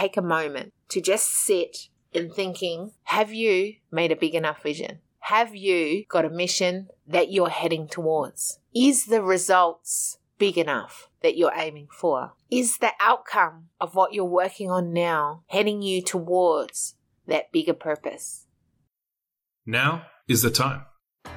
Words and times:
take 0.00 0.16
a 0.16 0.22
moment 0.22 0.72
to 0.88 1.00
just 1.00 1.30
sit 1.30 1.88
in 2.12 2.30
thinking 2.30 2.92
have 3.04 3.32
you 3.32 3.74
made 3.92 4.10
a 4.10 4.16
big 4.16 4.34
enough 4.34 4.62
vision? 4.62 4.98
Have 5.20 5.54
you 5.54 6.06
got 6.08 6.24
a 6.24 6.30
mission 6.30 6.88
that 7.06 7.30
you're 7.30 7.50
heading 7.50 7.86
towards? 7.86 8.58
Is 8.74 9.06
the 9.06 9.22
results 9.22 10.18
big 10.38 10.56
enough 10.56 11.10
that 11.22 11.36
you're 11.36 11.52
aiming 11.54 11.88
for? 11.92 12.32
Is 12.50 12.78
the 12.78 12.92
outcome 12.98 13.68
of 13.78 13.94
what 13.94 14.14
you're 14.14 14.24
working 14.24 14.70
on 14.70 14.94
now 14.94 15.42
heading 15.48 15.82
you 15.82 16.02
towards 16.02 16.94
that 17.26 17.52
bigger 17.52 17.74
purpose? 17.74 18.46
Now 19.66 20.06
is 20.26 20.40
the 20.40 20.50
time. 20.50 20.86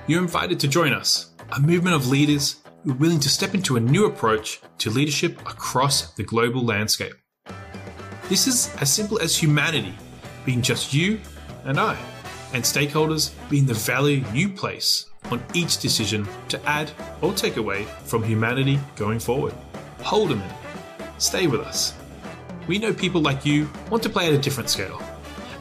You're 0.08 0.22
invited 0.22 0.62
to 0.62 0.70
join 0.70 0.94
us, 0.94 1.32
a 1.52 1.60
movement 1.60 1.98
of 1.98 2.08
leaders 2.08 2.62
who 2.84 2.92
are 2.92 2.96
willing 2.96 3.20
to 3.20 3.30
step 3.30 3.54
into 3.54 3.76
a 3.76 3.82
new 3.82 4.06
approach 4.06 4.62
to 4.78 4.90
leadership 4.90 5.42
across 5.42 6.14
the 6.14 6.24
global 6.24 6.64
landscape. 6.64 7.14
This 8.34 8.48
is 8.48 8.76
as 8.78 8.92
simple 8.92 9.22
as 9.22 9.38
humanity 9.38 9.94
being 10.44 10.64
just 10.64 10.92
you 10.92 11.20
and 11.66 11.80
I, 11.80 11.96
and 12.56 12.64
stakeholders 12.64 13.30
being 13.48 13.68
the 13.68 13.76
value 13.76 14.26
you 14.34 14.50
place 14.50 15.06
on 15.30 15.40
each 15.54 15.78
decision 15.78 16.28
to 16.48 16.60
add 16.68 16.92
or 17.22 17.32
take 17.34 17.58
away 17.58 17.84
from 18.06 18.24
humanity 18.24 18.80
going 18.96 19.20
forward. 19.20 19.54
Hold 20.00 20.32
a 20.32 20.36
minute. 20.38 20.58
Stay 21.20 21.46
with 21.46 21.62
us. 21.62 21.94
We 22.68 22.80
know 22.80 22.92
people 22.92 23.22
like 23.22 23.46
you 23.46 23.70
want 23.92 24.02
to 24.02 24.10
play 24.10 24.30
at 24.30 24.34
a 24.34 24.40
different 24.40 24.72
scale, 24.72 25.00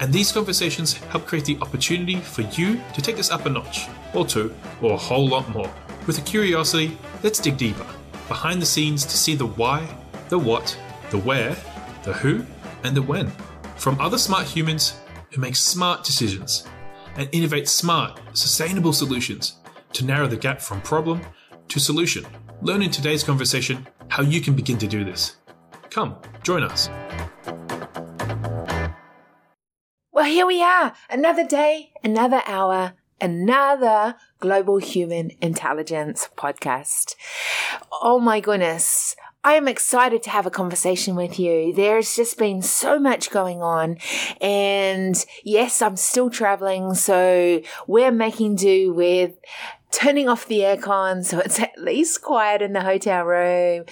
and 0.00 0.10
these 0.10 0.32
conversations 0.32 0.94
help 0.94 1.26
create 1.26 1.44
the 1.44 1.58
opportunity 1.60 2.20
for 2.20 2.40
you 2.40 2.80
to 2.94 3.02
take 3.02 3.16
this 3.16 3.30
up 3.30 3.44
a 3.44 3.50
notch, 3.50 3.86
or 4.14 4.24
two, 4.24 4.50
or 4.80 4.92
a 4.92 4.96
whole 4.96 5.28
lot 5.28 5.46
more. 5.50 5.70
With 6.06 6.16
a 6.16 6.22
curiosity, 6.22 6.96
let's 7.22 7.38
dig 7.38 7.58
deeper, 7.58 7.86
behind 8.28 8.62
the 8.62 8.72
scenes 8.74 9.04
to 9.04 9.18
see 9.18 9.34
the 9.34 9.44
why, 9.60 9.86
the 10.30 10.38
what, 10.38 10.74
the 11.10 11.18
where, 11.18 11.54
the 12.04 12.14
who, 12.14 12.46
and 12.84 12.96
the 12.96 13.02
when. 13.02 13.30
From 13.76 14.00
other 14.00 14.18
smart 14.18 14.46
humans 14.46 15.00
who 15.30 15.40
make 15.40 15.56
smart 15.56 16.04
decisions 16.04 16.66
and 17.16 17.28
innovate 17.32 17.68
smart, 17.68 18.20
sustainable 18.32 18.92
solutions 18.92 19.56
to 19.92 20.04
narrow 20.04 20.26
the 20.26 20.36
gap 20.36 20.60
from 20.60 20.80
problem 20.82 21.20
to 21.68 21.80
solution. 21.80 22.24
Learn 22.60 22.82
in 22.82 22.90
today's 22.90 23.24
conversation 23.24 23.86
how 24.08 24.22
you 24.22 24.40
can 24.40 24.54
begin 24.54 24.78
to 24.78 24.86
do 24.86 25.04
this. 25.04 25.36
Come, 25.90 26.16
join 26.42 26.62
us. 26.62 26.88
Well, 30.12 30.24
here 30.24 30.46
we 30.46 30.62
are. 30.62 30.92
Another 31.10 31.46
day, 31.46 31.92
another 32.04 32.42
hour, 32.46 32.92
another 33.20 34.16
Global 34.38 34.78
Human 34.78 35.30
Intelligence 35.40 36.28
podcast. 36.36 37.14
Oh 37.90 38.18
my 38.20 38.40
goodness. 38.40 39.16
I 39.44 39.54
am 39.54 39.66
excited 39.66 40.22
to 40.22 40.30
have 40.30 40.46
a 40.46 40.50
conversation 40.50 41.16
with 41.16 41.38
you. 41.38 41.72
There's 41.74 42.14
just 42.14 42.38
been 42.38 42.62
so 42.62 43.00
much 43.00 43.30
going 43.30 43.60
on. 43.60 43.98
And 44.40 45.16
yes, 45.42 45.82
I'm 45.82 45.96
still 45.96 46.30
traveling. 46.30 46.94
So 46.94 47.60
we're 47.88 48.12
making 48.12 48.56
do 48.56 48.92
with 48.92 49.34
turning 49.90 50.28
off 50.28 50.46
the 50.46 50.60
aircon 50.60 51.24
so 51.24 51.38
it's 51.38 51.60
at 51.60 51.76
least 51.76 52.22
quiet 52.22 52.62
in 52.62 52.72
the 52.72 52.82
hotel 52.82 53.24
room. 53.24 53.84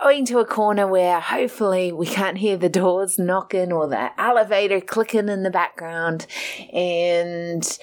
Going 0.00 0.24
to 0.26 0.38
a 0.38 0.44
corner 0.44 0.86
where 0.86 1.18
hopefully 1.18 1.92
we 1.92 2.06
can't 2.06 2.38
hear 2.38 2.56
the 2.56 2.68
doors 2.68 3.18
knocking 3.18 3.72
or 3.72 3.88
the 3.88 4.10
elevator 4.20 4.80
clicking 4.80 5.28
in 5.28 5.42
the 5.42 5.50
background 5.50 6.26
and, 6.72 7.78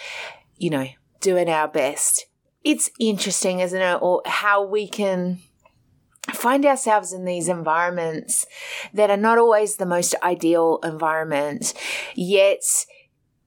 you 0.58 0.70
know, 0.70 0.88
doing 1.20 1.50
our 1.50 1.67
best. 1.67 2.28
It's 2.64 2.89
interesting, 3.00 3.59
isn't 3.59 3.81
it? 3.81 4.02
Or 4.02 4.22
how 4.26 4.66
we 4.66 4.88
can 4.88 5.39
find 6.34 6.66
ourselves 6.66 7.14
in 7.14 7.26
these 7.26 7.48
environments 7.48 8.45
that 8.94 9.09
are 9.09 9.18
not 9.18 9.38
always 9.38 9.76
the 9.76 9.86
most 9.86 10.16
ideal 10.23 10.80
environment, 10.84 11.73
yet 12.16 12.64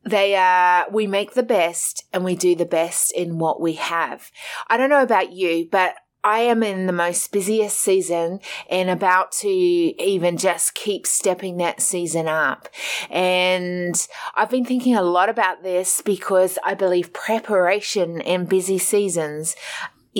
they 0.04 0.36
are, 0.36 0.86
we 0.90 1.06
make 1.06 1.34
the 1.34 1.42
best 1.42 2.04
and 2.12 2.24
we 2.24 2.34
do 2.34 2.54
the 2.54 2.64
best 2.64 3.12
in 3.12 3.38
what 3.38 3.60
we 3.60 3.74
have. 3.74 4.30
I 4.68 4.76
don't 4.76 4.90
know 4.90 5.02
about 5.02 5.32
you, 5.32 5.68
but 5.70 5.96
I 6.24 6.40
am 6.40 6.62
in 6.62 6.86
the 6.86 6.92
most 6.92 7.30
busiest 7.30 7.78
season 7.78 8.40
and 8.68 8.90
about 8.90 9.30
to 9.32 9.48
even 9.48 10.36
just 10.36 10.74
keep 10.74 11.06
stepping 11.06 11.58
that 11.58 11.80
season 11.80 12.26
up. 12.26 12.68
And 13.08 13.94
I've 14.34 14.50
been 14.50 14.64
thinking 14.64 14.96
a 14.96 15.02
lot 15.02 15.28
about 15.28 15.62
this 15.62 16.02
because 16.02 16.58
I 16.64 16.74
believe 16.74 17.12
preparation 17.12 18.20
in 18.20 18.46
busy 18.46 18.78
seasons 18.78 19.54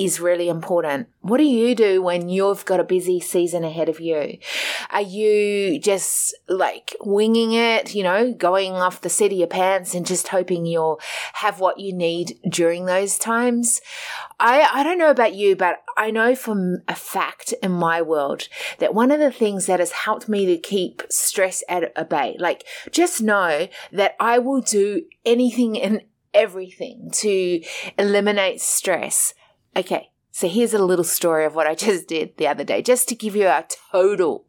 is 0.05 0.19
really 0.19 0.47
important. 0.47 1.09
What 1.21 1.37
do 1.37 1.43
you 1.43 1.75
do 1.75 2.01
when 2.01 2.29
you've 2.29 2.63
got 2.65 2.79
a 2.79 2.85
busy 2.85 3.19
season 3.19 3.63
ahead 3.65 3.89
of 3.89 3.99
you? 3.99 4.37
Are 4.89 5.01
you 5.01 5.79
just 5.79 6.35
like 6.47 6.95
winging 7.01 7.51
it, 7.51 7.93
you 7.93 8.03
know, 8.03 8.33
going 8.33 8.73
off 8.73 9.01
the 9.01 9.09
seat 9.09 9.33
of 9.33 9.37
your 9.37 9.47
pants 9.47 9.93
and 9.93 10.05
just 10.05 10.29
hoping 10.29 10.65
you'll 10.65 11.01
have 11.33 11.59
what 11.59 11.79
you 11.79 11.93
need 11.93 12.39
during 12.47 12.85
those 12.85 13.17
times? 13.17 13.81
I, 14.39 14.69
I 14.71 14.83
don't 14.83 14.97
know 14.97 15.11
about 15.11 15.35
you, 15.35 15.55
but 15.55 15.83
I 15.97 16.11
know 16.11 16.33
from 16.33 16.77
a 16.87 16.95
fact 16.95 17.53
in 17.61 17.71
my 17.71 18.01
world 18.01 18.47
that 18.77 18.93
one 18.93 19.11
of 19.11 19.19
the 19.19 19.31
things 19.31 19.65
that 19.65 19.79
has 19.79 19.91
helped 19.91 20.29
me 20.29 20.45
to 20.45 20.57
keep 20.57 21.03
stress 21.09 21.61
at 21.67 21.91
a 21.95 22.05
bay, 22.05 22.37
like 22.39 22.63
just 22.91 23.21
know 23.21 23.67
that 23.91 24.15
I 24.19 24.39
will 24.39 24.61
do 24.61 25.03
anything 25.25 25.79
and 25.79 26.03
everything 26.33 27.09
to 27.11 27.61
eliminate 27.97 28.61
stress 28.61 29.33
Okay, 29.75 30.09
so 30.31 30.47
here's 30.47 30.73
a 30.73 30.83
little 30.83 31.03
story 31.03 31.45
of 31.45 31.55
what 31.55 31.67
I 31.67 31.75
just 31.87 32.07
did 32.07 32.37
the 32.37 32.47
other 32.47 32.63
day, 32.63 32.81
just 32.81 33.07
to 33.09 33.15
give 33.15 33.35
you 33.35 33.47
a 33.47 33.65
total, 33.91 34.45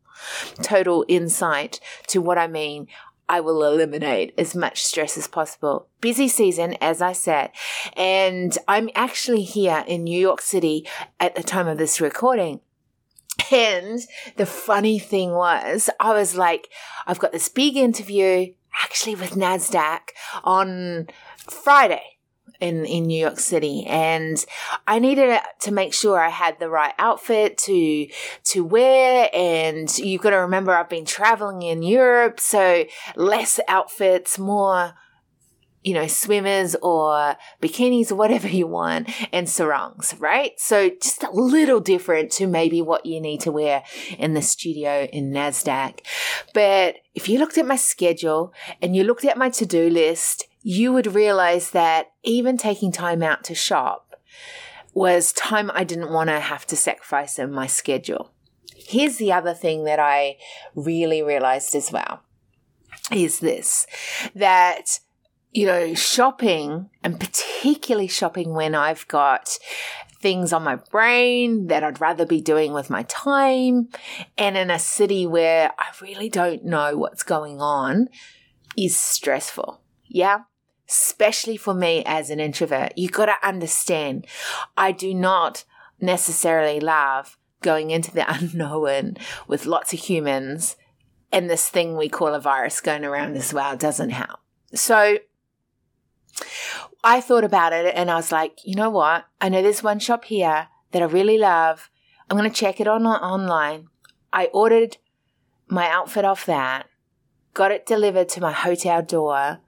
total 0.63 1.05
insight 1.09 1.81
to 2.09 2.21
what 2.21 2.39
I 2.39 2.47
mean. 2.47 2.89
I 3.29 3.39
will 3.39 3.63
eliminate 3.63 4.35
as 4.37 4.57
much 4.57 4.83
stress 4.83 5.17
as 5.17 5.29
possible. 5.29 5.87
Busy 6.01 6.27
season, 6.27 6.77
as 6.81 7.01
I 7.01 7.13
said, 7.13 7.51
and 7.97 8.59
I'm 8.67 8.91
actually 8.97 9.43
here 9.43 9.85
in 9.87 10.03
New 10.03 10.19
York 10.19 10.41
City 10.41 10.85
at 11.21 11.37
the 11.37 11.45
time 11.45 11.69
of 11.69 11.79
this 11.79 12.01
recording. 12.01 12.61
And 13.53 14.01
the 14.37 14.47
funny 14.47 14.99
thing 14.99 15.31
was, 15.31 15.89
I 16.01 16.13
was 16.13 16.35
like, 16.35 16.71
I've 17.07 17.21
got 17.21 17.31
this 17.31 17.49
big 17.49 17.77
interview 17.77 18.53
actually 18.83 19.15
with 19.15 19.33
NASDAQ 19.33 20.01
on 20.43 21.07
Friday 21.37 22.19
in, 22.61 22.85
in 22.85 23.05
New 23.05 23.21
York 23.21 23.39
City 23.39 23.85
and 23.87 24.45
I 24.87 24.99
needed 24.99 25.41
to 25.61 25.73
make 25.73 25.95
sure 25.95 26.21
I 26.21 26.29
had 26.29 26.59
the 26.59 26.69
right 26.69 26.95
outfit 26.99 27.59
to, 27.59 28.07
to 28.45 28.65
wear. 28.65 29.29
And 29.33 29.97
you've 29.99 30.23
got 30.23 30.31
to 30.31 30.37
remember 30.37 30.73
I've 30.73 30.89
been 30.89 31.05
traveling 31.05 31.63
in 31.63 31.83
Europe. 31.83 32.41
So 32.41 32.85
less 33.17 33.61
outfits, 33.69 34.39
more, 34.39 34.95
you 35.83 35.95
know, 35.95 36.07
swimmers 36.07 36.77
or 36.83 37.37
bikinis 37.63 38.13
or 38.13 38.17
whatever 38.17 38.49
you 38.49 38.67
want 38.67 39.11
and 39.33 39.49
sarongs, 39.49 40.15
right? 40.19 40.53
So 40.59 40.91
just 40.91 41.23
a 41.23 41.31
little 41.31 41.81
different 41.81 42.31
to 42.33 42.47
maybe 42.47 42.83
what 42.83 43.07
you 43.07 43.21
need 43.21 43.41
to 43.41 43.53
wear 43.53 43.83
in 44.19 44.35
the 44.35 44.43
studio 44.43 45.09
in 45.11 45.33
NASDAQ. 45.33 46.01
But 46.53 46.97
if 47.15 47.29
you 47.29 47.39
looked 47.39 47.59
at 47.59 47.67
my 47.67 47.77
schedule 47.77 48.53
and 48.83 48.95
you 48.95 49.05
looked 49.05 49.25
at 49.25 49.39
my 49.39 49.49
to-do 49.49 49.89
list 49.89 50.47
you 50.63 50.93
would 50.93 51.15
realize 51.15 51.71
that 51.71 52.13
even 52.23 52.57
taking 52.57 52.93
time 52.93 53.23
out 53.23 53.45
to 53.45 53.55
shop 53.55 54.15
was 54.93 55.33
time 55.33 55.71
I 55.73 55.85
didn't 55.85 56.13
want 56.13 56.29
to 56.29 56.41
have 56.41 56.67
to 56.67 56.77
sacrifice 56.77 57.39
in 57.39 57.53
my 57.53 57.67
schedule. 57.67 58.33
Here's 58.75 59.17
the 59.17 59.33
other 59.33 59.55
thing 59.55 59.85
that 59.85 60.01
I 60.01 60.37
really 60.75 61.23
realized 61.23 61.75
as 61.75 61.93
well 61.93 62.23
is 63.13 63.41
this 63.41 63.87
that 64.35 65.01
you 65.53 65.67
know, 65.67 65.95
shopping 65.95 66.89
and 67.03 67.19
particularly 67.19 68.07
shopping 68.07 68.53
when 68.53 68.73
I've 68.75 69.09
got 69.09 69.59
things 70.23 70.53
on 70.53 70.63
my 70.63 70.77
brain 70.77 71.67
that 71.67 71.83
I'd 71.83 72.01
rather 72.01 72.25
be 72.25 72.41
doing 72.41 72.73
with 72.73 72.89
my 72.89 73.03
time 73.05 73.89
and 74.39 74.57
in 74.57 74.71
a 74.71 74.79
city 74.79 75.27
where 75.27 75.73
I 75.77 75.87
really 76.01 76.29
don't 76.29 76.65
know 76.65 76.97
what's 76.97 77.25
going 77.25 77.61
on 77.61 78.09
is 78.77 78.97
stressful. 78.97 79.81
Yeah 80.07 80.43
especially 80.91 81.57
for 81.57 81.73
me 81.73 82.03
as 82.05 82.31
an 82.31 82.41
introvert. 82.41 82.93
You 82.97 83.09
got 83.09 83.27
to 83.27 83.47
understand, 83.47 84.27
I 84.77 84.93
do 84.93 85.15
not 85.15 85.65
necessarily 86.01 86.81
love 86.81 87.39
going 87.63 87.91
into 87.91 88.13
the 88.13 88.31
unknown 88.33 89.17
with 89.47 89.67
lots 89.67 89.93
of 89.93 90.01
humans 90.01 90.77
and 91.33 91.49
this 91.49 91.69
thing 91.69 91.97
we 91.97 92.09
call 92.09 92.35
a 92.35 92.41
virus 92.41 92.81
going 92.81 93.05
around 93.05 93.37
as 93.37 93.55
well 93.55 93.77
doesn't 93.77 94.11
help. 94.11 94.41
So 94.75 95.19
I 97.05 97.21
thought 97.21 97.45
about 97.45 97.73
it 97.73 97.95
and 97.95 98.11
I 98.11 98.17
was 98.17 98.33
like, 98.33 98.59
you 98.65 98.75
know 98.75 98.91
what? 98.91 99.27
I 99.41 99.49
know 99.49 99.63
there's 99.63 99.83
one 99.83 100.01
shop 100.01 100.25
here 100.25 100.69
that 100.91 101.03
I 101.03 101.07
really 101.07 101.39
love. 101.39 101.89
I'm 102.29 102.37
going 102.37 102.51
to 102.51 102.57
check 102.57 102.81
it 102.81 102.89
on 102.89 103.07
online. 103.07 103.89
I 104.33 104.47
ordered 104.47 104.97
my 105.69 105.89
outfit 105.89 106.25
off 106.25 106.47
that, 106.47 106.89
got 107.55 107.71
it 107.71 107.87
delivered 107.87 108.29
to 108.31 108.41
my 108.41 108.53
hotel 108.53 109.03
door 109.03 109.61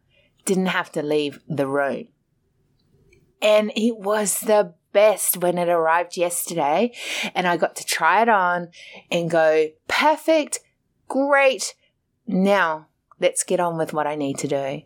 didn't 0.45 0.67
have 0.67 0.91
to 0.93 1.03
leave 1.03 1.41
the 1.49 1.67
room. 1.67 2.09
And 3.41 3.73
it 3.75 3.99
was 3.99 4.41
the 4.41 4.75
best 4.93 5.39
when 5.39 5.59
it 5.59 5.69
arrived 5.69 6.17
yesterday 6.17 6.93
and 7.35 7.47
I 7.47 7.57
got 7.57 7.77
to 7.77 7.85
try 7.85 8.23
it 8.23 8.29
on 8.29 8.69
and 9.11 9.31
go, 9.31 9.69
perfect, 9.89 10.61
great, 11.09 11.75
now 12.27 12.87
let's 13.19 13.43
get 13.43 13.61
on 13.61 13.79
with 13.79 13.93
what 13.93 14.07
I 14.07 14.15
need 14.15 14.39
to 14.39 14.49
do. 14.49 14.83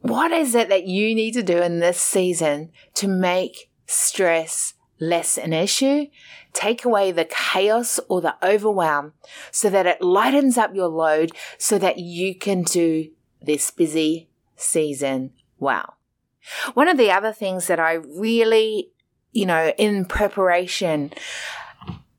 What 0.00 0.32
is 0.32 0.54
it 0.54 0.68
that 0.68 0.86
you 0.86 1.14
need 1.14 1.32
to 1.32 1.42
do 1.42 1.58
in 1.58 1.80
this 1.80 2.00
season 2.00 2.70
to 2.94 3.08
make 3.08 3.70
stress 3.86 4.74
less 5.00 5.38
an 5.38 5.52
issue? 5.52 6.06
Take 6.52 6.84
away 6.84 7.12
the 7.12 7.24
chaos 7.24 7.98
or 8.08 8.20
the 8.20 8.36
overwhelm 8.42 9.14
so 9.50 9.70
that 9.70 9.86
it 9.86 10.02
lightens 10.02 10.58
up 10.58 10.74
your 10.74 10.88
load 10.88 11.32
so 11.56 11.78
that 11.78 11.98
you 11.98 12.34
can 12.34 12.62
do 12.62 13.10
this 13.40 13.70
busy 13.70 14.28
season 14.62 15.32
well. 15.58 15.96
One 16.74 16.88
of 16.88 16.98
the 16.98 17.10
other 17.10 17.32
things 17.32 17.66
that 17.68 17.78
I 17.78 17.94
really, 17.94 18.90
you 19.32 19.46
know, 19.46 19.72
in 19.78 20.04
preparation, 20.04 21.12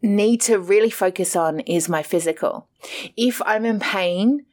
need 0.02 0.42
to 0.42 0.60
really 0.60 0.90
focus 0.90 1.36
on 1.36 1.62
is 1.62 1.88
my 1.88 2.04
physical. 2.04 2.68
If 3.16 3.42
I'm 3.46 3.66
in 3.66 3.80
pain 3.80 4.46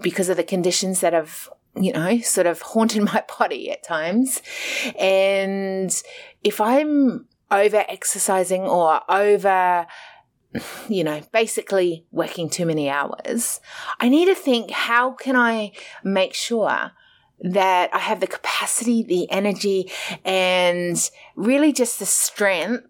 because 0.00 0.28
of 0.28 0.36
the 0.36 0.44
conditions 0.44 1.00
that 1.00 1.12
have 1.12 1.50
you 1.80 1.92
know, 1.92 2.18
sort 2.20 2.46
of 2.46 2.60
haunted 2.62 3.02
my 3.12 3.24
body 3.38 3.70
at 3.70 3.82
times. 3.82 4.42
And 4.98 5.94
if 6.42 6.60
I'm 6.60 7.26
over 7.50 7.84
exercising 7.88 8.62
or 8.62 9.00
over, 9.10 9.86
you 10.88 11.04
know, 11.04 11.20
basically 11.32 12.06
working 12.10 12.50
too 12.50 12.66
many 12.66 12.88
hours, 12.88 13.60
I 14.00 14.08
need 14.08 14.26
to 14.26 14.34
think 14.34 14.70
how 14.70 15.12
can 15.12 15.36
I 15.36 15.72
make 16.02 16.34
sure 16.34 16.92
that 17.40 17.94
I 17.94 17.98
have 17.98 18.20
the 18.20 18.26
capacity, 18.26 19.02
the 19.02 19.30
energy, 19.30 19.90
and 20.24 21.10
really 21.36 21.72
just 21.72 21.98
the 21.98 22.06
strength 22.06 22.86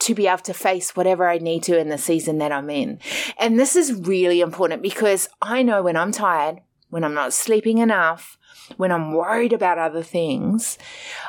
to 0.00 0.14
be 0.14 0.28
able 0.28 0.38
to 0.38 0.54
face 0.54 0.94
whatever 0.94 1.28
I 1.28 1.38
need 1.38 1.64
to 1.64 1.78
in 1.78 1.88
the 1.88 1.98
season 1.98 2.38
that 2.38 2.52
I'm 2.52 2.70
in. 2.70 3.00
And 3.38 3.58
this 3.58 3.74
is 3.74 3.92
really 3.92 4.40
important 4.40 4.82
because 4.82 5.28
I 5.42 5.62
know 5.62 5.82
when 5.82 5.96
I'm 5.96 6.12
tired, 6.12 6.60
when 6.88 7.02
I'm 7.02 7.14
not 7.14 7.32
sleeping 7.32 7.78
enough, 7.78 8.38
when 8.76 8.92
I'm 8.92 9.12
worried 9.12 9.52
about 9.52 9.78
other 9.78 10.02
things, 10.02 10.78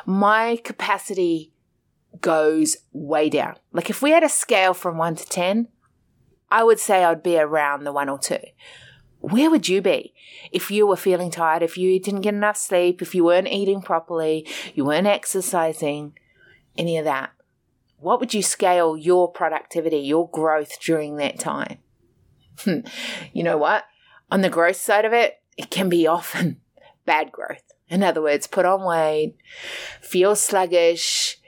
my 0.05 0.59
capacity 0.63 1.51
goes 2.21 2.77
way 2.91 3.29
down. 3.29 3.55
Like 3.71 3.89
if 3.89 4.01
we 4.01 4.11
had 4.11 4.23
a 4.23 4.29
scale 4.29 4.73
from 4.73 4.97
one 4.97 5.15
to 5.15 5.25
10, 5.25 5.67
I 6.51 6.63
would 6.63 6.79
say 6.79 7.03
I'd 7.03 7.23
be 7.23 7.37
around 7.37 7.83
the 7.83 7.93
one 7.93 8.09
or 8.09 8.19
two. 8.19 8.39
Where 9.21 9.49
would 9.49 9.67
you 9.67 9.81
be 9.81 10.13
if 10.51 10.71
you 10.71 10.87
were 10.87 10.95
feeling 10.95 11.29
tired, 11.29 11.61
if 11.61 11.77
you 11.77 11.99
didn't 11.99 12.21
get 12.21 12.33
enough 12.33 12.57
sleep, 12.57 13.01
if 13.01 13.13
you 13.13 13.23
weren't 13.23 13.49
eating 13.49 13.81
properly, 13.81 14.47
you 14.73 14.85
weren't 14.85 15.07
exercising, 15.07 16.17
any 16.77 16.97
of 16.97 17.05
that? 17.05 17.31
What 17.97 18.21
would 18.21 18.33
you 18.33 18.41
scale 18.41 18.95
your 18.95 19.29
productivity, 19.29 19.97
your 19.97 20.29
growth 20.29 20.79
during 20.79 21.17
that 21.17 21.37
time? 21.37 21.79
Hmm. 22.59 22.79
you 23.33 23.43
know 23.43 23.57
what? 23.57 23.85
On 24.31 24.41
the 24.41 24.49
growth 24.49 24.77
side 24.77 25.05
of 25.05 25.13
it, 25.13 25.41
it 25.57 25.69
can 25.69 25.89
be 25.89 26.07
often 26.07 26.61
bad 27.05 27.31
growth. 27.31 27.63
In 27.89 28.03
other 28.03 28.21
words, 28.21 28.47
put 28.47 28.65
on 28.65 28.83
weight, 28.83 29.35
feel 30.01 30.35
sluggish, 30.35 31.38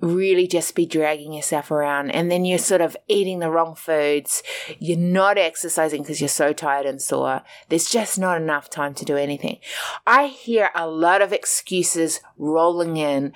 really 0.00 0.46
just 0.46 0.74
be 0.74 0.86
dragging 0.86 1.32
yourself 1.32 1.70
around. 1.70 2.10
And 2.10 2.30
then 2.30 2.44
you're 2.44 2.58
sort 2.58 2.80
of 2.80 2.96
eating 3.08 3.38
the 3.38 3.50
wrong 3.50 3.74
foods. 3.74 4.42
You're 4.78 4.98
not 4.98 5.38
exercising 5.38 6.02
because 6.02 6.20
you're 6.20 6.28
so 6.28 6.52
tired 6.52 6.86
and 6.86 7.00
sore. 7.00 7.42
There's 7.68 7.90
just 7.90 8.18
not 8.18 8.40
enough 8.40 8.68
time 8.68 8.94
to 8.94 9.04
do 9.04 9.16
anything. 9.16 9.58
I 10.06 10.26
hear 10.26 10.70
a 10.74 10.86
lot 10.86 11.22
of 11.22 11.32
excuses 11.32 12.20
rolling 12.36 12.96
in 12.96 13.32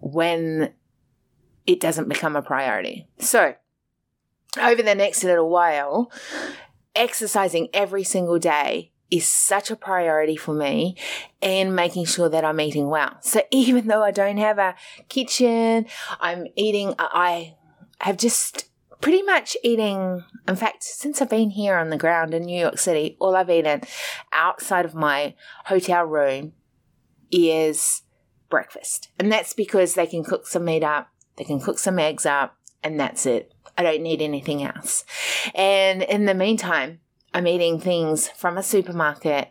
when 0.00 0.74
it 1.66 1.80
doesn't 1.80 2.08
become 2.08 2.36
a 2.36 2.42
priority. 2.42 3.08
So, 3.18 3.54
over 4.60 4.82
the 4.82 4.94
next 4.94 5.24
little 5.24 5.48
while, 5.48 6.12
exercising 6.94 7.68
every 7.72 8.04
single 8.04 8.38
day 8.38 8.92
is 9.10 9.26
such 9.28 9.70
a 9.70 9.76
priority 9.76 10.36
for 10.36 10.54
me 10.54 10.96
and 11.42 11.76
making 11.76 12.04
sure 12.04 12.28
that 12.28 12.44
I'm 12.44 12.60
eating 12.60 12.88
well. 12.88 13.16
So 13.20 13.42
even 13.50 13.86
though 13.86 14.02
I 14.02 14.10
don't 14.10 14.38
have 14.38 14.58
a 14.58 14.74
kitchen, 15.08 15.86
I'm 16.20 16.46
eating, 16.56 16.94
I 16.98 17.54
have 18.00 18.16
just 18.16 18.68
pretty 19.00 19.22
much 19.22 19.56
eating, 19.62 20.24
in 20.48 20.56
fact, 20.56 20.82
since 20.82 21.20
I've 21.20 21.30
been 21.30 21.50
here 21.50 21.76
on 21.76 21.90
the 21.90 21.96
ground 21.96 22.34
in 22.34 22.44
New 22.44 22.58
York 22.58 22.78
City, 22.78 23.16
all 23.20 23.36
I've 23.36 23.50
eaten 23.50 23.82
outside 24.32 24.84
of 24.84 24.94
my 24.94 25.34
hotel 25.66 26.04
room 26.04 26.52
is 27.30 28.02
breakfast. 28.48 29.08
And 29.18 29.30
that's 29.30 29.52
because 29.52 29.94
they 29.94 30.06
can 30.06 30.24
cook 30.24 30.46
some 30.46 30.64
meat 30.64 30.82
up, 30.82 31.08
they 31.36 31.44
can 31.44 31.60
cook 31.60 31.78
some 31.78 31.98
eggs 31.98 32.24
up, 32.24 32.56
and 32.82 32.98
that's 32.98 33.26
it. 33.26 33.52
I 33.76 33.82
don't 33.82 34.02
need 34.02 34.22
anything 34.22 34.62
else. 34.62 35.04
And 35.54 36.02
in 36.02 36.26
the 36.26 36.34
meantime, 36.34 37.00
I'm 37.34 37.48
eating 37.48 37.80
things 37.80 38.28
from 38.28 38.56
a 38.56 38.62
supermarket 38.62 39.50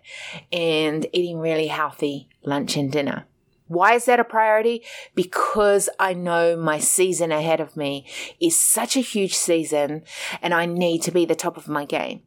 and 0.53 1.05
eating 1.11 1.39
really 1.39 1.67
healthy 1.67 2.29
lunch 2.41 2.77
and 2.77 2.89
dinner. 2.89 3.25
Why 3.67 3.95
is 3.95 4.05
that 4.05 4.21
a 4.21 4.23
priority? 4.23 4.83
Because 5.15 5.89
I 5.99 6.13
know 6.13 6.55
my 6.55 6.79
season 6.79 7.33
ahead 7.33 7.59
of 7.59 7.75
me 7.75 8.07
is 8.39 8.57
such 8.57 8.95
a 8.95 9.01
huge 9.01 9.35
season 9.35 10.03
and 10.41 10.53
I 10.53 10.65
need 10.65 11.01
to 11.03 11.11
be 11.11 11.25
the 11.25 11.35
top 11.35 11.57
of 11.57 11.67
my 11.67 11.83
game 11.83 12.21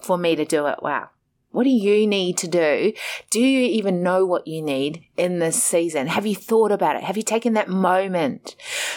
for 0.00 0.18
me 0.18 0.36
to 0.36 0.44
do 0.44 0.66
it 0.66 0.80
well. 0.82 1.10
What 1.50 1.64
do 1.64 1.70
you 1.70 2.06
need 2.06 2.36
to 2.38 2.48
do? 2.48 2.92
Do 3.30 3.40
you 3.40 3.60
even 3.62 4.02
know 4.02 4.24
what 4.26 4.46
you 4.46 4.62
need 4.62 5.04
in 5.16 5.38
this 5.38 5.60
season? 5.60 6.08
Have 6.08 6.26
you 6.26 6.36
thought 6.36 6.72
about 6.72 6.96
it? 6.96 7.02
Have 7.04 7.16
you 7.16 7.22
taken 7.22 7.54
that 7.54 7.68
moment 7.68 8.54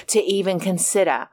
to 0.08 0.20
even 0.22 0.60
consider 0.60 1.30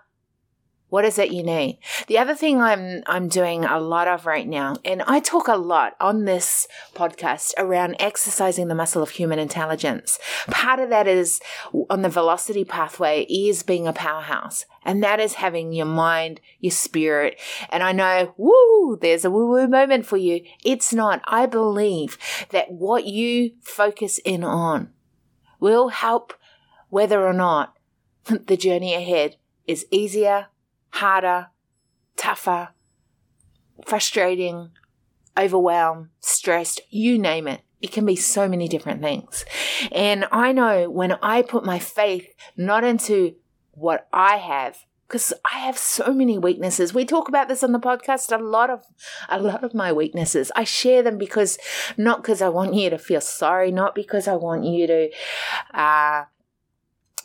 what 0.91 1.05
is 1.05 1.19
it 1.19 1.33
you 1.33 1.43
need? 1.43 1.79
The 2.09 2.19
other 2.19 2.35
thing 2.35 2.61
I'm 2.61 3.03
I'm 3.07 3.29
doing 3.29 3.65
a 3.65 3.81
lot 3.81 4.09
of 4.09 4.27
right 4.27 4.47
now, 4.47 4.77
and 4.85 5.03
I 5.03 5.21
talk 5.21 5.49
a 5.49 5.57
lot 5.57 5.95
on 6.01 6.25
this 6.25 6.67
podcast 6.95 7.55
around 7.57 7.97
exercising 7.99 8.69
the 8.69 8.75
muscle 8.75 9.03
of 9.03 9.11
human 9.11 9.39
intelligence. 9.39 10.19
Part 10.49 10.81
of 10.81 10.91
that 10.91 11.07
is 11.07 11.41
on 11.89 12.03
the 12.03 12.09
velocity 12.09 12.65
pathway 12.65 13.23
is 13.25 13.63
being 13.63 13.87
a 13.87 13.93
powerhouse. 13.93 14.67
And 14.85 15.03
that 15.05 15.21
is 15.21 15.35
having 15.35 15.73
your 15.73 15.87
mind, 15.87 16.41
your 16.59 16.71
spirit. 16.73 17.39
And 17.69 17.83
I 17.83 17.93
know, 17.93 18.35
woo, 18.37 18.99
there's 19.01 19.25
a 19.25 19.31
woo 19.31 19.47
woo 19.47 19.69
moment 19.69 20.07
for 20.07 20.17
you. 20.17 20.43
It's 20.65 20.93
not. 20.93 21.21
I 21.25 21.47
believe 21.47 22.19
that 22.51 22.73
what 22.73 23.05
you 23.05 23.53
focus 23.61 24.19
in 24.19 24.43
on 24.43 24.91
will 25.61 25.89
help 25.89 26.35
whether 26.89 27.25
or 27.25 27.33
not 27.33 27.77
the 28.25 28.57
journey 28.57 28.95
ahead 28.95 29.37
is 29.67 29.87
easier 29.91 30.49
harder, 30.91 31.49
tougher, 32.17 32.71
frustrating, 33.87 34.71
overwhelmed, 35.39 36.09
stressed, 36.21 36.81
you 36.91 37.19
name 37.19 37.47
it. 37.49 37.63
It 37.81 37.93
can 37.93 38.05
be 38.05 38.17
so 38.17 38.47
many 38.47 38.69
different 38.69 39.01
things. 39.01 39.45
And 39.91 40.27
I 40.31 40.53
know 40.53 40.91
when 40.91 41.13
I 41.23 41.43
put 41.43 41.65
my 41.65 41.79
faith 41.79 42.27
not 42.57 42.85
into 42.85 43.37
what 43.73 44.07
I 44.13 44.37
have, 44.37 44.85
because 45.09 45.33
I 45.53 45.59
have 45.61 45.77
so 45.77 46.13
many 46.13 46.39
weaknesses. 46.39 46.95
We 46.95 47.05
talk 47.05 47.29
about 47.29 47.49
this 47.49 47.65
on 47.65 47.73
the 47.73 47.81
podcast. 47.81 48.31
A 48.31 48.41
lot 48.41 48.71
of, 48.71 48.85
a 49.29 49.41
lot 49.41 49.65
of 49.65 49.75
my 49.75 49.93
weaknesses. 49.93 50.53
I 50.55 50.63
share 50.63 51.03
them 51.03 51.19
because, 51.19 51.59
not 51.97 52.23
because 52.23 52.41
I 52.41 52.49
want 52.49 52.75
you 52.75 52.91
to 52.91 52.99
feel 52.99 53.21
sorry, 53.21 53.73
not 53.73 53.97
because 53.97 54.29
I 54.29 54.37
want 54.37 54.65
you 54.65 54.87
to, 54.87 55.11
uh, 55.75 56.25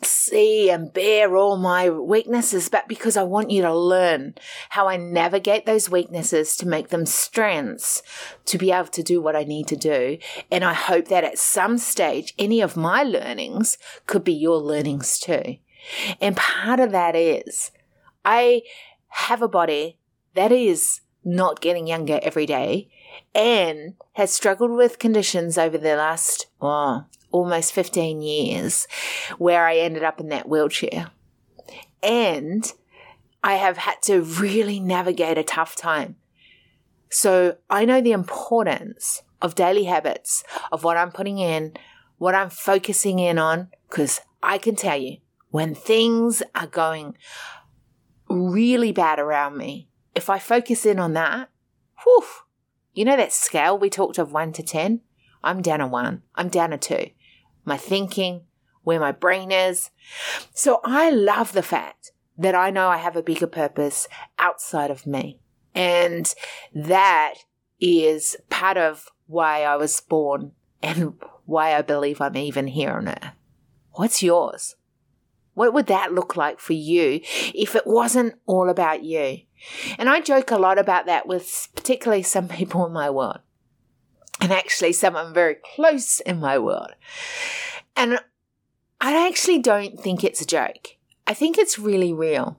see 0.04 0.70
and 0.70 0.92
bear 0.92 1.36
all 1.36 1.56
my 1.56 1.88
weaknesses, 1.90 2.68
but 2.68 2.88
because 2.88 3.16
I 3.16 3.22
want 3.22 3.50
you 3.50 3.62
to 3.62 3.74
learn 3.74 4.34
how 4.70 4.88
I 4.88 4.96
navigate 4.96 5.66
those 5.66 5.90
weaknesses 5.90 6.56
to 6.56 6.68
make 6.68 6.88
them 6.88 7.06
strengths 7.06 8.02
to 8.46 8.58
be 8.58 8.72
able 8.72 8.88
to 8.88 9.02
do 9.02 9.20
what 9.20 9.36
I 9.36 9.44
need 9.44 9.66
to 9.68 9.76
do. 9.76 10.18
And 10.50 10.64
I 10.64 10.74
hope 10.74 11.08
that 11.08 11.24
at 11.24 11.38
some 11.38 11.78
stage, 11.78 12.34
any 12.38 12.60
of 12.60 12.76
my 12.76 13.02
learnings 13.02 13.78
could 14.06 14.24
be 14.24 14.34
your 14.34 14.58
learnings 14.58 15.18
too. 15.18 15.56
And 16.20 16.36
part 16.36 16.80
of 16.80 16.90
that 16.92 17.14
is 17.14 17.70
I 18.24 18.62
have 19.08 19.42
a 19.42 19.48
body 19.48 19.98
that 20.34 20.52
is 20.52 21.00
not 21.24 21.60
getting 21.60 21.86
younger 21.86 22.20
every 22.22 22.46
day 22.46 22.88
and 23.34 23.94
has 24.12 24.32
struggled 24.32 24.70
with 24.70 24.98
conditions 24.98 25.58
over 25.58 25.76
the 25.76 25.96
last, 25.96 26.46
oh, 26.60 27.04
almost 27.36 27.72
15 27.72 28.22
years 28.22 28.88
where 29.36 29.66
I 29.66 29.76
ended 29.76 30.02
up 30.02 30.20
in 30.20 30.28
that 30.28 30.48
wheelchair. 30.48 31.10
And 32.02 32.72
I 33.42 33.54
have 33.54 33.76
had 33.76 34.00
to 34.02 34.22
really 34.22 34.80
navigate 34.80 35.36
a 35.36 35.42
tough 35.42 35.76
time. 35.76 36.16
So 37.10 37.56
I 37.68 37.84
know 37.84 38.00
the 38.00 38.12
importance 38.12 39.22
of 39.42 39.54
daily 39.54 39.84
habits, 39.84 40.42
of 40.72 40.82
what 40.82 40.96
I'm 40.96 41.12
putting 41.12 41.38
in, 41.38 41.74
what 42.18 42.34
I'm 42.34 42.50
focusing 42.50 43.18
in 43.18 43.38
on, 43.38 43.68
because 43.88 44.20
I 44.42 44.58
can 44.58 44.74
tell 44.74 44.96
you 44.96 45.18
when 45.50 45.74
things 45.74 46.42
are 46.54 46.66
going 46.66 47.16
really 48.28 48.92
bad 48.92 49.18
around 49.18 49.58
me, 49.58 49.88
if 50.14 50.30
I 50.30 50.38
focus 50.38 50.86
in 50.86 50.98
on 50.98 51.12
that, 51.12 51.50
whew, 52.02 52.24
you 52.94 53.04
know 53.04 53.16
that 53.16 53.32
scale 53.32 53.78
we 53.78 53.90
talked 53.90 54.18
of 54.18 54.32
one 54.32 54.52
to 54.54 54.62
10? 54.62 55.02
I'm 55.44 55.62
down 55.62 55.80
a 55.80 55.86
one. 55.86 56.22
I'm 56.34 56.48
down 56.48 56.72
a 56.72 56.78
two 56.78 57.10
my 57.66 57.76
thinking, 57.76 58.42
where 58.82 59.00
my 59.00 59.12
brain 59.12 59.50
is. 59.52 59.90
So 60.54 60.80
I 60.84 61.10
love 61.10 61.52
the 61.52 61.62
fact 61.62 62.12
that 62.38 62.54
I 62.54 62.70
know 62.70 62.88
I 62.88 62.98
have 62.98 63.16
a 63.16 63.22
bigger 63.22 63.46
purpose 63.46 64.08
outside 64.38 64.90
of 64.90 65.06
me. 65.06 65.40
And 65.74 66.32
that 66.74 67.34
is 67.80 68.36
part 68.48 68.76
of 68.76 69.08
why 69.26 69.62
I 69.62 69.76
was 69.76 70.00
born 70.00 70.52
and 70.82 71.14
why 71.44 71.74
I 71.74 71.82
believe 71.82 72.20
I'm 72.20 72.36
even 72.36 72.68
here 72.68 72.92
on 72.92 73.08
earth. 73.08 73.32
What's 73.92 74.22
yours? 74.22 74.76
What 75.54 75.72
would 75.72 75.86
that 75.86 76.12
look 76.12 76.36
like 76.36 76.60
for 76.60 76.74
you 76.74 77.20
if 77.54 77.74
it 77.74 77.86
wasn't 77.86 78.34
all 78.46 78.68
about 78.68 79.02
you? 79.02 79.40
And 79.98 80.08
I 80.08 80.20
joke 80.20 80.50
a 80.50 80.58
lot 80.58 80.78
about 80.78 81.06
that 81.06 81.26
with 81.26 81.68
particularly 81.74 82.22
some 82.22 82.46
people 82.48 82.86
in 82.86 82.92
my 82.92 83.10
world, 83.10 83.40
and 84.40 84.52
actually 84.52 84.92
someone 84.92 85.32
very 85.32 85.56
close 85.74 86.20
in 86.20 86.40
my 86.40 86.58
world. 86.58 86.92
And 87.96 88.18
I 89.00 89.26
actually 89.26 89.58
don't 89.58 89.98
think 89.98 90.22
it's 90.22 90.40
a 90.40 90.46
joke. 90.46 90.96
I 91.26 91.34
think 91.34 91.58
it's 91.58 91.78
really 91.78 92.12
real 92.12 92.58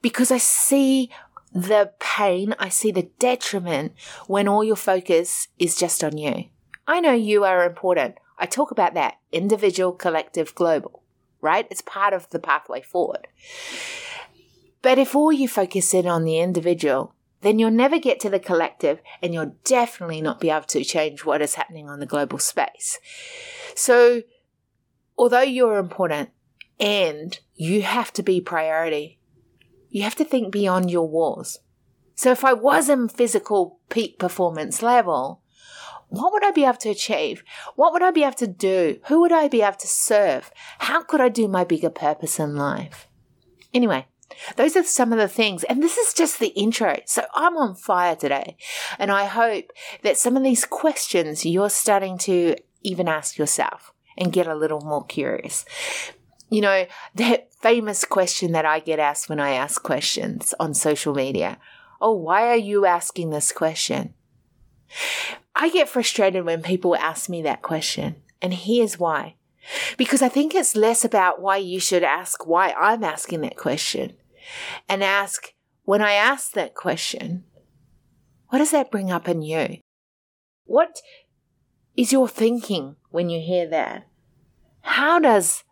because 0.00 0.30
I 0.30 0.38
see 0.38 1.10
the 1.52 1.92
pain, 1.98 2.54
I 2.58 2.68
see 2.68 2.90
the 2.90 3.10
detriment 3.18 3.92
when 4.26 4.48
all 4.48 4.62
your 4.62 4.76
focus 4.76 5.48
is 5.58 5.76
just 5.76 6.04
on 6.04 6.16
you. 6.18 6.44
I 6.86 7.00
know 7.00 7.12
you 7.12 7.44
are 7.44 7.64
important. 7.64 8.16
I 8.38 8.46
talk 8.46 8.70
about 8.70 8.94
that 8.94 9.16
individual, 9.32 9.92
collective, 9.92 10.54
global 10.54 11.02
right? 11.40 11.66
It's 11.70 11.80
part 11.80 12.14
of 12.14 12.28
the 12.30 12.38
pathway 12.38 12.82
forward. 12.82 13.28
But 14.82 14.98
if 14.98 15.14
all 15.14 15.32
you 15.32 15.48
focus 15.48 15.94
in 15.94 16.06
on 16.06 16.24
the 16.24 16.38
individual, 16.38 17.14
then 17.40 17.58
you'll 17.58 17.70
never 17.70 17.98
get 17.98 18.20
to 18.20 18.30
the 18.30 18.40
collective 18.40 19.00
and 19.22 19.32
you'll 19.32 19.54
definitely 19.64 20.20
not 20.20 20.40
be 20.40 20.50
able 20.50 20.66
to 20.66 20.84
change 20.84 21.24
what 21.24 21.42
is 21.42 21.54
happening 21.54 21.88
on 21.88 22.00
the 22.00 22.06
global 22.06 22.38
space. 22.38 22.98
So, 23.74 24.22
although 25.16 25.42
you're 25.42 25.78
important 25.78 26.30
and 26.80 27.38
you 27.54 27.82
have 27.82 28.12
to 28.14 28.22
be 28.22 28.40
priority, 28.40 29.18
you 29.88 30.02
have 30.02 30.16
to 30.16 30.24
think 30.24 30.52
beyond 30.52 30.90
your 30.90 31.08
walls. 31.08 31.60
So, 32.14 32.30
if 32.32 32.44
I 32.44 32.52
was 32.52 32.88
in 32.88 33.08
physical 33.08 33.78
peak 33.88 34.18
performance 34.18 34.82
level, 34.82 35.42
what 36.08 36.32
would 36.32 36.44
I 36.44 36.50
be 36.50 36.64
able 36.64 36.78
to 36.78 36.90
achieve? 36.90 37.44
What 37.76 37.92
would 37.92 38.02
I 38.02 38.10
be 38.10 38.24
able 38.24 38.34
to 38.34 38.46
do? 38.46 38.98
Who 39.08 39.20
would 39.20 39.32
I 39.32 39.48
be 39.48 39.62
able 39.62 39.76
to 39.76 39.86
serve? 39.86 40.50
How 40.78 41.02
could 41.02 41.20
I 41.20 41.28
do 41.28 41.48
my 41.48 41.64
bigger 41.64 41.90
purpose 41.90 42.40
in 42.40 42.56
life? 42.56 43.06
Anyway, 43.74 44.06
those 44.56 44.76
are 44.76 44.84
some 44.84 45.12
of 45.12 45.18
the 45.18 45.28
things. 45.28 45.64
And 45.64 45.82
this 45.82 45.96
is 45.96 46.14
just 46.14 46.38
the 46.38 46.48
intro. 46.48 46.96
So 47.06 47.24
I'm 47.34 47.56
on 47.56 47.74
fire 47.74 48.16
today. 48.16 48.56
And 48.98 49.10
I 49.10 49.26
hope 49.26 49.70
that 50.02 50.16
some 50.16 50.36
of 50.36 50.42
these 50.42 50.64
questions 50.64 51.44
you're 51.44 51.70
starting 51.70 52.18
to 52.18 52.56
even 52.82 53.08
ask 53.08 53.38
yourself 53.38 53.92
and 54.16 54.32
get 54.32 54.46
a 54.46 54.54
little 54.54 54.80
more 54.80 55.04
curious. 55.04 55.64
You 56.50 56.62
know, 56.62 56.86
that 57.14 57.52
famous 57.60 58.04
question 58.04 58.52
that 58.52 58.64
I 58.64 58.80
get 58.80 58.98
asked 58.98 59.28
when 59.28 59.40
I 59.40 59.50
ask 59.50 59.82
questions 59.82 60.54
on 60.58 60.74
social 60.74 61.14
media. 61.14 61.58
Oh, 62.00 62.14
why 62.14 62.48
are 62.48 62.56
you 62.56 62.86
asking 62.86 63.30
this 63.30 63.52
question? 63.52 64.14
I 65.54 65.68
get 65.68 65.88
frustrated 65.88 66.44
when 66.44 66.62
people 66.62 66.96
ask 66.96 67.28
me 67.28 67.42
that 67.42 67.62
question, 67.62 68.16
and 68.40 68.54
here's 68.54 68.98
why. 68.98 69.34
Because 69.96 70.22
I 70.22 70.28
think 70.28 70.54
it's 70.54 70.76
less 70.76 71.04
about 71.04 71.42
why 71.42 71.56
you 71.58 71.80
should 71.80 72.04
ask 72.04 72.46
why 72.46 72.70
I'm 72.70 73.04
asking 73.04 73.42
that 73.42 73.56
question 73.56 74.14
and 74.88 75.02
ask 75.02 75.54
when 75.84 76.02
I 76.02 76.12
ask 76.12 76.52
that 76.52 76.74
question, 76.74 77.44
what 78.48 78.58
does 78.58 78.70
that 78.72 78.90
bring 78.90 79.10
up 79.10 79.28
in 79.28 79.42
you? 79.42 79.78
What 80.64 81.00
is 81.96 82.12
your 82.12 82.28
thinking 82.28 82.96
when 83.10 83.30
you 83.30 83.40
hear 83.40 83.66
that? 83.68 84.06
How 84.82 85.18
does 85.18 85.64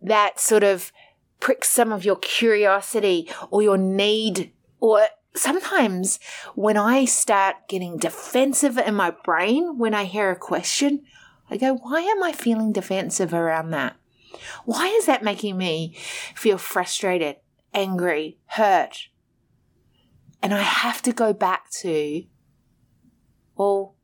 that 0.00 0.40
sort 0.40 0.64
of 0.64 0.92
prick 1.40 1.64
some 1.64 1.92
of 1.92 2.04
your 2.04 2.16
curiosity 2.16 3.28
or 3.50 3.62
your 3.62 3.78
need 3.78 4.52
or 4.80 5.06
sometimes 5.34 6.18
when 6.54 6.76
I 6.76 7.04
start 7.04 7.68
getting 7.68 7.98
defensive 7.98 8.78
in 8.78 8.94
my 8.94 9.12
brain 9.24 9.78
when 9.78 9.94
I 9.94 10.04
hear 10.04 10.30
a 10.30 10.36
question, 10.36 11.02
I 11.50 11.56
go, 11.56 11.74
why 11.74 12.00
am 12.00 12.22
I 12.22 12.32
feeling 12.32 12.72
defensive 12.72 13.32
around 13.32 13.70
that? 13.70 13.96
Why 14.64 14.88
is 14.88 15.06
that 15.06 15.22
making 15.22 15.56
me 15.56 15.96
feel 16.34 16.58
frustrated, 16.58 17.36
angry, 17.74 18.38
hurt? 18.46 19.08
And 20.42 20.52
I 20.52 20.62
have 20.62 21.02
to 21.02 21.12
go 21.12 21.32
back 21.32 21.70
to, 21.80 22.24
well, 23.56 23.96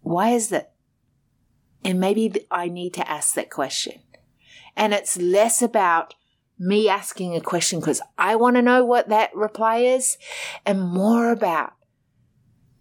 why 0.00 0.30
is 0.30 0.48
that? 0.48 0.72
And 1.84 2.00
maybe 2.00 2.46
I 2.50 2.68
need 2.68 2.94
to 2.94 3.10
ask 3.10 3.34
that 3.34 3.50
question. 3.50 4.00
And 4.76 4.94
it's 4.94 5.18
less 5.18 5.60
about 5.60 6.14
me 6.58 6.88
asking 6.88 7.34
a 7.34 7.40
question 7.40 7.80
because 7.80 8.00
I 8.16 8.36
want 8.36 8.56
to 8.56 8.62
know 8.62 8.84
what 8.84 9.08
that 9.08 9.34
reply 9.34 9.78
is 9.78 10.16
and 10.64 10.80
more 10.80 11.30
about 11.30 11.72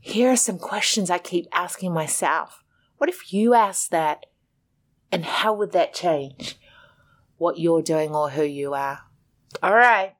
here 0.06 0.32
are 0.34 0.36
some 0.36 0.60
questions 0.60 1.10
I 1.10 1.18
keep 1.18 1.48
asking 1.54 1.94
myself. 1.94 2.62
What 2.98 3.10
if 3.10 3.32
you 3.32 3.54
ask 3.54 3.90
that? 3.92 4.26
And 5.14 5.26
how 5.26 5.54
would 5.54 5.74
that 5.74 5.94
change 5.94 6.58
what 7.38 7.60
you're 7.60 7.84
doing 7.84 8.16
or 8.16 8.32
who 8.32 8.42
you 8.42 8.74
are? 8.74 9.02
All 9.62 9.76
right. 9.76 10.16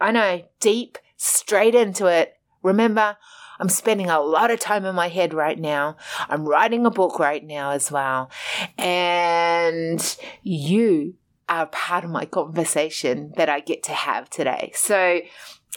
I 0.00 0.10
know, 0.10 0.42
deep, 0.58 0.98
straight 1.16 1.76
into 1.76 2.06
it. 2.06 2.34
Remember, 2.60 3.16
I'm 3.60 3.68
spending 3.68 4.10
a 4.10 4.18
lot 4.18 4.50
of 4.50 4.58
time 4.58 4.84
in 4.86 4.96
my 4.96 5.06
head 5.06 5.34
right 5.34 5.56
now. 5.56 5.96
I'm 6.28 6.48
writing 6.48 6.84
a 6.84 6.90
book 6.90 7.20
right 7.20 7.46
now 7.46 7.70
as 7.70 7.92
well. 7.92 8.28
And 8.76 10.16
you 10.42 11.14
are 11.48 11.66
part 11.66 12.02
of 12.02 12.10
my 12.10 12.24
conversation 12.24 13.34
that 13.36 13.48
I 13.48 13.60
get 13.60 13.84
to 13.84 13.92
have 13.92 14.28
today. 14.30 14.72
So, 14.74 15.20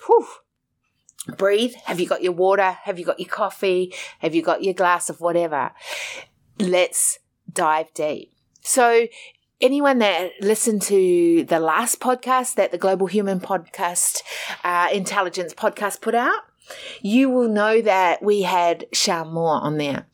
whew, 0.08 0.28
breathe. 1.38 1.76
Have 1.86 2.00
you 2.00 2.08
got 2.08 2.24
your 2.24 2.34
water? 2.34 2.72
Have 2.72 2.98
you 2.98 3.06
got 3.06 3.20
your 3.20 3.30
coffee? 3.30 3.94
Have 4.18 4.34
you 4.34 4.42
got 4.42 4.64
your 4.64 4.74
glass 4.74 5.12
of 5.12 5.22
whatever? 5.22 5.74
Let's 6.58 7.20
dive 7.54 7.94
deep. 7.94 8.34
So, 8.68 9.08
anyone 9.62 10.00
that 10.00 10.32
listened 10.42 10.82
to 10.84 11.46
the 11.46 11.58
last 11.58 12.02
podcast 12.02 12.56
that 12.56 12.72
the 12.72 12.78
Global 12.78 13.08
Human 13.08 13.40
Podcast, 13.40 14.24
uh, 14.62 14.90
Intelligence 14.92 15.54
podcast 15.54 16.02
put 16.02 16.14
out, 16.14 16.42
you 17.02 17.30
will 17.30 17.48
know 17.48 17.82
that 17.82 18.22
we 18.22 18.42
had 18.42 18.86
Shar 18.92 19.24
Moore 19.24 19.62
on 19.62 19.78
there. 19.78 20.06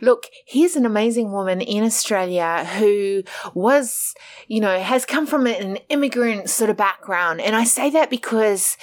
Look, 0.00 0.26
here's 0.44 0.74
an 0.74 0.84
amazing 0.84 1.30
woman 1.30 1.60
in 1.60 1.84
Australia 1.84 2.64
who 2.64 3.22
was, 3.54 4.16
you 4.48 4.58
know, 4.58 4.80
has 4.80 5.06
come 5.06 5.24
from 5.24 5.46
an 5.46 5.76
immigrant 5.88 6.50
sort 6.50 6.68
of 6.68 6.76
background. 6.76 7.40
And 7.40 7.54
I 7.54 7.62
say 7.62 7.90
that 7.90 8.10
because 8.10 8.76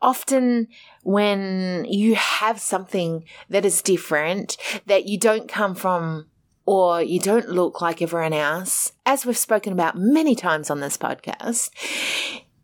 often 0.00 0.68
when 1.02 1.84
you 1.86 2.14
have 2.14 2.58
something 2.58 3.24
that 3.50 3.66
is 3.66 3.82
different, 3.82 4.56
that 4.86 5.04
you 5.04 5.18
don't 5.18 5.48
come 5.50 5.74
from 5.74 6.29
or 6.70 7.02
you 7.02 7.18
don't 7.18 7.48
look 7.48 7.80
like 7.80 8.00
everyone 8.00 8.32
else, 8.32 8.92
as 9.04 9.26
we've 9.26 9.36
spoken 9.36 9.72
about 9.72 9.98
many 9.98 10.36
times 10.36 10.70
on 10.70 10.78
this 10.78 10.96
podcast, 10.96 11.68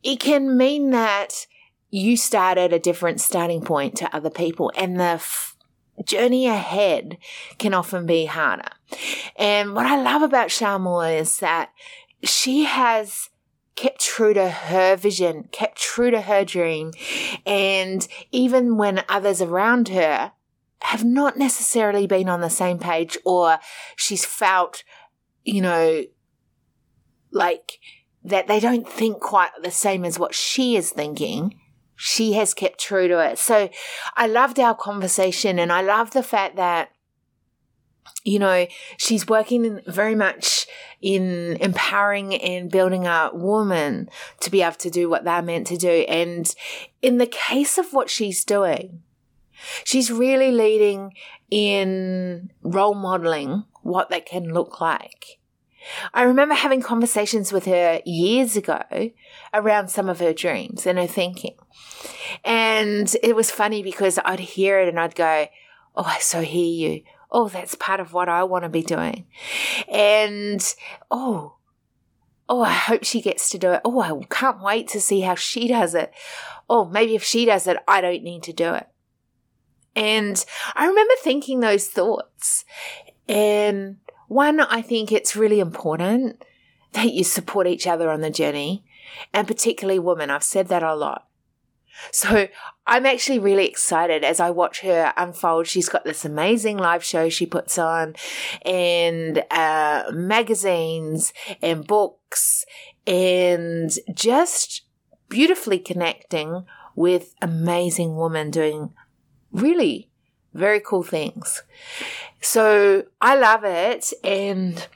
it 0.05 0.21
can 0.21 0.57
mean 0.57 0.91
that 0.91 1.49
you 1.91 2.17
start 2.17 2.57
at 2.57 2.73
a 2.73 2.79
different 2.79 3.21
starting 3.21 3.61
point 3.61 3.97
to 3.97 4.15
other 4.15 4.31
people 4.31 4.71
and 4.77 5.01
the 5.01 5.19
f- 5.19 5.57
journey 6.05 6.47
ahead 6.47 7.19
can 7.59 7.75
often 7.75 8.07
be 8.07 8.27
harder. 8.27 8.71
And 9.35 9.75
what 9.75 9.87
I 9.87 10.01
love 10.01 10.23
about 10.23 10.53
Shar 10.53 10.79
is 11.11 11.39
that 11.39 11.71
she 12.23 12.63
has 12.63 13.31
kept 13.75 13.99
true 13.99 14.35
to 14.35 14.49
her 14.49 14.95
vision, 14.95 15.49
kept 15.51 15.79
true 15.79 16.13
to 16.13 16.21
her 16.21 16.45
dream. 16.45 16.93
And 17.45 18.07
even 18.31 18.77
when 18.77 19.03
others 19.09 19.43
around 19.43 19.89
her 19.89 20.31
have 20.83 21.05
not 21.05 21.37
necessarily 21.37 22.07
been 22.07 22.29
on 22.29 22.41
the 22.41 22.51
same 22.51 22.79
page 22.79 23.19
or 23.25 23.59
she's 23.97 24.25
felt, 24.25 24.85
you 25.45 25.61
know, 25.61 26.05
like 27.33 27.79
that 28.25 28.47
they 28.47 28.61
don't 28.61 28.89
think 28.89 29.21
quite 29.21 29.51
the 29.63 29.71
same 29.71 30.05
as 30.05 30.19
what 30.19 30.35
she 30.35 30.77
is 30.77 30.91
thinking, 30.91 31.59
she 31.95 32.35
has 32.35 32.55
kept 32.55 32.79
true 32.79 33.09
to 33.09 33.19
it. 33.19 33.39
So 33.39 33.71
I 34.17 34.27
loved 34.27 34.61
our 34.61 34.75
conversation 34.75 35.59
and 35.59 35.73
I 35.73 35.81
love 35.81 36.11
the 36.11 36.23
fact 36.23 36.57
that 36.57 36.91
you 38.25 38.41
know, 38.41 38.67
she's 38.97 39.29
working 39.29 39.81
very 39.87 40.17
much 40.17 40.67
in 41.01 41.57
empowering 41.61 42.35
and 42.35 42.71
building 42.71 43.07
a 43.07 43.31
woman 43.33 44.09
to 44.41 44.51
be 44.51 44.63
able 44.63 44.75
to 44.75 44.91
do 44.91 45.09
what 45.09 45.25
they're 45.25 45.43
meant 45.43 45.69
to 45.69 45.77
do. 45.77 46.05
And 46.09 46.53
in 47.03 47.19
the 47.19 47.27
case 47.27 47.79
of 47.79 47.93
what 47.93 48.11
she's 48.11 48.45
doing, 48.45 49.03
she's 49.85 50.11
really 50.11 50.51
leading 50.51 51.13
in 51.51 52.51
role 52.63 52.95
modeling 52.95 53.65
what 53.83 54.11
that 54.11 54.27
can 54.27 54.53
look 54.53 54.81
like. 54.81 55.39
I 56.13 56.23
remember 56.23 56.55
having 56.55 56.83
conversations 56.83 57.53
with 57.53 57.67
her 57.67 58.01
years 58.05 58.57
ago 58.57 58.83
around 59.55 59.89
some 59.89 60.09
of 60.09 60.19
her 60.19 60.33
dreams 60.33 60.87
and 60.87 60.99
her 60.99 61.07
thinking. 61.07 61.57
And 62.45 63.15
it 63.23 63.37
was 63.37 63.51
funny 63.51 63.83
because 63.83 64.19
I'd 64.25 64.41
hear 64.41 64.81
it 64.81 64.89
and 64.89 64.99
I'd 64.99 65.15
go, 65.15 65.47
Oh, 65.95 66.05
I 66.05 66.19
so 66.19 66.43
hear 66.43 66.91
you. 66.91 67.03
Oh, 67.31 67.49
that's 67.49 67.75
part 67.75 68.01
of 68.01 68.13
what 68.13 68.29
I 68.29 68.45
want 68.45 68.65
to 68.65 68.69
be 68.69 68.83
doing. 68.83 69.27
And 69.89 70.63
oh, 71.11 71.57
oh, 72.49 72.63
I 72.63 72.73
hope 72.73 73.05
she 73.05 73.21
gets 73.21 73.49
to 73.51 73.59
do 73.59 73.73
it. 73.73 73.81
Oh, 73.85 74.01
I 74.01 74.25
can't 74.31 74.63
wait 74.63 74.89
to 74.89 75.01
see 75.01 75.21
how 75.21 75.35
she 75.35 75.69
does 75.69 75.95
it. 75.95 76.13
Oh, 76.69 76.85
maybe 76.85 77.15
if 77.15 77.25
she 77.25 77.45
does 77.45 77.67
it, 77.67 77.79
I 77.89 78.01
don't 78.01 78.23
need 78.23 78.43
to 78.45 78.53
do 78.53 78.75
it. 78.75 78.87
And 79.97 80.45
I 80.75 80.87
remember 80.87 81.15
thinking 81.23 81.61
those 81.61 81.89
thoughts. 81.89 82.65
And 83.29 83.97
one, 84.29 84.61
I 84.61 84.83
think 84.83 85.11
it's 85.11 85.35
really 85.35 85.59
important 85.59 86.45
that 86.93 87.13
you 87.13 87.25
support 87.25 87.67
each 87.67 87.87
other 87.87 88.11
on 88.11 88.21
the 88.21 88.31
journey, 88.31 88.85
and 89.33 89.49
particularly 89.49 89.99
women. 89.99 90.31
I've 90.31 90.45
said 90.45 90.69
that 90.69 90.83
a 90.83 90.95
lot. 90.95 91.27
So 92.13 92.49
I'm 92.87 93.07
actually 93.07 93.39
really 93.39 93.67
excited 93.67 94.23
as 94.23 94.39
I 94.39 94.51
watch 94.51 94.81
her 94.81 95.15
unfold. 95.17 95.67
She's 95.67 95.89
got 95.89 96.05
this 96.05 96.27
amazing 96.27 96.77
live 96.77 97.03
show 97.03 97.29
she 97.29 97.47
puts 97.47 97.79
on, 97.79 98.15
and 98.65 99.43
uh, 99.51 100.05
magazines 100.13 101.33
and 101.63 101.87
books, 101.87 102.67
and 103.07 103.91
just 104.15 104.83
beautifully 105.29 105.79
connecting 105.79 106.65
with 106.95 107.35
amazing 107.41 108.17
women 108.17 108.51
doing 108.51 108.93
really 109.53 110.11
very 110.55 110.81
cool 110.81 111.03
things. 111.03 111.63
So 112.41 113.05
I 113.21 113.37
love 113.37 113.65
it, 113.65 114.13
and 114.25 114.87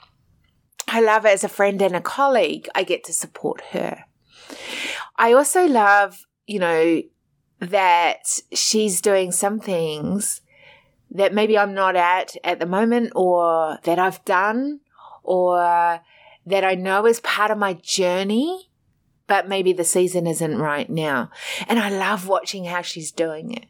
I 0.89 1.01
love 1.01 1.25
it 1.25 1.31
as 1.31 1.45
a 1.45 1.49
friend 1.49 1.81
and 1.83 1.95
a 1.95 2.01
colleague. 2.01 2.69
I 2.75 2.83
get 2.83 3.05
to 3.05 3.13
support 3.13 3.61
her. 3.73 4.05
I 5.17 5.33
also 5.33 5.67
love 5.67 6.27
you 6.51 6.59
know, 6.59 7.01
that 7.61 8.41
she's 8.53 9.01
doing 9.01 9.31
some 9.31 9.61
things 9.61 10.41
that 11.13 11.33
maybe 11.33 11.57
I'm 11.57 11.75
not 11.75 11.95
at 11.95 12.37
at 12.43 12.59
the 12.59 12.67
moment 12.67 13.13
or 13.15 13.79
that 13.85 14.01
I've 14.01 14.25
done 14.25 14.81
or 15.23 15.59
that 16.47 16.65
I 16.65 16.75
know 16.75 17.07
is 17.07 17.21
part 17.21 17.53
of 17.53 17.59
my 17.59 17.75
journey, 17.75 18.69
but 19.29 19.49
maybe 19.49 19.73
the 19.73 19.85
season 19.85 20.27
isn't 20.27 20.59
right 20.59 20.91
now. 20.91 21.31
And 21.69 21.79
I 21.79 21.89
love 21.89 22.27
watching 22.27 22.65
how 22.65 22.83
she's 22.83 23.13
doing 23.13 23.53
it. 23.53 23.67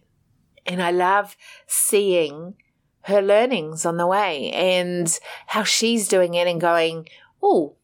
And 0.67 0.83
I 0.83 0.91
love 0.91 1.37
seeing 1.67 2.55
her 3.03 3.23
learnings 3.23 3.87
on 3.87 3.97
the 3.97 4.07
way 4.07 4.51
and 4.53 5.19
how 5.47 5.65
she's 5.65 6.09
doing 6.09 6.35
it 6.35 6.47
and 6.47 6.61
going, 6.61 7.09
oh, 7.43 7.77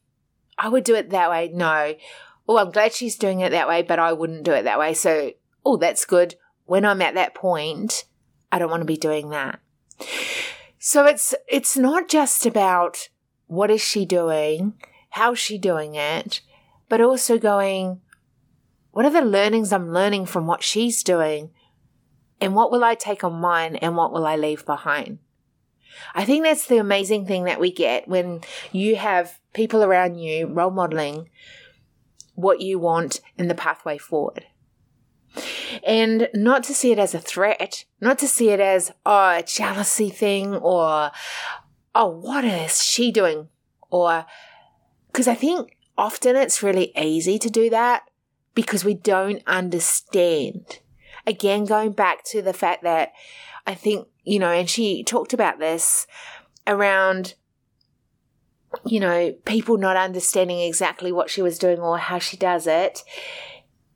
I 0.59 0.69
would 0.69 0.85
do 0.85 0.95
it 0.95 1.11
that 1.11 1.31
way. 1.31 1.51
No, 1.53 1.95
oh, 2.49 2.59
I'm 2.59 2.71
glad 2.71 2.93
she's 2.93 3.17
doing 3.17 3.41
it 3.41 3.51
that 3.51 3.69
way, 3.69 3.83
but 3.83 3.99
I 3.99 4.13
wouldn't 4.13 4.45
do 4.45 4.53
it 4.53 4.65
that 4.65 4.79
way. 4.79 4.95
So, 4.95 5.33
oh, 5.65 5.77
that's 5.77 6.05
good. 6.05 6.37
When 6.65 6.85
I'm 6.85 7.03
at 7.03 7.15
that 7.15 7.35
point, 7.35 8.05
I 8.51 8.59
don't 8.59 8.71
want 8.71 8.81
to 8.81 8.87
be 8.87 8.97
doing 8.97 9.31
that. 9.31 9.61
So 10.79 11.05
it's 11.05 11.35
it's 11.49 11.77
not 11.77 12.09
just 12.09 12.47
about 12.47 13.09
what 13.47 13.71
is 13.71 13.81
she 13.81 14.05
doing, 14.05 14.75
how's 15.11 15.39
she 15.39 15.59
doing 15.59 15.95
it, 15.95 16.41
but 16.89 17.01
also 17.01 17.39
going, 17.39 18.01
what 18.93 19.05
are 19.05 19.11
the 19.11 19.23
learnings 19.23 19.73
I'm 19.73 19.93
learning 19.93 20.27
from 20.27 20.47
what 20.47 20.63
she's 20.63 21.03
doing? 21.03 21.51
And 22.41 22.55
what 22.55 22.71
will 22.71 22.85
I 22.85 22.95
take 22.95 23.25
on 23.25 23.41
mine 23.41 23.77
and 23.77 23.97
what 23.97 24.13
will 24.13 24.27
I 24.27 24.37
leave 24.37 24.67
behind? 24.67 25.19
I 26.15 26.25
think 26.25 26.45
that's 26.45 26.67
the 26.67 26.79
amazing 26.79 27.27
thing 27.27 27.45
that 27.45 27.61
we 27.61 27.73
get 27.73 28.07
when 28.07 28.43
you 28.73 28.97
have 28.97 29.39
people 29.55 29.83
around 29.83 30.19
you 30.19 30.47
role 30.47 30.71
modeling 30.71 31.31
what 32.35 32.61
you 32.61 32.79
want 32.79 33.21
in 33.39 33.49
the 33.49 33.55
pathway 33.55 33.97
forward. 33.99 34.45
And 35.85 36.29
not 36.35 36.65
to 36.65 36.75
see 36.75 36.93
it 36.93 36.99
as 36.99 37.15
a 37.15 37.19
threat, 37.19 37.85
not 38.01 38.19
to 38.21 38.29
see 38.29 38.51
it 38.51 38.61
as, 38.61 38.93
oh, 39.05 39.39
a 39.39 39.43
jealousy 39.43 40.11
thing 40.11 40.55
or, 40.55 41.11
oh, 41.95 42.07
what 42.07 42.45
is 42.45 42.83
she 42.83 43.11
doing? 43.11 43.49
Or, 43.91 44.27
because 45.09 45.29
I 45.29 45.35
think 45.35 45.77
often 45.97 46.37
it's 46.37 46.63
really 46.63 46.93
easy 46.97 47.39
to 47.39 47.51
do 47.51 47.71
that 47.71 48.03
because 48.55 48.85
we 48.85 48.95
don't 48.95 49.43
understand. 49.47 50.81
Again, 51.27 51.65
going 51.65 51.93
back 51.93 52.25
to 52.27 52.43
the 52.43 52.53
fact 52.53 52.83
that 52.85 53.13
I 53.67 53.75
think, 53.75 54.09
you 54.25 54.39
know, 54.39 54.51
and 54.51 54.71
she 54.71 55.03
talked 55.03 55.33
about 55.33 55.59
this 55.59 56.07
around 56.67 57.35
you 58.85 59.01
know, 59.01 59.33
people 59.45 59.79
not 59.79 59.97
understanding 59.97 60.61
exactly 60.61 61.13
what 61.13 61.31
she 61.31 61.43
was 61.43 61.59
doing 61.59 61.79
or 61.79 61.99
how 61.99 62.19
she 62.19 62.37
does 62.37 62.67
it. 62.67 63.03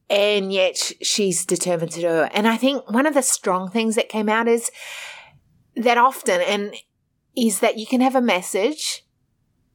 And 0.09 0.53
yet 0.53 0.93
she's 1.03 1.45
determined 1.45 1.93
to 1.93 2.01
do 2.01 2.23
it. 2.23 2.33
And 2.35 2.49
I 2.49 2.57
think 2.57 2.91
one 2.91 3.07
of 3.07 3.15
the 3.15 3.23
strong 3.23 3.71
things 3.71 3.95
that 3.95 4.09
came 4.09 4.29
out 4.29 4.49
is 4.49 4.71
that 5.77 5.99
often, 5.99 6.41
and 6.41 6.75
is 7.37 7.61
that 7.61 7.79
you 7.79 7.87
can 7.87 8.01
have 8.01 8.17
a 8.17 8.21
message, 8.21 9.05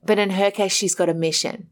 but 0.04 0.20
in 0.20 0.32
her 0.32 0.52
case, 0.52 0.74
she's 0.74 0.96
got 0.96 1.10
a 1.10 1.14
mission. 1.14 1.70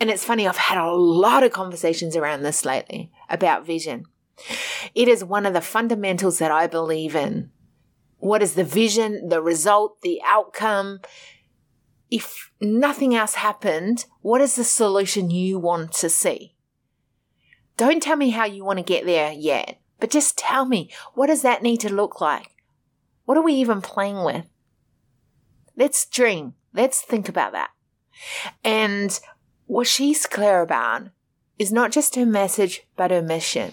And 0.00 0.10
it's 0.10 0.24
funny, 0.24 0.48
I've 0.48 0.56
had 0.56 0.78
a 0.78 0.90
lot 0.90 1.44
of 1.44 1.52
conversations 1.52 2.16
around 2.16 2.42
this 2.42 2.64
lately 2.64 3.12
about 3.30 3.64
vision. 3.64 4.06
It 4.94 5.08
is 5.08 5.24
one 5.24 5.46
of 5.46 5.52
the 5.52 5.60
fundamentals 5.60 6.38
that 6.38 6.50
I 6.50 6.66
believe 6.66 7.14
in. 7.14 7.50
What 8.18 8.42
is 8.42 8.54
the 8.54 8.64
vision, 8.64 9.28
the 9.28 9.42
result, 9.42 10.00
the 10.02 10.20
outcome, 10.24 11.00
if 12.10 12.50
nothing 12.60 13.14
else 13.14 13.34
happened, 13.34 14.06
what 14.20 14.40
is 14.40 14.56
the 14.56 14.64
solution 14.64 15.30
you 15.30 15.58
want 15.58 15.92
to 15.94 16.08
see? 16.08 16.54
Don't 17.76 18.02
tell 18.02 18.16
me 18.16 18.30
how 18.30 18.44
you 18.44 18.64
want 18.64 18.78
to 18.78 18.84
get 18.84 19.04
there 19.04 19.32
yet, 19.32 19.80
but 19.98 20.10
just 20.10 20.38
tell 20.38 20.64
me 20.64 20.90
what 21.14 21.26
does 21.26 21.42
that 21.42 21.62
need 21.62 21.80
to 21.80 21.92
look 21.92 22.20
like? 22.20 22.54
What 23.24 23.36
are 23.36 23.42
we 23.42 23.54
even 23.54 23.80
playing 23.80 24.22
with? 24.22 24.46
Let's 25.76 26.06
dream. 26.06 26.54
Let's 26.72 27.00
think 27.00 27.28
about 27.28 27.52
that. 27.52 27.70
And 28.62 29.18
what 29.66 29.86
she's 29.86 30.26
clear 30.26 30.60
about 30.60 31.08
is 31.58 31.72
not 31.72 31.90
just 31.90 32.14
her 32.16 32.26
message, 32.26 32.82
but 32.96 33.10
her 33.10 33.22
mission. 33.22 33.72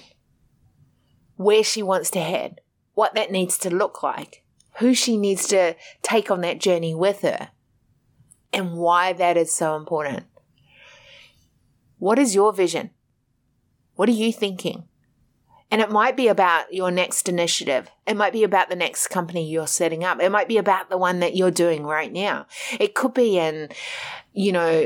Where 1.42 1.64
she 1.64 1.82
wants 1.82 2.12
to 2.12 2.20
head, 2.20 2.62
what 2.94 3.16
that 3.16 3.32
needs 3.32 3.58
to 3.60 3.70
look 3.70 4.04
like, 4.04 4.44
who 4.80 4.94
she 4.94 5.18
needs 5.18 5.48
to 5.48 5.76
take 6.04 6.30
on 6.30 6.42
that 6.42 6.60
journey 6.60 6.94
with 6.94 7.22
her 7.22 7.50
and 8.54 8.74
why 8.74 9.14
that 9.14 9.38
is 9.38 9.52
so 9.52 9.76
important. 9.76 10.26
What 11.98 12.20
is 12.20 12.36
your 12.36 12.54
vision? 12.54 12.92
What 13.96 14.08
are 14.08 14.14
you 14.14 14.32
thinking? 14.32 14.84
And 15.72 15.82
it 15.82 15.90
might 15.90 16.16
be 16.16 16.28
about 16.28 16.72
your 16.74 16.92
next 16.92 17.28
initiative. 17.28 17.90
It 18.06 18.18
might 18.18 18.34
be 18.34 18.44
about 18.44 18.70
the 18.70 18.76
next 18.76 19.08
company 19.08 19.50
you're 19.50 19.66
setting 19.66 20.04
up. 20.04 20.22
It 20.22 20.32
might 20.32 20.48
be 20.48 20.58
about 20.58 20.92
the 20.92 20.98
one 20.98 21.22
that 21.22 21.36
you're 21.36 21.50
doing 21.50 21.86
right 21.86 22.12
now. 22.12 22.46
It 22.80 22.94
could 22.94 23.16
be 23.16 23.40
in, 23.40 23.70
you 24.32 24.52
know, 24.52 24.86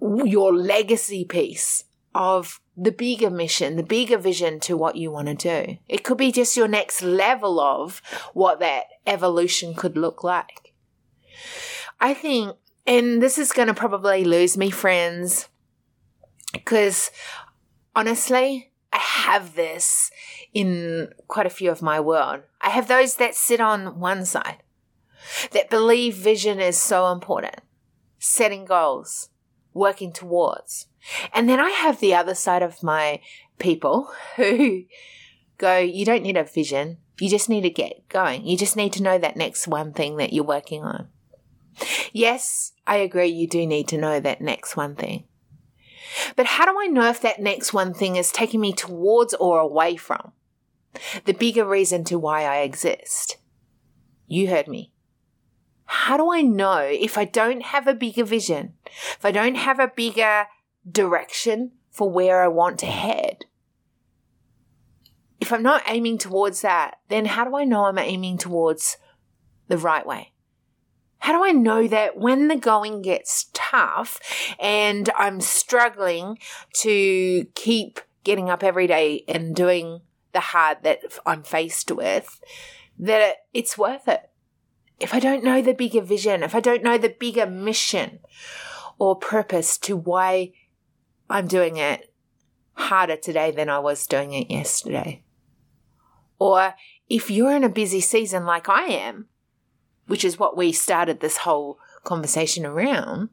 your 0.00 0.56
legacy 0.56 1.26
piece 1.26 1.84
of 2.14 2.61
the 2.76 2.92
bigger 2.92 3.30
mission, 3.30 3.76
the 3.76 3.82
bigger 3.82 4.18
vision 4.18 4.58
to 4.60 4.76
what 4.76 4.96
you 4.96 5.10
want 5.10 5.28
to 5.28 5.34
do. 5.34 5.78
It 5.88 6.04
could 6.04 6.18
be 6.18 6.32
just 6.32 6.56
your 6.56 6.68
next 6.68 7.02
level 7.02 7.60
of 7.60 8.00
what 8.32 8.60
that 8.60 8.84
evolution 9.06 9.74
could 9.74 9.96
look 9.96 10.24
like. 10.24 10.72
I 12.00 12.14
think 12.14 12.56
and 12.86 13.22
this 13.22 13.38
is 13.38 13.52
going 13.52 13.68
to 13.68 13.74
probably 13.74 14.24
lose 14.24 14.56
me 14.56 14.70
friends 14.70 15.48
because 16.52 17.10
honestly, 17.94 18.72
I 18.92 18.98
have 18.98 19.54
this 19.54 20.10
in 20.52 21.12
quite 21.28 21.46
a 21.46 21.50
few 21.50 21.70
of 21.70 21.80
my 21.80 22.00
world. 22.00 22.42
I 22.60 22.70
have 22.70 22.88
those 22.88 23.16
that 23.16 23.34
sit 23.34 23.60
on 23.60 24.00
one 24.00 24.24
side 24.24 24.62
that 25.52 25.70
believe 25.70 26.14
vision 26.14 26.60
is 26.60 26.76
so 26.76 27.10
important, 27.12 27.60
setting 28.18 28.64
goals, 28.64 29.28
working 29.74 30.12
towards. 30.12 30.86
And 31.32 31.48
then 31.48 31.60
I 31.60 31.70
have 31.70 32.00
the 32.00 32.14
other 32.14 32.34
side 32.34 32.62
of 32.62 32.82
my 32.82 33.20
people 33.58 34.10
who 34.36 34.84
go, 35.58 35.78
you 35.78 36.04
don't 36.04 36.22
need 36.22 36.36
a 36.36 36.44
vision. 36.44 36.98
You 37.18 37.28
just 37.28 37.48
need 37.48 37.62
to 37.62 37.70
get 37.70 38.08
going. 38.08 38.46
You 38.46 38.56
just 38.56 38.76
need 38.76 38.92
to 38.94 39.02
know 39.02 39.18
that 39.18 39.36
next 39.36 39.68
one 39.68 39.92
thing 39.92 40.16
that 40.16 40.32
you're 40.32 40.44
working 40.44 40.82
on. 40.82 41.08
Yes, 42.12 42.72
I 42.86 42.96
agree, 42.96 43.28
you 43.28 43.48
do 43.48 43.66
need 43.66 43.88
to 43.88 43.98
know 43.98 44.20
that 44.20 44.40
next 44.40 44.76
one 44.76 44.94
thing. 44.94 45.24
But 46.36 46.46
how 46.46 46.66
do 46.66 46.78
I 46.78 46.86
know 46.86 47.08
if 47.08 47.20
that 47.22 47.40
next 47.40 47.72
one 47.72 47.94
thing 47.94 48.16
is 48.16 48.30
taking 48.30 48.60
me 48.60 48.72
towards 48.72 49.34
or 49.34 49.60
away 49.60 49.96
from? 49.96 50.32
The 51.24 51.32
bigger 51.32 51.64
reason 51.64 52.04
to 52.04 52.18
why 52.18 52.44
I 52.44 52.58
exist. 52.58 53.38
You 54.26 54.48
heard 54.48 54.68
me. 54.68 54.92
How 55.92 56.16
do 56.16 56.32
I 56.32 56.40
know 56.40 56.78
if 56.78 57.18
I 57.18 57.26
don't 57.26 57.62
have 57.62 57.86
a 57.86 57.92
bigger 57.92 58.24
vision, 58.24 58.72
if 58.86 59.26
I 59.26 59.30
don't 59.30 59.56
have 59.56 59.78
a 59.78 59.92
bigger 59.94 60.46
direction 60.90 61.72
for 61.90 62.08
where 62.08 62.42
I 62.42 62.48
want 62.48 62.78
to 62.78 62.86
head? 62.86 63.44
If 65.38 65.52
I'm 65.52 65.62
not 65.62 65.82
aiming 65.86 66.16
towards 66.16 66.62
that, 66.62 66.94
then 67.10 67.26
how 67.26 67.44
do 67.44 67.54
I 67.54 67.64
know 67.64 67.84
I'm 67.84 67.98
aiming 67.98 68.38
towards 68.38 68.96
the 69.68 69.76
right 69.76 70.04
way? 70.06 70.32
How 71.18 71.34
do 71.34 71.44
I 71.44 71.52
know 71.52 71.86
that 71.86 72.16
when 72.16 72.48
the 72.48 72.56
going 72.56 73.02
gets 73.02 73.50
tough 73.52 74.18
and 74.58 75.10
I'm 75.14 75.42
struggling 75.42 76.38
to 76.80 77.44
keep 77.54 78.00
getting 78.24 78.48
up 78.48 78.64
every 78.64 78.86
day 78.86 79.24
and 79.28 79.54
doing 79.54 80.00
the 80.32 80.40
hard 80.40 80.78
that 80.84 81.00
I'm 81.26 81.42
faced 81.42 81.90
with, 81.90 82.40
that 82.98 83.36
it's 83.52 83.76
worth 83.76 84.08
it? 84.08 84.30
If 85.02 85.12
I 85.12 85.18
don't 85.18 85.42
know 85.42 85.60
the 85.60 85.74
bigger 85.74 86.00
vision, 86.00 86.44
if 86.44 86.54
I 86.54 86.60
don't 86.60 86.84
know 86.84 86.96
the 86.96 87.08
bigger 87.08 87.44
mission 87.44 88.20
or 88.98 89.16
purpose 89.16 89.76
to 89.78 89.96
why 89.96 90.52
I'm 91.28 91.48
doing 91.48 91.76
it 91.76 92.14
harder 92.74 93.16
today 93.16 93.50
than 93.50 93.68
I 93.68 93.80
was 93.80 94.06
doing 94.06 94.32
it 94.32 94.48
yesterday. 94.48 95.24
Or 96.38 96.74
if 97.08 97.30
you're 97.30 97.50
in 97.56 97.64
a 97.64 97.68
busy 97.68 98.00
season 98.00 98.46
like 98.46 98.68
I 98.68 98.84
am, 98.84 99.26
which 100.06 100.24
is 100.24 100.38
what 100.38 100.56
we 100.56 100.70
started 100.70 101.18
this 101.18 101.38
whole 101.38 101.78
conversation 102.04 102.64
around, 102.64 103.30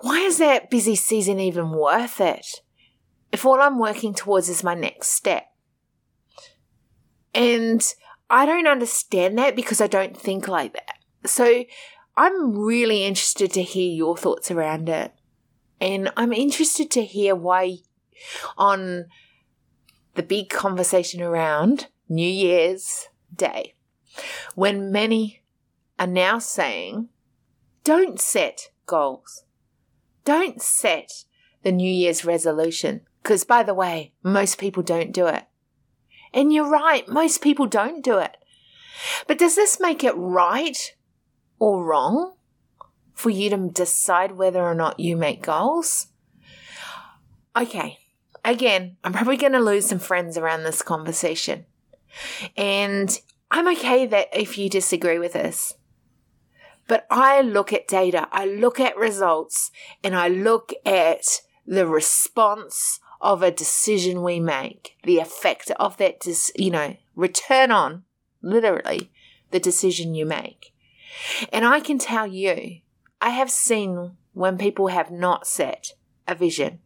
why 0.00 0.18
is 0.20 0.36
that 0.36 0.70
busy 0.70 0.96
season 0.96 1.40
even 1.40 1.70
worth 1.70 2.20
it 2.20 2.62
if 3.32 3.46
all 3.46 3.60
I'm 3.60 3.78
working 3.78 4.12
towards 4.12 4.50
is 4.50 4.62
my 4.62 4.74
next 4.74 5.08
step? 5.08 5.46
And 7.34 7.82
I 8.30 8.46
don't 8.46 8.68
understand 8.68 9.36
that 9.38 9.56
because 9.56 9.80
I 9.80 9.88
don't 9.88 10.16
think 10.16 10.46
like 10.46 10.72
that. 10.72 10.94
So 11.26 11.64
I'm 12.16 12.56
really 12.56 13.04
interested 13.04 13.52
to 13.54 13.62
hear 13.62 13.92
your 13.92 14.16
thoughts 14.16 14.50
around 14.50 14.88
it. 14.88 15.12
And 15.80 16.12
I'm 16.16 16.32
interested 16.32 16.90
to 16.92 17.04
hear 17.04 17.34
why 17.34 17.78
on 18.56 19.06
the 20.14 20.22
big 20.22 20.48
conversation 20.48 21.22
around 21.22 21.88
New 22.08 22.28
Year's 22.28 23.08
Day, 23.34 23.74
when 24.54 24.92
many 24.92 25.42
are 25.98 26.06
now 26.06 26.38
saying, 26.38 27.08
don't 27.84 28.20
set 28.20 28.70
goals. 28.86 29.44
Don't 30.24 30.60
set 30.60 31.24
the 31.62 31.72
New 31.72 31.90
Year's 31.90 32.24
resolution. 32.24 33.02
Because, 33.22 33.44
by 33.44 33.62
the 33.62 33.74
way, 33.74 34.12
most 34.22 34.58
people 34.58 34.82
don't 34.82 35.12
do 35.12 35.26
it. 35.26 35.44
And 36.32 36.52
you're 36.52 36.68
right, 36.68 37.08
most 37.08 37.42
people 37.42 37.66
don't 37.66 38.04
do 38.04 38.18
it. 38.18 38.36
But 39.26 39.38
does 39.38 39.56
this 39.56 39.80
make 39.80 40.04
it 40.04 40.14
right 40.16 40.94
or 41.58 41.84
wrong 41.84 42.34
for 43.14 43.30
you 43.30 43.50
to 43.50 43.68
decide 43.68 44.32
whether 44.32 44.62
or 44.62 44.74
not 44.74 45.00
you 45.00 45.16
make 45.16 45.42
goals? 45.42 46.08
Okay, 47.56 47.98
again, 48.44 48.96
I'm 49.02 49.12
probably 49.12 49.36
going 49.36 49.52
to 49.52 49.60
lose 49.60 49.86
some 49.86 49.98
friends 49.98 50.38
around 50.38 50.62
this 50.62 50.82
conversation. 50.82 51.66
And 52.56 53.18
I'm 53.50 53.68
okay 53.76 54.06
that 54.06 54.28
if 54.32 54.56
you 54.56 54.68
disagree 54.68 55.18
with 55.18 55.32
this. 55.32 55.74
But 56.86 57.06
I 57.10 57.40
look 57.40 57.72
at 57.72 57.86
data, 57.86 58.28
I 58.32 58.46
look 58.46 58.80
at 58.80 58.96
results, 58.96 59.70
and 60.02 60.16
I 60.16 60.28
look 60.28 60.72
at 60.84 61.40
the 61.66 61.86
response 61.86 63.00
of 63.20 63.42
a 63.42 63.50
decision 63.50 64.22
we 64.22 64.40
make, 64.40 64.96
the 65.04 65.18
effect 65.18 65.70
of 65.72 65.96
that, 65.98 66.20
dis- 66.20 66.52
you 66.56 66.70
know, 66.70 66.96
return 67.14 67.70
on, 67.70 68.04
literally, 68.42 69.10
the 69.50 69.60
decision 69.60 70.14
you 70.14 70.24
make. 70.24 70.72
And 71.52 71.64
I 71.64 71.80
can 71.80 71.98
tell 71.98 72.26
you, 72.26 72.80
I 73.20 73.30
have 73.30 73.50
seen 73.50 74.16
when 74.32 74.56
people 74.56 74.88
have 74.88 75.10
not 75.10 75.46
set 75.46 75.92
a 76.26 76.34
vision 76.34 76.78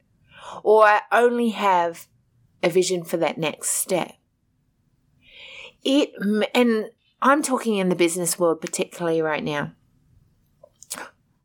or 0.62 1.00
only 1.12 1.50
have 1.50 2.08
a 2.62 2.68
vision 2.68 3.04
for 3.04 3.16
that 3.18 3.38
next 3.38 3.70
step. 3.70 4.12
It, 5.84 6.12
and 6.54 6.90
I'm 7.20 7.42
talking 7.42 7.76
in 7.76 7.90
the 7.90 7.94
business 7.94 8.38
world 8.38 8.60
particularly 8.60 9.20
right 9.22 9.44
now. 9.44 9.72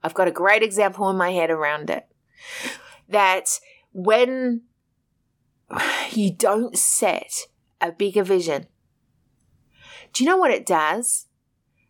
I've 0.01 0.13
got 0.13 0.29
a 0.29 0.31
great 0.31 0.63
example 0.63 1.09
in 1.09 1.17
my 1.17 1.31
head 1.31 1.51
around 1.51 1.89
it. 1.89 2.07
That 3.09 3.59
when 3.91 4.61
you 6.11 6.31
don't 6.31 6.77
set 6.77 7.47
a 7.81 7.91
bigger 7.91 8.23
vision, 8.23 8.67
do 10.13 10.23
you 10.23 10.29
know 10.29 10.37
what 10.37 10.51
it 10.51 10.65
does? 10.65 11.27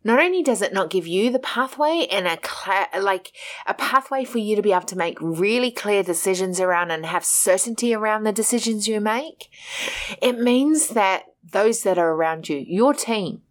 Not 0.03 0.19
only 0.19 0.41
does 0.41 0.61
it 0.61 0.73
not 0.73 0.89
give 0.89 1.05
you 1.05 1.29
the 1.29 1.39
pathway 1.39 2.07
and 2.09 2.25
a 2.25 2.39
like 3.01 3.33
a 3.67 3.73
pathway 3.73 4.23
for 4.23 4.37
you 4.37 4.55
to 4.55 4.61
be 4.61 4.71
able 4.71 4.85
to 4.85 4.97
make 4.97 5.17
really 5.19 5.71
clear 5.71 6.03
decisions 6.03 6.59
around 6.59 6.91
and 6.91 7.05
have 7.05 7.25
certainty 7.25 7.93
around 7.93 8.23
the 8.23 8.31
decisions 8.31 8.87
you 8.87 9.01
make, 9.01 9.49
it 10.21 10.39
means 10.39 10.89
that 10.89 11.23
those 11.43 11.83
that 11.83 11.97
are 11.97 12.13
around 12.13 12.47
you, 12.47 12.57
your 12.57 12.93
team, 12.93 13.41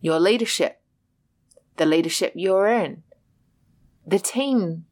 your 0.00 0.18
leadership, 0.18 0.80
the 1.76 1.86
leadership 1.86 2.32
you're 2.34 2.66
in, 2.66 3.04
the 4.04 4.18
team 4.18 4.86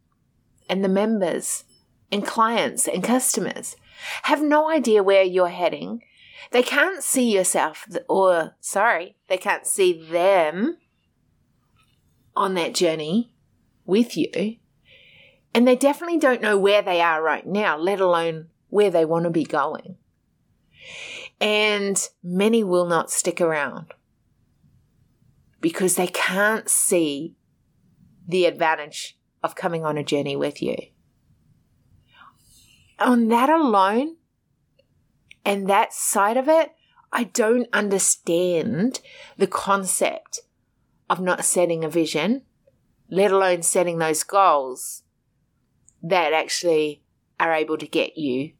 and 0.69 0.85
the 0.85 0.89
members 0.89 1.65
and 2.13 2.25
clients 2.25 2.87
and 2.87 3.03
customers 3.03 3.75
have 4.25 4.43
no 4.43 4.71
idea 4.71 5.03
where 5.03 5.23
you're 5.23 5.49
heading. 5.49 6.03
They 6.51 6.63
can't 6.63 7.03
see 7.03 7.35
yourself, 7.35 7.87
or 8.09 8.57
sorry, 8.61 9.17
they 9.29 9.39
can't 9.39 9.67
see 9.67 9.93
them 9.93 10.79
on 12.35 12.55
that 12.55 12.75
journey 12.75 13.33
with 13.85 14.17
you. 14.17 14.57
And 15.53 15.67
they 15.67 15.77
definitely 15.77 16.19
don't 16.19 16.43
know 16.43 16.57
where 16.57 16.83
they 16.83 17.01
are 17.01 17.23
right 17.23 17.47
now, 17.47 17.77
let 17.77 18.01
alone 18.01 18.49
where 18.69 18.91
they 18.91 19.05
want 19.05 19.25
to 19.25 19.31
be 19.31 19.45
going. 19.45 19.97
And 21.41 22.01
many 22.23 22.65
will 22.65 22.87
not 22.87 23.11
stick 23.11 23.41
around 23.41 23.95
because 25.61 25.97
they 25.97 26.07
can't 26.07 26.69
see 26.69 27.37
the 28.27 28.45
advantage 28.45 29.19
of 29.43 29.55
coming 29.55 29.85
on 29.85 29.97
a 29.97 30.05
journey 30.05 30.37
with 30.37 30.63
you. 30.63 30.77
On 33.01 33.29
that 33.29 33.49
alone, 33.49 34.17
and 35.45 35.69
that 35.69 35.93
side 35.93 36.37
of 36.37 36.49
it, 36.49 36.73
I 37.13 37.25
don't 37.25 37.69
understand 37.73 39.01
the 39.37 39.47
concept 39.47 40.41
of 41.09 41.21
not 41.21 41.45
setting 41.45 41.85
a 41.85 41.89
vision, 41.89 42.43
let 43.11 43.31
alone 43.31 43.63
setting 43.63 43.99
those 43.99 44.25
goals 44.25 45.05
that 46.03 46.33
actually 46.33 47.03
are 47.41 47.55
able 47.55 47.79
to 47.79 47.87
get 47.87 48.19
you 48.19 48.53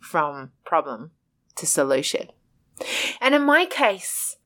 from 0.00 0.52
problem 0.64 1.10
to 1.56 1.66
solution. 1.66 2.28
And 3.20 3.34
in 3.34 3.42
my 3.42 3.66
case, 3.66 4.36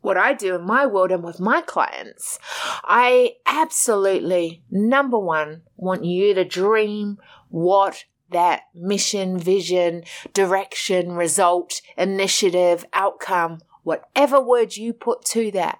what 0.00 0.16
I 0.16 0.34
do 0.34 0.54
in 0.54 0.62
my 0.62 0.86
world 0.86 1.10
and 1.10 1.22
with 1.22 1.40
my 1.40 1.60
clients, 1.60 2.38
I 2.84 3.32
absolutely, 3.44 4.62
number 4.70 5.18
one, 5.18 5.62
want 5.76 6.04
you 6.04 6.32
to 6.34 6.44
dream 6.44 7.18
what 7.48 8.04
that 8.30 8.62
mission, 8.74 9.38
vision, 9.38 10.02
direction, 10.32 11.12
result, 11.12 11.80
initiative, 11.96 12.84
outcome, 12.92 13.60
whatever 13.82 14.40
word 14.40 14.76
you 14.76 14.92
put 14.92 15.24
to 15.24 15.50
that 15.52 15.78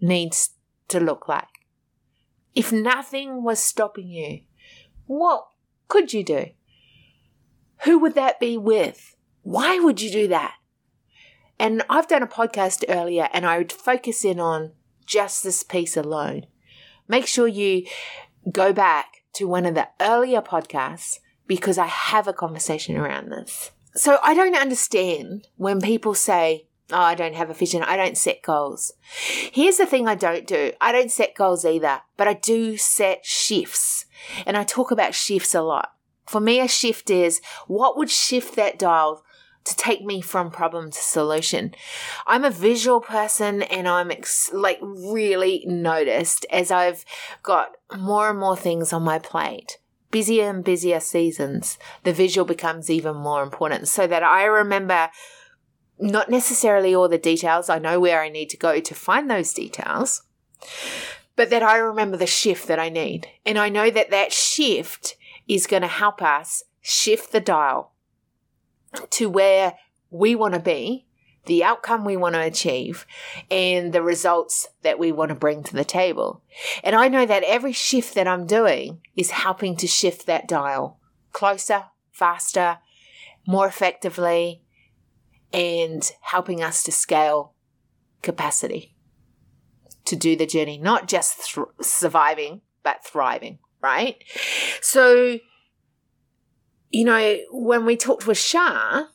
needs 0.00 0.50
to 0.88 0.98
look 1.00 1.28
like. 1.28 1.46
If 2.54 2.72
nothing 2.72 3.42
was 3.42 3.58
stopping 3.58 4.08
you, 4.08 4.40
what 5.06 5.46
could 5.88 6.12
you 6.12 6.24
do? 6.24 6.46
Who 7.84 7.98
would 8.00 8.14
that 8.14 8.38
be 8.38 8.58
with? 8.58 9.16
Why 9.42 9.78
would 9.78 10.00
you 10.00 10.10
do 10.10 10.28
that? 10.28 10.54
And 11.58 11.82
I've 11.88 12.08
done 12.08 12.22
a 12.22 12.28
podcast 12.28 12.84
earlier 12.88 13.28
and 13.32 13.46
I 13.46 13.58
would 13.58 13.72
focus 13.72 14.24
in 14.24 14.40
on 14.40 14.72
just 15.06 15.42
this 15.42 15.62
piece 15.62 15.96
alone. 15.96 16.46
Make 17.08 17.26
sure 17.26 17.46
you 17.46 17.86
go 18.50 18.72
back 18.72 19.21
to 19.34 19.46
one 19.46 19.66
of 19.66 19.74
the 19.74 19.88
earlier 20.00 20.40
podcasts 20.40 21.18
because 21.46 21.78
I 21.78 21.86
have 21.86 22.28
a 22.28 22.32
conversation 22.32 22.96
around 22.96 23.30
this. 23.30 23.70
So 23.94 24.18
I 24.22 24.34
don't 24.34 24.56
understand 24.56 25.48
when 25.56 25.80
people 25.80 26.14
say, 26.14 26.66
Oh, 26.90 27.00
I 27.00 27.14
don't 27.14 27.34
have 27.34 27.48
a 27.48 27.54
vision. 27.54 27.82
I 27.82 27.96
don't 27.96 28.18
set 28.18 28.42
goals. 28.42 28.92
Here's 29.50 29.78
the 29.78 29.86
thing 29.86 30.06
I 30.06 30.14
don't 30.14 30.46
do. 30.46 30.72
I 30.78 30.92
don't 30.92 31.10
set 31.10 31.34
goals 31.34 31.64
either, 31.64 32.02
but 32.18 32.28
I 32.28 32.34
do 32.34 32.76
set 32.76 33.24
shifts. 33.24 34.04
And 34.44 34.58
I 34.58 34.64
talk 34.64 34.90
about 34.90 35.14
shifts 35.14 35.54
a 35.54 35.62
lot. 35.62 35.94
For 36.26 36.38
me, 36.38 36.60
a 36.60 36.68
shift 36.68 37.08
is 37.08 37.40
what 37.66 37.96
would 37.96 38.10
shift 38.10 38.56
that 38.56 38.78
dial 38.78 39.24
to 39.64 39.76
take 39.76 40.04
me 40.04 40.20
from 40.20 40.50
problem 40.50 40.90
to 40.90 40.98
solution. 40.98 41.74
I'm 42.26 42.44
a 42.44 42.50
visual 42.50 43.00
person 43.00 43.62
and 43.62 43.88
I'm 43.88 44.10
ex- 44.10 44.50
like 44.52 44.78
really 44.82 45.64
noticed 45.66 46.46
as 46.50 46.70
I've 46.70 47.04
got 47.42 47.72
more 47.96 48.30
and 48.30 48.38
more 48.38 48.56
things 48.56 48.92
on 48.92 49.02
my 49.02 49.18
plate. 49.18 49.78
Busier 50.10 50.50
and 50.50 50.62
busier 50.62 51.00
seasons, 51.00 51.78
the 52.02 52.12
visual 52.12 52.44
becomes 52.44 52.90
even 52.90 53.16
more 53.16 53.42
important 53.42 53.88
so 53.88 54.06
that 54.06 54.22
I 54.22 54.44
remember 54.44 55.10
not 55.98 56.28
necessarily 56.28 56.94
all 56.94 57.08
the 57.08 57.16
details. 57.18 57.70
I 57.70 57.78
know 57.78 57.98
where 58.00 58.20
I 58.20 58.28
need 58.28 58.50
to 58.50 58.56
go 58.56 58.80
to 58.80 58.94
find 58.94 59.30
those 59.30 59.54
details, 59.54 60.22
but 61.36 61.48
that 61.50 61.62
I 61.62 61.76
remember 61.78 62.16
the 62.16 62.26
shift 62.26 62.66
that 62.68 62.78
I 62.78 62.88
need. 62.88 63.28
And 63.46 63.58
I 63.58 63.68
know 63.68 63.90
that 63.90 64.10
that 64.10 64.32
shift 64.32 65.16
is 65.48 65.66
going 65.66 65.82
to 65.82 65.88
help 65.88 66.20
us 66.20 66.64
shift 66.82 67.32
the 67.32 67.40
dial 67.40 67.91
to 69.10 69.28
where 69.28 69.74
we 70.10 70.34
want 70.34 70.54
to 70.54 70.60
be, 70.60 71.06
the 71.46 71.64
outcome 71.64 72.04
we 72.04 72.16
want 72.16 72.34
to 72.34 72.40
achieve, 72.40 73.06
and 73.50 73.92
the 73.92 74.02
results 74.02 74.68
that 74.82 74.98
we 74.98 75.10
want 75.10 75.30
to 75.30 75.34
bring 75.34 75.62
to 75.64 75.74
the 75.74 75.84
table. 75.84 76.42
And 76.84 76.94
I 76.94 77.08
know 77.08 77.26
that 77.26 77.42
every 77.44 77.72
shift 77.72 78.14
that 78.14 78.28
I'm 78.28 78.46
doing 78.46 79.00
is 79.16 79.30
helping 79.30 79.76
to 79.76 79.86
shift 79.86 80.26
that 80.26 80.46
dial 80.46 80.98
closer, 81.32 81.84
faster, 82.12 82.78
more 83.46 83.66
effectively, 83.66 84.62
and 85.52 86.10
helping 86.20 86.62
us 86.62 86.82
to 86.84 86.92
scale 86.92 87.54
capacity 88.22 88.94
to 90.04 90.16
do 90.16 90.36
the 90.36 90.46
journey, 90.46 90.78
not 90.78 91.08
just 91.08 91.54
th- 91.54 91.66
surviving, 91.80 92.60
but 92.82 93.04
thriving, 93.04 93.58
right? 93.80 94.22
So, 94.80 95.38
you 96.92 97.04
know, 97.04 97.38
when 97.50 97.84
we 97.84 97.96
talked 97.96 98.26
with 98.26 98.38
Shar, 98.38 99.08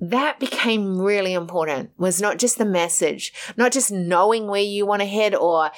that 0.00 0.40
became 0.40 0.98
really 0.98 1.34
important 1.34 1.90
was 1.96 2.20
not 2.20 2.38
just 2.38 2.58
the 2.58 2.64
message, 2.64 3.32
not 3.56 3.72
just 3.72 3.92
knowing 3.92 4.46
where 4.46 4.62
you 4.62 4.86
want 4.86 5.00
to 5.00 5.06
head 5.06 5.34
or 5.34 5.70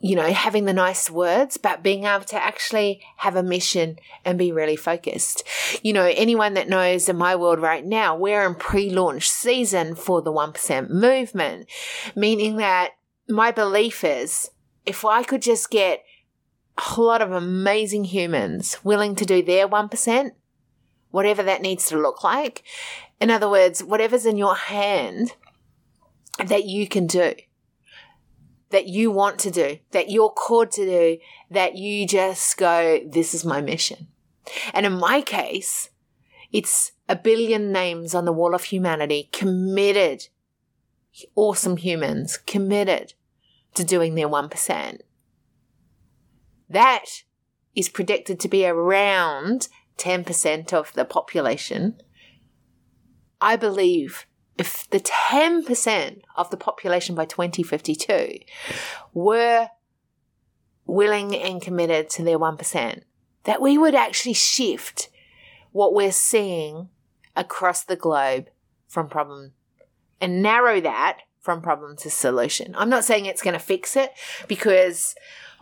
you 0.00 0.14
know, 0.14 0.30
having 0.30 0.66
the 0.66 0.72
nice 0.74 1.10
words, 1.10 1.56
but 1.56 1.82
being 1.82 2.04
able 2.04 2.26
to 2.26 2.36
actually 2.36 3.00
have 3.16 3.36
a 3.36 3.42
mission 3.42 3.98
and 4.22 4.36
be 4.36 4.52
really 4.52 4.76
focused. 4.76 5.42
You 5.82 5.94
know, 5.94 6.12
anyone 6.14 6.52
that 6.54 6.68
knows 6.68 7.08
in 7.08 7.16
my 7.16 7.34
world 7.34 7.58
right 7.58 7.82
now, 7.82 8.14
we're 8.14 8.46
in 8.46 8.54
pre 8.54 8.90
launch 8.90 9.30
season 9.30 9.94
for 9.94 10.20
the 10.20 10.30
1% 10.30 10.90
movement, 10.90 11.70
meaning 12.14 12.58
that 12.58 12.90
my 13.30 13.50
belief 13.50 14.04
is 14.04 14.50
if 14.84 15.06
I 15.06 15.22
could 15.22 15.40
just 15.40 15.70
get 15.70 16.04
a 16.76 16.80
whole 16.80 17.06
lot 17.06 17.22
of 17.22 17.32
amazing 17.32 18.04
humans 18.04 18.78
willing 18.84 19.14
to 19.16 19.24
do 19.24 19.42
their 19.42 19.68
1%, 19.68 20.30
whatever 21.10 21.42
that 21.42 21.62
needs 21.62 21.86
to 21.88 21.98
look 21.98 22.24
like. 22.24 22.62
In 23.20 23.30
other 23.30 23.48
words, 23.48 23.82
whatever's 23.82 24.26
in 24.26 24.36
your 24.36 24.56
hand 24.56 25.34
that 26.38 26.64
you 26.64 26.88
can 26.88 27.06
do 27.06 27.34
that 28.74 28.88
you 28.88 29.08
want 29.08 29.38
to 29.38 29.52
do, 29.52 29.78
that 29.92 30.10
you're 30.10 30.30
called 30.30 30.72
to 30.72 30.84
do, 30.84 31.18
that 31.48 31.76
you 31.76 32.08
just 32.08 32.56
go, 32.56 33.00
this 33.06 33.32
is 33.32 33.44
my 33.44 33.60
mission. 33.60 34.08
And 34.72 34.84
in 34.84 34.94
my 34.94 35.20
case, 35.20 35.90
it's 36.50 36.90
a 37.08 37.14
billion 37.14 37.70
names 37.70 38.16
on 38.16 38.24
the 38.24 38.32
wall 38.32 38.52
of 38.52 38.64
humanity 38.64 39.28
committed, 39.30 40.26
awesome 41.36 41.76
humans 41.76 42.36
committed 42.36 43.14
to 43.74 43.84
doing 43.84 44.16
their 44.16 44.28
1%. 44.28 44.98
That 46.68 47.06
is 47.74 47.88
predicted 47.88 48.40
to 48.40 48.48
be 48.48 48.66
around 48.66 49.68
10% 49.98 50.72
of 50.72 50.92
the 50.94 51.04
population. 51.04 52.00
I 53.40 53.56
believe 53.56 54.26
if 54.58 54.88
the 54.90 55.00
10% 55.00 56.22
of 56.36 56.50
the 56.50 56.56
population 56.56 57.14
by 57.14 57.24
2052 57.24 58.38
were 59.12 59.68
willing 60.86 61.34
and 61.34 61.60
committed 61.60 62.08
to 62.10 62.22
their 62.22 62.38
1%, 62.38 63.02
that 63.44 63.60
we 63.60 63.76
would 63.76 63.94
actually 63.94 64.34
shift 64.34 65.10
what 65.72 65.92
we're 65.92 66.12
seeing 66.12 66.88
across 67.36 67.84
the 67.84 67.96
globe 67.96 68.48
from 68.86 69.08
problem 69.08 69.52
and 70.20 70.40
narrow 70.40 70.80
that 70.80 71.18
from 71.40 71.60
problem 71.60 71.96
to 71.96 72.08
solution. 72.08 72.74
I'm 72.76 72.88
not 72.88 73.04
saying 73.04 73.26
it's 73.26 73.42
going 73.42 73.54
to 73.54 73.60
fix 73.60 73.96
it 73.96 74.12
because, 74.48 75.14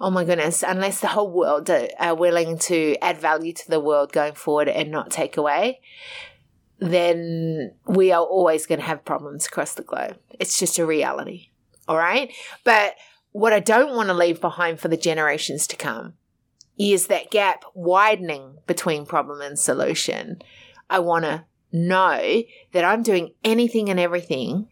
oh 0.02 0.10
my 0.10 0.24
goodness, 0.24 0.64
unless 0.66 1.00
the 1.00 1.06
whole 1.06 1.30
world 1.30 1.70
are 1.70 2.14
willing 2.14 2.58
to 2.58 2.96
add 3.00 3.18
value 3.18 3.52
to 3.52 3.70
the 3.70 3.78
world 3.78 4.12
going 4.12 4.34
forward 4.34 4.68
and 4.68 4.90
not 4.90 5.12
take 5.12 5.36
away, 5.36 5.80
then 6.80 7.72
we 7.86 8.10
are 8.10 8.24
always 8.24 8.66
going 8.66 8.80
to 8.80 8.86
have 8.86 9.04
problems 9.04 9.46
across 9.46 9.74
the 9.74 9.82
globe. 9.82 10.18
It's 10.40 10.58
just 10.58 10.80
a 10.80 10.84
reality. 10.84 11.50
All 11.86 11.96
right. 11.96 12.32
But 12.64 12.96
what 13.30 13.52
I 13.52 13.60
don't 13.60 13.94
want 13.94 14.08
to 14.08 14.14
leave 14.14 14.40
behind 14.40 14.80
for 14.80 14.88
the 14.88 14.96
generations 14.96 15.68
to 15.68 15.76
come 15.76 16.14
is 16.76 17.06
that 17.06 17.30
gap 17.30 17.64
widening 17.72 18.58
between 18.66 19.06
problem 19.06 19.40
and 19.40 19.56
solution. 19.56 20.42
I 20.90 20.98
want 20.98 21.26
to 21.26 21.44
know 21.70 22.42
that 22.72 22.84
I'm 22.84 23.04
doing 23.04 23.34
anything 23.44 23.88
and 23.88 24.00
everything 24.00 24.68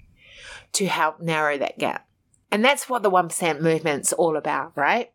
to 0.72 0.86
help 0.88 1.20
narrow 1.20 1.56
that 1.58 1.78
gap. 1.78 2.08
And 2.50 2.64
that's 2.64 2.88
what 2.88 3.04
the 3.04 3.10
1% 3.10 3.60
movement's 3.60 4.12
all 4.12 4.36
about, 4.36 4.76
right? 4.76 5.12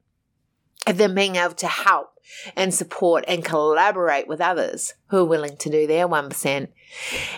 And 0.88 0.98
then 0.98 1.16
being 1.16 1.36
able 1.36 1.56
to 1.56 1.68
help 1.68 2.10
and 2.56 2.74
support 2.74 3.24
and 3.28 3.44
collaborate 3.44 4.28
with 4.28 4.42
others 4.42 4.94
who 5.08 5.18
are 5.18 5.26
willing 5.26 5.58
to 5.58 5.70
do 5.70 5.88
their 5.88 6.08
1%. 6.08 6.68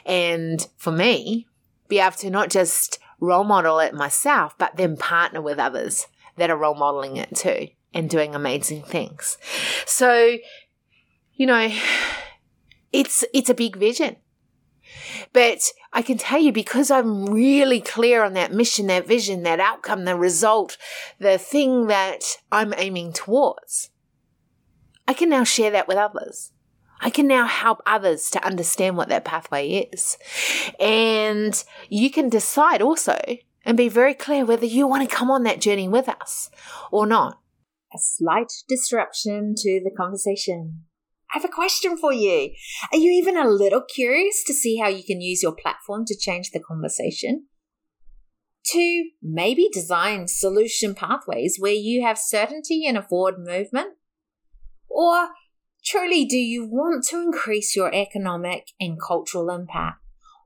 And 0.05 0.67
for 0.77 0.91
me, 0.91 1.47
be 1.87 1.99
able 1.99 2.17
to 2.17 2.29
not 2.29 2.49
just 2.49 2.99
role 3.19 3.43
model 3.43 3.79
it 3.79 3.93
myself, 3.93 4.57
but 4.57 4.75
then 4.75 4.97
partner 4.97 5.41
with 5.41 5.59
others 5.59 6.07
that 6.35 6.49
are 6.49 6.57
role 6.57 6.75
modeling 6.75 7.17
it 7.17 7.35
too 7.35 7.67
and 7.93 8.09
doing 8.09 8.35
amazing 8.35 8.83
things. 8.83 9.37
So, 9.85 10.37
you 11.33 11.45
know, 11.45 11.71
it's 12.91 13.25
it's 13.33 13.49
a 13.49 13.55
big 13.55 13.75
vision. 13.75 14.17
But 15.33 15.71
I 15.93 16.01
can 16.01 16.17
tell 16.17 16.39
you 16.39 16.51
because 16.51 16.89
I'm 16.89 17.25
really 17.25 17.81
clear 17.81 18.23
on 18.23 18.33
that 18.33 18.53
mission, 18.53 18.87
that 18.87 19.07
vision, 19.07 19.43
that 19.43 19.59
outcome, 19.59 20.05
the 20.05 20.15
result, 20.15 20.77
the 21.19 21.37
thing 21.37 21.87
that 21.87 22.23
I'm 22.51 22.73
aiming 22.77 23.13
towards. 23.13 23.89
I 25.07 25.13
can 25.13 25.29
now 25.29 25.43
share 25.43 25.71
that 25.71 25.87
with 25.87 25.97
others. 25.97 26.51
I 26.99 27.09
can 27.09 27.27
now 27.27 27.45
help 27.45 27.81
others 27.85 28.29
to 28.31 28.43
understand 28.43 28.97
what 28.97 29.09
that 29.09 29.23
pathway 29.23 29.89
is. 29.93 30.17
And 30.79 31.63
you 31.89 32.09
can 32.09 32.29
decide 32.29 32.81
also 32.81 33.19
and 33.63 33.77
be 33.77 33.89
very 33.89 34.13
clear 34.13 34.45
whether 34.45 34.65
you 34.65 34.87
want 34.87 35.07
to 35.07 35.15
come 35.15 35.29
on 35.29 35.43
that 35.43 35.61
journey 35.61 35.87
with 35.87 36.09
us 36.09 36.49
or 36.91 37.05
not. 37.05 37.39
A 37.93 37.99
slight 37.99 38.51
disruption 38.67 39.53
to 39.57 39.81
the 39.83 39.91
conversation. 39.95 40.86
I 41.33 41.39
have 41.39 41.45
a 41.45 41.53
question 41.53 41.97
for 41.97 42.13
you. 42.13 42.51
Are 42.91 42.97
you 42.97 43.11
even 43.11 43.35
a 43.35 43.49
little 43.49 43.81
curious 43.81 44.43
to 44.45 44.53
see 44.53 44.77
how 44.77 44.87
you 44.87 45.03
can 45.03 45.21
use 45.21 45.43
your 45.43 45.55
platform 45.55 46.05
to 46.05 46.17
change 46.17 46.51
the 46.51 46.59
conversation? 46.59 47.47
To 48.71 49.09
maybe 49.21 49.69
design 49.71 50.27
solution 50.27 50.95
pathways 50.95 51.57
where 51.59 51.73
you 51.73 52.03
have 52.03 52.17
certainty 52.17 52.85
in 52.85 52.95
a 52.95 53.01
forward 53.01 53.35
movement? 53.39 53.95
Or 54.89 55.29
truly 55.83 56.25
do 56.25 56.37
you 56.37 56.65
want 56.65 57.05
to 57.05 57.21
increase 57.21 57.75
your 57.75 57.93
economic 57.93 58.67
and 58.79 58.97
cultural 58.99 59.49
impact? 59.49 59.97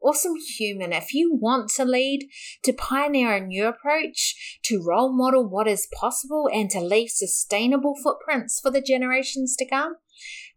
Awesome 0.03 0.33
human, 0.57 0.93
if 0.93 1.13
you 1.13 1.37
want 1.39 1.69
to 1.75 1.85
lead, 1.85 2.27
to 2.63 2.73
pioneer 2.73 3.35
a 3.35 3.45
new 3.45 3.67
approach, 3.67 4.59
to 4.63 4.83
role 4.83 5.15
model 5.15 5.47
what 5.47 5.67
is 5.67 5.87
possible, 5.93 6.49
and 6.51 6.71
to 6.71 6.79
leave 6.79 7.11
sustainable 7.11 7.93
footprints 8.01 8.59
for 8.59 8.71
the 8.71 8.81
generations 8.81 9.55
to 9.57 9.65
come, 9.65 9.97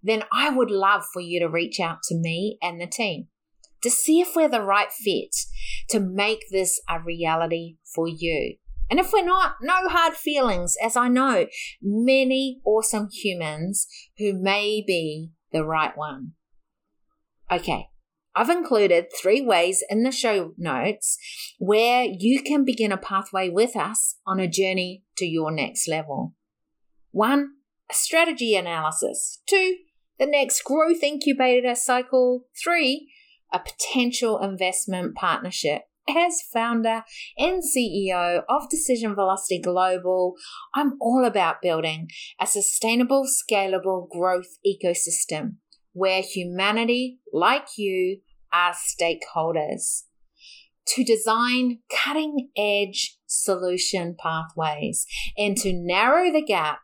then 0.04 0.22
I 0.30 0.50
would 0.50 0.70
love 0.70 1.04
for 1.12 1.20
you 1.20 1.40
to 1.40 1.48
reach 1.48 1.80
out 1.80 2.02
to 2.04 2.14
me 2.14 2.58
and 2.62 2.80
the 2.80 2.86
team 2.86 3.28
to 3.82 3.90
see 3.90 4.20
if 4.20 4.34
we're 4.34 4.48
the 4.48 4.62
right 4.62 4.90
fit 4.90 5.36
to 5.90 6.00
make 6.00 6.44
this 6.50 6.80
a 6.88 6.98
reality 7.00 7.76
for 7.94 8.08
you. 8.08 8.56
And 8.90 8.98
if 8.98 9.12
we're 9.12 9.24
not, 9.24 9.56
no 9.62 9.88
hard 9.88 10.14
feelings, 10.14 10.74
as 10.82 10.96
I 10.96 11.08
know 11.08 11.46
many 11.82 12.60
awesome 12.64 13.08
humans 13.12 13.86
who 14.18 14.32
may 14.32 14.82
be 14.86 15.32
the 15.52 15.64
right 15.64 15.96
one. 15.96 16.32
Okay. 17.50 17.88
I've 18.34 18.50
included 18.50 19.06
three 19.12 19.40
ways 19.40 19.84
in 19.88 20.02
the 20.02 20.10
show 20.10 20.54
notes 20.58 21.18
where 21.58 22.04
you 22.04 22.42
can 22.42 22.64
begin 22.64 22.90
a 22.90 22.96
pathway 22.96 23.48
with 23.48 23.76
us 23.76 24.16
on 24.26 24.40
a 24.40 24.48
journey 24.48 25.04
to 25.18 25.26
your 25.26 25.52
next 25.52 25.86
level. 25.86 26.34
One, 27.12 27.50
a 27.88 27.94
strategy 27.94 28.56
analysis. 28.56 29.40
Two, 29.46 29.76
the 30.18 30.27
next 30.27 30.62
growth 30.64 31.03
incubator 31.03 31.74
cycle. 31.74 32.46
Three, 32.62 33.11
a 33.53 33.59
potential 33.59 34.38
investment 34.40 35.14
partnership. 35.14 35.83
As 36.07 36.42
founder 36.53 37.03
and 37.38 37.62
CEO 37.62 38.42
of 38.46 38.68
Decision 38.68 39.14
Velocity 39.14 39.59
Global, 39.59 40.35
I'm 40.74 40.98
all 41.00 41.24
about 41.24 41.62
building 41.62 42.09
a 42.38 42.46
sustainable, 42.46 43.24
scalable 43.24 44.09
growth 44.11 44.59
ecosystem 44.66 45.55
where 45.94 46.20
humanity, 46.20 47.20
like 47.33 47.79
you, 47.79 48.20
are 48.53 48.74
stakeholders 48.74 50.03
to 50.87 51.05
design 51.05 51.79
cutting 51.90 52.50
edge 52.57 53.18
solution 53.27 54.14
pathways 54.18 55.07
and 55.37 55.57
to 55.57 55.72
narrow 55.72 56.31
the 56.31 56.42
gap 56.42 56.81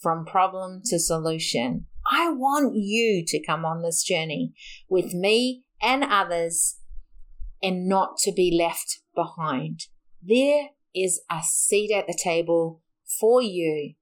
from 0.00 0.24
problem 0.24 0.80
to 0.86 0.98
solution. 0.98 1.86
I 2.14 2.28
want 2.28 2.74
you 2.76 3.24
to 3.26 3.42
come 3.42 3.64
on 3.64 3.80
this 3.80 4.02
journey 4.02 4.52
with 4.86 5.14
me 5.14 5.62
and 5.80 6.04
others 6.04 6.76
and 7.62 7.88
not 7.88 8.18
to 8.18 8.32
be 8.32 8.54
left 8.54 9.00
behind. 9.14 9.86
There 10.22 10.68
is 10.94 11.22
a 11.30 11.40
seat 11.42 11.90
at 11.90 12.06
the 12.06 12.18
table 12.22 12.82
for 13.18 13.40
you. 13.40 13.94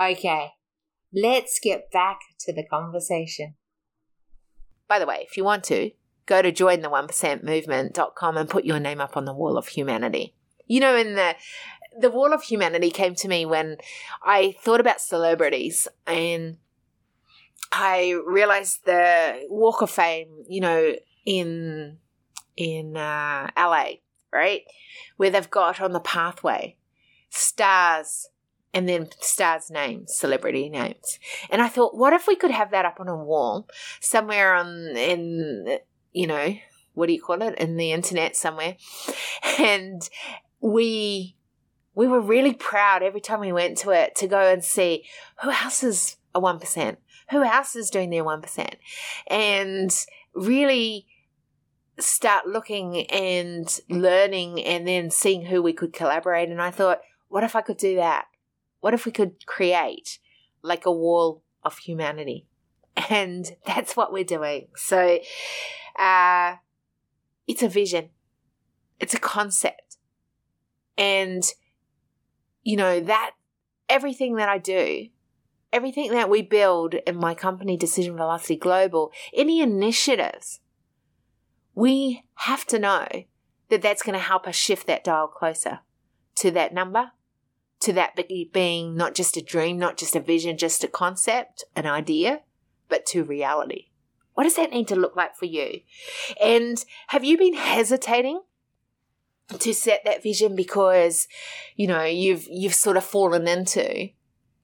Okay, 0.00 0.50
let's 1.14 1.60
get 1.62 1.92
back 1.92 2.18
to 2.40 2.52
the 2.52 2.66
conversation. 2.68 3.54
By 4.88 4.98
the 4.98 5.06
way, 5.06 5.24
if 5.28 5.36
you 5.36 5.44
want 5.44 5.62
to, 5.64 5.92
go 6.26 6.42
to 6.42 6.50
jointhe1percentmovement.com 6.50 8.36
and 8.36 8.50
put 8.50 8.64
your 8.64 8.80
name 8.80 9.00
up 9.00 9.16
on 9.16 9.24
the 9.24 9.32
wall 9.32 9.56
of 9.56 9.68
humanity. 9.68 10.34
You 10.66 10.80
know, 10.80 10.96
in 10.96 11.14
the 11.14 11.36
the 11.96 12.10
wall 12.10 12.32
of 12.32 12.42
humanity 12.42 12.90
came 12.90 13.14
to 13.14 13.28
me 13.28 13.46
when 13.46 13.76
I 14.24 14.56
thought 14.60 14.80
about 14.80 15.00
celebrities 15.00 15.86
and 16.08 16.56
I 17.72 18.14
realized 18.26 18.84
the 18.84 19.46
Walk 19.48 19.82
of 19.82 19.90
Fame, 19.90 20.44
you 20.48 20.60
know, 20.60 20.94
in 21.24 21.98
in 22.56 22.96
uh, 22.96 23.50
LA, 23.56 23.86
right, 24.32 24.62
where 25.16 25.30
they've 25.30 25.50
got 25.50 25.80
on 25.80 25.92
the 25.92 26.00
pathway 26.00 26.76
stars 27.30 28.28
and 28.72 28.88
then 28.88 29.08
stars' 29.20 29.70
names, 29.70 30.14
celebrity 30.14 30.68
names, 30.68 31.18
and 31.50 31.62
I 31.62 31.68
thought, 31.68 31.96
what 31.96 32.12
if 32.12 32.26
we 32.26 32.36
could 32.36 32.50
have 32.50 32.70
that 32.70 32.84
up 32.84 33.00
on 33.00 33.08
a 33.08 33.16
wall 33.16 33.68
somewhere 34.00 34.54
on 34.54 34.96
in 34.96 35.78
you 36.12 36.26
know 36.26 36.54
what 36.94 37.06
do 37.06 37.12
you 37.12 37.20
call 37.20 37.42
it? 37.42 37.58
In 37.58 37.76
the 37.76 37.92
internet 37.92 38.36
somewhere. 38.36 38.76
And 39.58 40.08
we 40.60 41.36
we 41.94 42.08
were 42.08 42.20
really 42.20 42.54
proud 42.54 43.02
every 43.02 43.20
time 43.20 43.40
we 43.40 43.52
went 43.52 43.78
to 43.78 43.90
it 43.90 44.16
to 44.16 44.26
go 44.26 44.40
and 44.40 44.64
see 44.64 45.04
who 45.42 45.50
else 45.50 45.84
is 45.84 46.16
a 46.34 46.40
1% 46.40 46.96
who 47.30 47.42
else 47.42 47.74
is 47.74 47.90
doing 47.90 48.10
their 48.10 48.24
1% 48.24 48.74
and 49.28 50.06
really 50.34 51.06
start 51.98 52.46
looking 52.46 53.06
and 53.06 53.80
learning 53.88 54.62
and 54.62 54.86
then 54.86 55.10
seeing 55.10 55.46
who 55.46 55.62
we 55.62 55.72
could 55.72 55.92
collaborate. 55.92 56.48
And 56.48 56.60
i 56.60 56.70
thought 56.70 57.00
what 57.28 57.44
if 57.44 57.56
i 57.56 57.60
could 57.60 57.76
do 57.76 57.96
that? 57.96 58.26
What 58.80 58.94
if 58.94 59.06
we 59.06 59.12
could 59.12 59.46
create 59.46 60.18
like 60.62 60.86
a 60.86 60.92
wall 60.92 61.42
of 61.62 61.78
humanity? 61.78 62.46
And 63.10 63.44
that's 63.66 63.96
what 63.96 64.12
we're 64.12 64.24
doing. 64.24 64.68
So 64.76 65.18
uh 65.98 66.56
it's 67.46 67.62
a 67.62 67.68
vision, 67.68 68.10
it's 68.98 69.14
a 69.14 69.20
concept. 69.20 69.98
And, 70.96 71.42
you 72.62 72.76
know, 72.76 73.00
that 73.00 73.32
everything 73.88 74.36
that 74.36 74.48
I 74.48 74.58
do, 74.58 75.08
everything 75.74 76.12
that 76.12 76.30
we 76.30 76.40
build 76.40 76.94
in 76.94 77.16
my 77.16 77.34
company, 77.34 77.76
Decision 77.76 78.16
Velocity 78.16 78.56
Global, 78.56 79.12
any 79.34 79.60
initiatives, 79.60 80.60
we 81.74 82.24
have 82.34 82.64
to 82.66 82.78
know 82.78 83.06
that 83.68 83.82
that's 83.82 84.02
going 84.02 84.14
to 84.14 84.24
help 84.24 84.46
us 84.46 84.54
shift 84.54 84.86
that 84.86 85.02
dial 85.02 85.26
closer 85.26 85.80
to 86.36 86.52
that 86.52 86.72
number, 86.72 87.10
to 87.80 87.92
that 87.92 88.16
being 88.52 88.96
not 88.96 89.14
just 89.14 89.36
a 89.36 89.42
dream, 89.42 89.76
not 89.76 89.96
just 89.96 90.14
a 90.14 90.20
vision, 90.20 90.56
just 90.56 90.84
a 90.84 90.88
concept, 90.88 91.64
an 91.74 91.86
idea, 91.86 92.42
but 92.88 93.04
to 93.06 93.24
reality. 93.24 93.88
What 94.34 94.44
does 94.44 94.56
that 94.56 94.70
need 94.70 94.88
to 94.88 94.96
look 94.96 95.16
like 95.16 95.36
for 95.36 95.46
you? 95.46 95.80
And 96.42 96.84
have 97.08 97.24
you 97.24 97.36
been 97.36 97.54
hesitating 97.54 98.42
to 99.58 99.74
set 99.74 100.02
that 100.04 100.22
vision 100.22 100.54
because, 100.54 101.26
you 101.76 101.86
know, 101.86 102.04
you've 102.04 102.46
you've 102.48 102.74
sort 102.74 102.96
of 102.96 103.04
fallen 103.04 103.46
into 103.46 104.10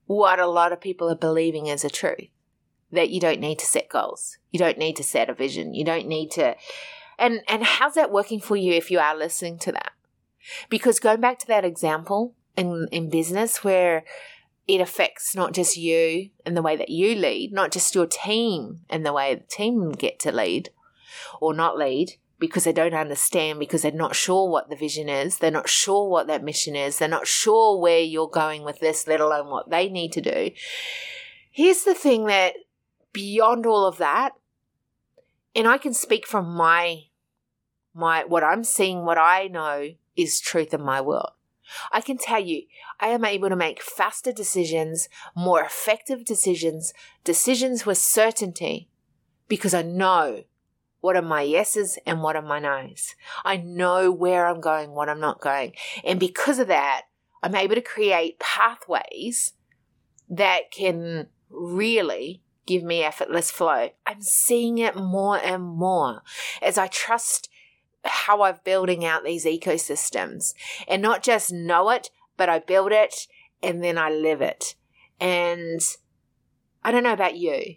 what 0.05 0.39
a 0.39 0.47
lot 0.47 0.71
of 0.71 0.81
people 0.81 1.09
are 1.09 1.15
believing 1.15 1.69
as 1.69 1.83
a 1.83 1.89
truth 1.89 2.29
that 2.91 3.09
you 3.09 3.19
don't 3.19 3.39
need 3.39 3.59
to 3.59 3.65
set 3.65 3.89
goals. 3.89 4.37
You 4.51 4.59
don't 4.59 4.77
need 4.77 4.95
to 4.97 5.03
set 5.03 5.29
a 5.29 5.33
vision. 5.33 5.73
You 5.73 5.85
don't 5.85 6.07
need 6.07 6.31
to 6.31 6.55
and 7.17 7.41
and 7.47 7.63
how's 7.63 7.93
that 7.93 8.11
working 8.11 8.39
for 8.39 8.55
you 8.55 8.73
if 8.73 8.89
you 8.89 8.99
are 8.99 9.15
listening 9.15 9.59
to 9.59 9.71
that? 9.71 9.91
Because 10.69 10.99
going 10.99 11.21
back 11.21 11.37
to 11.39 11.47
that 11.47 11.63
example 11.63 12.33
in 12.57 12.87
in 12.91 13.09
business 13.09 13.63
where 13.63 14.03
it 14.67 14.81
affects 14.81 15.35
not 15.35 15.53
just 15.53 15.77
you 15.77 16.29
and 16.45 16.55
the 16.55 16.61
way 16.61 16.75
that 16.75 16.89
you 16.89 17.15
lead, 17.15 17.51
not 17.51 17.71
just 17.71 17.95
your 17.95 18.07
team 18.07 18.81
and 18.89 19.05
the 19.05 19.13
way 19.13 19.35
the 19.35 19.43
team 19.43 19.91
get 19.91 20.19
to 20.19 20.31
lead 20.31 20.69
or 21.39 21.53
not 21.53 21.77
lead 21.77 22.13
because 22.41 22.63
they 22.63 22.73
don't 22.73 22.95
understand, 22.95 23.59
because 23.59 23.83
they're 23.83 23.91
not 23.91 24.15
sure 24.15 24.49
what 24.49 24.67
the 24.67 24.75
vision 24.75 25.07
is, 25.07 25.37
they're 25.37 25.51
not 25.51 25.69
sure 25.69 26.09
what 26.09 26.25
that 26.25 26.43
mission 26.43 26.75
is, 26.75 26.97
they're 26.97 27.07
not 27.07 27.27
sure 27.27 27.79
where 27.79 27.99
you're 27.99 28.27
going 28.27 28.63
with 28.63 28.79
this, 28.79 29.07
let 29.07 29.21
alone 29.21 29.47
what 29.47 29.69
they 29.69 29.87
need 29.87 30.11
to 30.11 30.21
do. 30.21 30.49
Here's 31.51 31.83
the 31.83 31.93
thing 31.93 32.25
that 32.25 32.55
beyond 33.13 33.67
all 33.67 33.85
of 33.85 33.99
that, 33.99 34.31
and 35.55 35.67
I 35.67 35.77
can 35.77 35.93
speak 35.93 36.25
from 36.27 36.53
my 36.53 37.03
my 37.93 38.23
what 38.23 38.43
I'm 38.43 38.63
seeing, 38.63 39.05
what 39.05 39.19
I 39.19 39.47
know 39.47 39.89
is 40.15 40.41
truth 40.41 40.73
in 40.73 40.81
my 40.81 40.99
world. 40.99 41.33
I 41.91 42.01
can 42.01 42.17
tell 42.17 42.41
you, 42.41 42.63
I 42.99 43.09
am 43.09 43.23
able 43.23 43.49
to 43.49 43.55
make 43.55 43.83
faster 43.83 44.31
decisions, 44.31 45.07
more 45.35 45.61
effective 45.61 46.25
decisions, 46.25 46.91
decisions 47.23 47.85
with 47.85 47.99
certainty, 47.99 48.89
because 49.47 49.75
I 49.75 49.83
know 49.83 50.43
what 51.01 51.15
are 51.15 51.21
my 51.21 51.41
yeses 51.41 51.97
and 52.05 52.21
what 52.21 52.35
are 52.35 52.41
my 52.41 52.59
nos. 52.59 53.15
I 53.43 53.57
know 53.57 54.11
where 54.11 54.47
I'm 54.47 54.61
going, 54.61 54.91
what 54.91 55.09
I'm 55.09 55.19
not 55.19 55.41
going. 55.41 55.73
And 56.03 56.19
because 56.19 56.59
of 56.59 56.67
that, 56.67 57.03
I'm 57.43 57.55
able 57.55 57.75
to 57.75 57.81
create 57.81 58.39
pathways 58.39 59.53
that 60.29 60.71
can 60.71 61.27
really 61.49 62.41
give 62.65 62.83
me 62.83 63.03
effortless 63.03 63.51
flow. 63.51 63.89
I'm 64.05 64.21
seeing 64.21 64.77
it 64.77 64.95
more 64.95 65.37
and 65.37 65.63
more 65.63 66.21
as 66.61 66.77
I 66.77 66.87
trust 66.87 67.49
how 68.03 68.43
I'm 68.43 68.59
building 68.63 69.03
out 69.03 69.23
these 69.23 69.45
ecosystems 69.45 70.53
and 70.87 71.01
not 71.01 71.23
just 71.23 71.51
know 71.51 71.89
it, 71.89 72.09
but 72.37 72.49
I 72.49 72.59
build 72.59 72.91
it 72.91 73.27
and 73.61 73.83
then 73.83 73.97
I 73.97 74.09
live 74.09 74.41
it. 74.41 74.75
And 75.19 75.81
I 76.83 76.91
don't 76.91 77.03
know 77.03 77.13
about 77.13 77.37
you. 77.37 77.75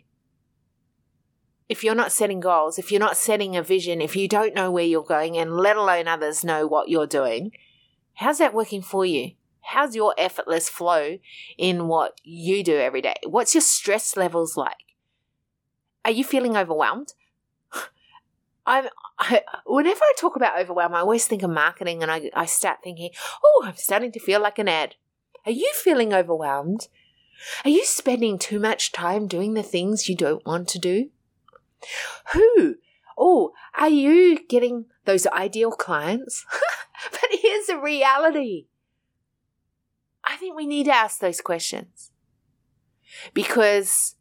If 1.69 1.83
you're 1.83 1.95
not 1.95 2.13
setting 2.13 2.41
goals, 2.41 2.79
if 2.79 2.91
you're 2.93 3.01
not 3.01 3.17
setting 3.17 3.57
a 3.57 3.63
vision, 3.63 4.01
if 4.01 4.17
you 4.17 4.29
don't 4.29 4.55
know 4.55 4.71
where 4.71 4.85
you're 4.85 5.03
going, 5.03 5.37
and 5.37 5.57
let 5.57 5.77
alone 5.77 6.09
others 6.09 6.45
know 6.45 6.67
what 6.67 6.89
you're 6.89 7.07
doing, 7.07 7.53
how's 8.15 8.39
that 8.39 8.55
working 8.55 8.83
for 8.83 9.07
you? 9.07 9.33
How's 9.63 9.97
your 9.97 10.15
effortless 10.19 10.69
flow 10.69 11.19
in 11.57 11.89
what 11.89 12.21
you 12.23 12.63
do 12.63 12.77
every 12.77 13.01
day? 13.01 13.15
What's 13.27 13.55
your 13.55 13.63
stress 13.63 14.15
levels 14.17 14.59
like? 14.59 14.77
Are 16.05 16.11
you 16.11 16.23
feeling 16.23 16.55
overwhelmed? 16.55 17.15
I'm 18.67 18.89
I, 19.19 19.43
whenever 19.65 20.01
I 20.03 20.13
talk 20.19 20.37
about 20.37 20.59
overwhelm, 20.59 20.95
I 20.95 21.01
always 21.01 21.27
think 21.27 21.43
of 21.43 21.51
marketing 21.51 22.03
and 22.03 22.11
I, 22.11 22.31
I 22.35 22.47
start 22.47 22.79
thinking, 22.83 23.11
oh, 23.45 23.65
I'm 23.65 23.77
starting 23.77 24.13
to 24.13 24.21
feel 24.21 24.41
like 24.41 24.59
an 24.59 24.69
ad. 24.69 24.97
Are 25.47 25.53
you 25.53 25.71
feeling 25.75 26.13
overwhelmed? 26.13 26.89
Are 27.65 27.71
you 27.71 27.85
spending 27.85 28.39
too 28.39 28.59
much 28.59 28.93
time 28.93 29.27
doing 29.27 29.55
the 29.55 29.63
things 29.63 30.09
you 30.09 30.17
don't 30.17 30.45
want 30.45 30.69
to 30.69 30.79
do? 30.79 31.11
Who? 32.33 32.77
Oh, 33.17 33.53
are 33.77 33.89
you 33.89 34.45
getting 34.49 34.87
those 35.05 35.27
ideal 35.29 35.71
clients? 35.71 36.45
but 37.11 37.31
here's 37.31 37.67
the 37.67 37.79
reality. 37.79 38.67
I 40.25 40.37
think 40.37 40.57
we 40.57 40.67
need 40.67 40.85
to 40.85 40.95
ask 40.95 41.21
those 41.21 41.41
questions. 41.41 42.11
Because 43.33 44.17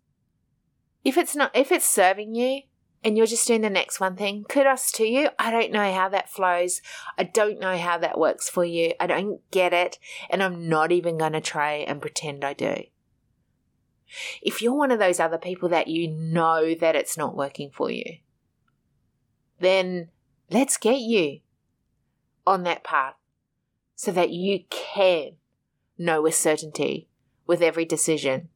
if 1.03 1.17
it's 1.17 1.35
not, 1.35 1.51
if 1.55 1.71
it's 1.71 1.89
serving 1.89 2.35
you, 2.35 2.61
and 3.03 3.17
you're 3.17 3.27
just 3.27 3.47
doing 3.47 3.61
the 3.61 3.69
next 3.69 3.99
one 3.99 4.15
thing, 4.15 4.45
kudos 4.47 4.91
to 4.93 5.05
you. 5.05 5.29
I 5.37 5.51
don't 5.51 5.71
know 5.71 5.91
how 5.93 6.09
that 6.09 6.29
flows. 6.29 6.81
I 7.17 7.23
don't 7.23 7.59
know 7.59 7.77
how 7.77 7.97
that 7.97 8.17
works 8.17 8.49
for 8.49 8.63
you. 8.63 8.93
I 8.99 9.07
don't 9.07 9.41
get 9.51 9.73
it. 9.73 9.99
And 10.29 10.41
I'm 10.41 10.69
not 10.69 10.91
even 10.91 11.17
going 11.17 11.33
to 11.33 11.41
try 11.41 11.73
and 11.73 12.01
pretend 12.01 12.45
I 12.45 12.53
do. 12.53 12.83
If 14.41 14.61
you're 14.61 14.73
one 14.73 14.91
of 14.91 14.99
those 14.99 15.19
other 15.19 15.37
people 15.37 15.69
that 15.69 15.87
you 15.87 16.07
know 16.07 16.75
that 16.75 16.95
it's 16.95 17.17
not 17.17 17.35
working 17.35 17.71
for 17.71 17.89
you, 17.89 18.17
then 19.59 20.09
let's 20.49 20.77
get 20.77 20.99
you 20.99 21.39
on 22.45 22.63
that 22.63 22.83
path 22.83 23.15
so 23.95 24.11
that 24.11 24.31
you 24.31 24.63
can 24.69 25.31
know 25.97 26.21
with 26.21 26.35
certainty 26.35 27.07
with 27.45 27.61
every 27.61 27.85
decision. 27.85 28.49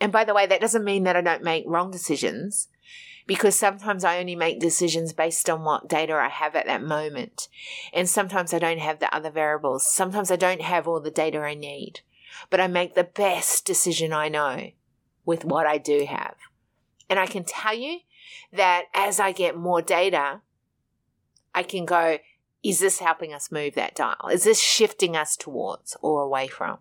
And 0.00 0.12
by 0.12 0.24
the 0.24 0.34
way, 0.34 0.46
that 0.46 0.60
doesn't 0.60 0.84
mean 0.84 1.04
that 1.04 1.16
I 1.16 1.20
don't 1.20 1.42
make 1.42 1.64
wrong 1.66 1.90
decisions 1.90 2.68
because 3.26 3.54
sometimes 3.54 4.02
I 4.02 4.18
only 4.18 4.34
make 4.34 4.58
decisions 4.58 5.12
based 5.12 5.48
on 5.50 5.62
what 5.62 5.88
data 5.88 6.14
I 6.14 6.28
have 6.28 6.56
at 6.56 6.66
that 6.66 6.82
moment. 6.82 7.48
And 7.92 8.08
sometimes 8.08 8.54
I 8.54 8.58
don't 8.58 8.80
have 8.80 8.98
the 8.98 9.14
other 9.14 9.30
variables. 9.30 9.86
Sometimes 9.86 10.30
I 10.30 10.36
don't 10.36 10.62
have 10.62 10.88
all 10.88 11.00
the 11.00 11.10
data 11.10 11.38
I 11.38 11.54
need, 11.54 12.00
but 12.48 12.60
I 12.60 12.66
make 12.66 12.94
the 12.94 13.04
best 13.04 13.64
decision 13.64 14.12
I 14.12 14.28
know 14.28 14.70
with 15.24 15.44
what 15.44 15.66
I 15.66 15.78
do 15.78 16.06
have. 16.08 16.36
And 17.08 17.18
I 17.18 17.26
can 17.26 17.44
tell 17.44 17.74
you 17.74 18.00
that 18.52 18.84
as 18.94 19.20
I 19.20 19.32
get 19.32 19.56
more 19.56 19.82
data, 19.82 20.40
I 21.54 21.62
can 21.62 21.84
go, 21.84 22.18
is 22.62 22.78
this 22.78 22.98
helping 22.98 23.32
us 23.32 23.50
move 23.50 23.74
that 23.74 23.94
dial? 23.94 24.28
Is 24.30 24.44
this 24.44 24.60
shifting 24.60 25.16
us 25.16 25.36
towards 25.36 25.96
or 26.02 26.22
away 26.22 26.46
from? 26.46 26.78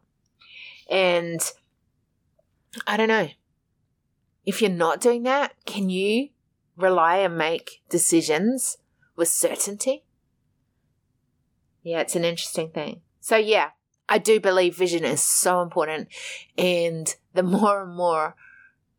And 0.89 1.39
I 2.85 2.97
don't 2.97 3.07
know. 3.07 3.29
If 4.45 4.61
you're 4.61 4.71
not 4.71 5.01
doing 5.01 5.23
that, 5.23 5.53
can 5.65 5.89
you 5.89 6.29
rely 6.75 7.17
and 7.17 7.37
make 7.37 7.81
decisions 7.89 8.77
with 9.15 9.27
certainty? 9.27 10.03
Yeah, 11.83 12.01
it's 12.01 12.15
an 12.15 12.25
interesting 12.25 12.69
thing. 12.69 13.01
So, 13.19 13.37
yeah, 13.37 13.69
I 14.09 14.17
do 14.17 14.39
believe 14.39 14.75
vision 14.75 15.05
is 15.05 15.21
so 15.21 15.61
important. 15.61 16.07
And 16.57 17.15
the 17.33 17.43
more 17.43 17.83
and 17.83 17.95
more 17.95 18.35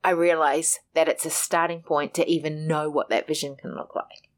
I 0.03 0.11
realize 0.11 0.79
that 0.95 1.09
it's 1.09 1.27
a 1.27 1.31
starting 1.31 1.83
point 1.83 2.15
to 2.15 2.31
even 2.31 2.67
know 2.67 2.89
what 2.89 3.11
that 3.11 3.27
vision 3.27 3.57
can 3.57 3.75
look 3.75 3.95
like. 3.95 4.31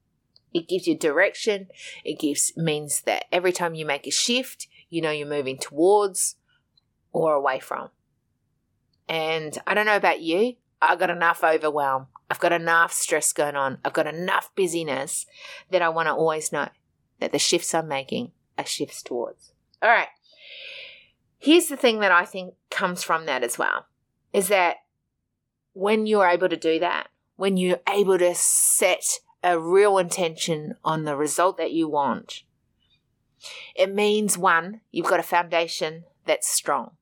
It 0.53 0.69
gives 0.69 0.87
you 0.87 0.99
direction. 0.99 1.69
It 2.05 2.19
gives 2.19 2.53
means 2.57 3.03
that 3.03 3.27
every 3.31 3.53
time 3.53 3.75
you 3.75 3.87
make 3.87 4.07
a 4.07 4.11
shift, 4.11 4.67
you 4.89 5.01
know 5.01 5.11
you're 5.11 5.29
moving 5.29 5.59
towards 5.59 6.37
or 7.13 7.35
away 7.35 7.61
from. 7.61 7.91
And 9.09 9.57
I 9.67 9.75
don't 9.75 9.87
know 9.87 9.97
about 9.97 10.21
you, 10.21 10.57
I've 10.81 10.99
got 10.99 11.11
enough 11.11 11.45
overwhelm. 11.45 12.09
I've 12.31 12.41
got 12.41 12.53
enough 12.53 12.93
stress 12.93 13.33
going 13.33 13.57
on. 13.57 13.79
I've 13.85 13.93
got 13.93 14.07
enough 14.07 14.51
busyness 14.57 15.27
that 15.71 15.83
I 15.83 15.91
want 15.91 16.09
to 16.09 16.15
always 16.15 16.51
know 16.51 16.69
that 17.21 17.31
the 17.31 17.39
shifts 17.39 17.75
I'm 17.75 17.89
making 17.89 18.33
are 18.59 18.67
shifts 18.67 19.03
towards. 19.03 19.53
All 19.83 19.91
right. 19.91 20.09
Here's 21.43 21.67
the 21.67 21.77
thing 21.77 21.99
that 21.99 22.13
I 22.13 22.25
think 22.25 22.55
comes 22.71 23.03
from 23.03 23.27
that 23.27 23.43
as 23.43 23.59
well 23.59 23.87
is 24.33 24.47
that 24.47 24.77
when 25.73 26.07
you're 26.07 26.29
able 26.29 26.49
to 26.49 26.57
do 26.57 26.79
that, 26.79 27.09
when 27.35 27.57
you're 27.57 27.81
able 27.89 28.17
to 28.19 28.33
set 28.37 29.19
a 29.43 29.59
real 29.59 29.99
intention 29.99 30.77
on 30.85 31.03
the 31.03 31.17
result 31.17 31.57
that 31.57 31.73
you 31.73 31.89
want, 31.89 32.45
it 33.75 33.93
means 33.93 34.39
one, 34.39 34.83
you've 34.93 35.09
got 35.09 35.19
a 35.19 35.25
foundation 35.25 36.05
that's 36.27 36.49
strong, 36.49 36.93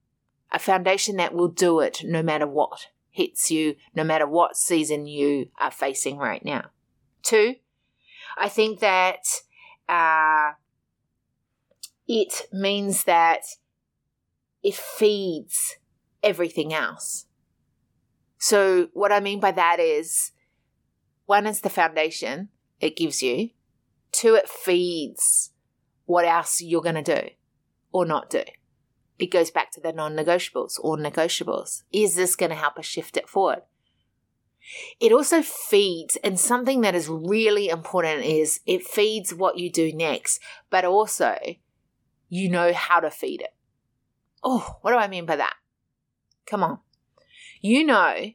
a 0.51 0.59
foundation 0.59 1.17
that 1.17 1.35
will 1.35 1.49
do 1.49 1.81
it 1.81 2.01
no 2.03 2.23
matter 2.23 2.47
what 2.47 2.87
hits 3.11 3.51
you, 3.51 3.77
no 3.95 4.03
matter 4.03 4.27
what 4.27 4.57
season 4.57 5.05
you 5.07 5.51
are 5.59 5.71
facing 5.71 6.17
right 6.17 6.43
now. 6.43 6.71
Two, 7.23 7.57
I 8.39 8.49
think 8.49 8.81
that 8.81 9.21
uh, 9.87 10.53
it 12.09 12.49
means 12.51 13.05
that 13.05 13.43
it 14.63 14.75
feeds 14.75 15.77
everything 16.23 16.73
else. 16.73 17.27
So, 18.39 18.89
what 18.93 19.13
I 19.13 19.21
mean 19.21 19.41
by 19.41 19.53
that 19.53 19.81
is 19.81 20.33
one 21.27 21.47
is 21.47 21.61
the 21.61 21.71
foundation 21.71 22.49
it 22.81 22.97
gives 22.97 23.23
you, 23.23 23.51
two, 24.13 24.35
it 24.35 24.49
feeds 24.49 25.53
what 26.07 26.25
else 26.25 26.61
you're 26.61 26.83
going 26.83 27.03
to 27.03 27.23
do 27.23 27.29
or 27.93 28.07
not 28.07 28.31
do. 28.31 28.43
It 29.19 29.31
goes 29.31 29.51
back 29.51 29.71
to 29.73 29.81
the 29.81 29.93
non 29.93 30.17
negotiables 30.17 30.81
or 30.81 30.97
negotiables. 30.97 31.83
Is 31.93 32.17
this 32.17 32.37
going 32.37 32.51
to 32.51 32.57
help 32.57 32.79
us 32.79 32.87
shift 32.87 33.17
it 33.19 33.29
forward? 33.29 33.61
It 34.99 35.13
also 35.13 35.43
feeds, 35.43 36.17
and 36.23 36.39
something 36.39 36.81
that 36.83 36.95
is 36.95 37.09
really 37.09 37.69
important 37.69 38.25
is 38.25 38.61
it 38.67 38.83
feeds 38.85 39.35
what 39.35 39.59
you 39.59 39.71
do 39.71 39.93
next, 39.93 40.41
but 40.71 40.85
also 40.85 41.37
you 42.29 42.49
know 42.49 42.73
how 42.73 43.01
to 43.01 43.11
feed 43.11 43.43
it. 43.43 43.55
Oh, 44.43 44.79
what 44.81 44.93
do 44.93 44.97
I 44.97 45.09
mean 45.09 45.27
by 45.27 45.37
that? 45.37 45.55
Come 46.47 46.63
on. 46.63 46.79
You 47.61 47.85
know, 47.85 48.33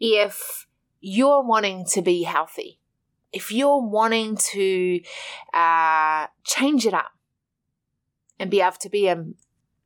if 0.00 0.66
you're 1.00 1.42
wanting 1.42 1.84
to 1.86 2.02
be 2.02 2.24
healthy, 2.24 2.80
if 3.32 3.52
you're 3.52 3.80
wanting 3.80 4.36
to 4.36 5.00
uh, 5.52 6.26
change 6.44 6.86
it 6.86 6.94
up 6.94 7.12
and 8.38 8.50
be 8.50 8.60
able 8.60 8.72
to 8.72 8.88
be 8.88 9.08
a 9.08 9.24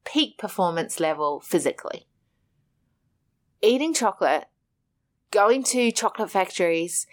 peak 0.04 0.38
performance 0.38 1.00
level 1.00 1.40
physically, 1.40 2.06
eating 3.62 3.92
chocolate, 3.92 4.46
going 5.30 5.62
to 5.62 5.92
chocolate 5.92 6.30
factories, 6.30 7.06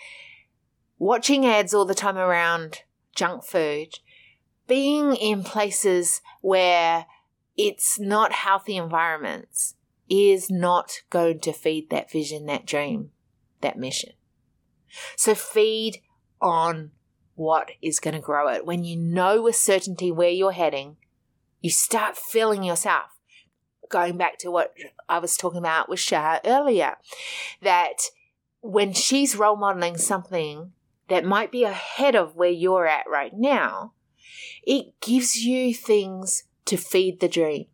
watching 0.97 1.45
ads 1.45 1.73
all 1.73 1.85
the 1.85 1.93
time 1.93 2.17
around 2.17 2.81
junk 3.15 3.43
food, 3.43 3.99
being 4.67 5.15
in 5.15 5.43
places 5.43 6.21
where 6.41 7.05
it's 7.57 7.99
not 7.99 8.31
healthy 8.31 8.77
environments 8.77 9.75
is 10.09 10.49
not 10.51 11.01
going 11.09 11.39
to 11.39 11.53
feed 11.53 11.89
that 11.89 12.11
vision, 12.11 12.45
that 12.45 12.65
dream, 12.65 13.11
that 13.61 13.77
mission. 13.77 14.13
So 15.15 15.33
feed 15.35 16.01
on 16.41 16.91
what 17.35 17.71
is 17.81 17.99
going 17.99 18.13
to 18.13 18.19
grow 18.19 18.47
it. 18.47 18.65
When 18.65 18.83
you 18.83 18.97
know 18.97 19.41
with 19.41 19.55
certainty 19.55 20.11
where 20.11 20.29
you're 20.29 20.51
heading, 20.51 20.97
you 21.61 21.69
start 21.69 22.17
filling 22.17 22.63
yourself. 22.63 23.11
Going 23.89 24.17
back 24.17 24.39
to 24.39 24.49
what 24.49 24.73
I 25.07 25.19
was 25.19 25.37
talking 25.37 25.59
about 25.59 25.89
with 25.89 25.99
Shar 25.99 26.41
earlier, 26.43 26.95
that 27.61 27.97
when 28.61 28.93
she's 28.93 29.35
role 29.35 29.55
modeling 29.55 29.97
something 29.97 30.71
that 31.07 31.23
might 31.23 31.51
be 31.51 31.63
ahead 31.63 32.15
of 32.15 32.35
where 32.35 32.49
you're 32.49 32.87
at 32.87 33.07
right 33.07 33.33
now, 33.35 33.93
it 34.63 34.99
gives 35.01 35.37
you 35.37 35.73
things 35.73 36.44
to 36.65 36.77
feed 36.77 37.19
the 37.19 37.27
dream 37.27 37.65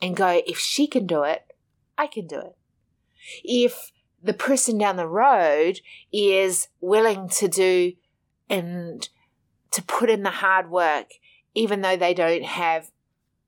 and 0.00 0.16
go, 0.16 0.42
if 0.46 0.58
she 0.58 0.86
can 0.86 1.06
do 1.06 1.22
it, 1.22 1.44
I 1.98 2.06
can 2.06 2.26
do 2.26 2.38
it. 2.38 2.56
If 3.44 3.92
the 4.22 4.32
person 4.32 4.78
down 4.78 4.96
the 4.96 5.06
road 5.06 5.80
is 6.12 6.68
willing 6.80 7.28
to 7.28 7.48
do 7.48 7.92
and 8.48 9.08
to 9.72 9.82
put 9.82 10.10
in 10.10 10.22
the 10.22 10.30
hard 10.30 10.70
work, 10.70 11.12
even 11.54 11.80
though 11.80 11.96
they 11.96 12.14
don't 12.14 12.44
have 12.44 12.90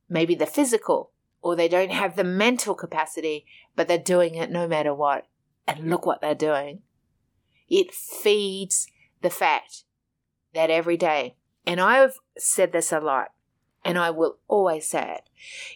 maybe 0.08 0.34
the 0.34 0.46
physical 0.46 1.10
or 1.40 1.56
they 1.56 1.68
don't 1.68 1.92
have 1.92 2.16
the 2.16 2.24
mental 2.24 2.74
capacity, 2.74 3.46
but 3.74 3.88
they're 3.88 3.98
doing 3.98 4.34
it 4.34 4.50
no 4.50 4.68
matter 4.68 4.94
what. 4.94 5.26
And 5.66 5.90
look 5.90 6.06
what 6.06 6.20
they're 6.20 6.34
doing. 6.34 6.82
It 7.68 7.94
feeds 7.94 8.86
the 9.22 9.30
fact 9.30 9.84
that 10.54 10.70
every 10.70 10.96
day 10.96 11.36
and 11.66 11.80
I've 11.80 12.18
said 12.36 12.72
this 12.72 12.92
a 12.92 13.00
lot, 13.00 13.32
and 13.84 13.98
I 13.98 14.10
will 14.10 14.38
always 14.48 14.88
say 14.88 15.18
it, 15.18 15.28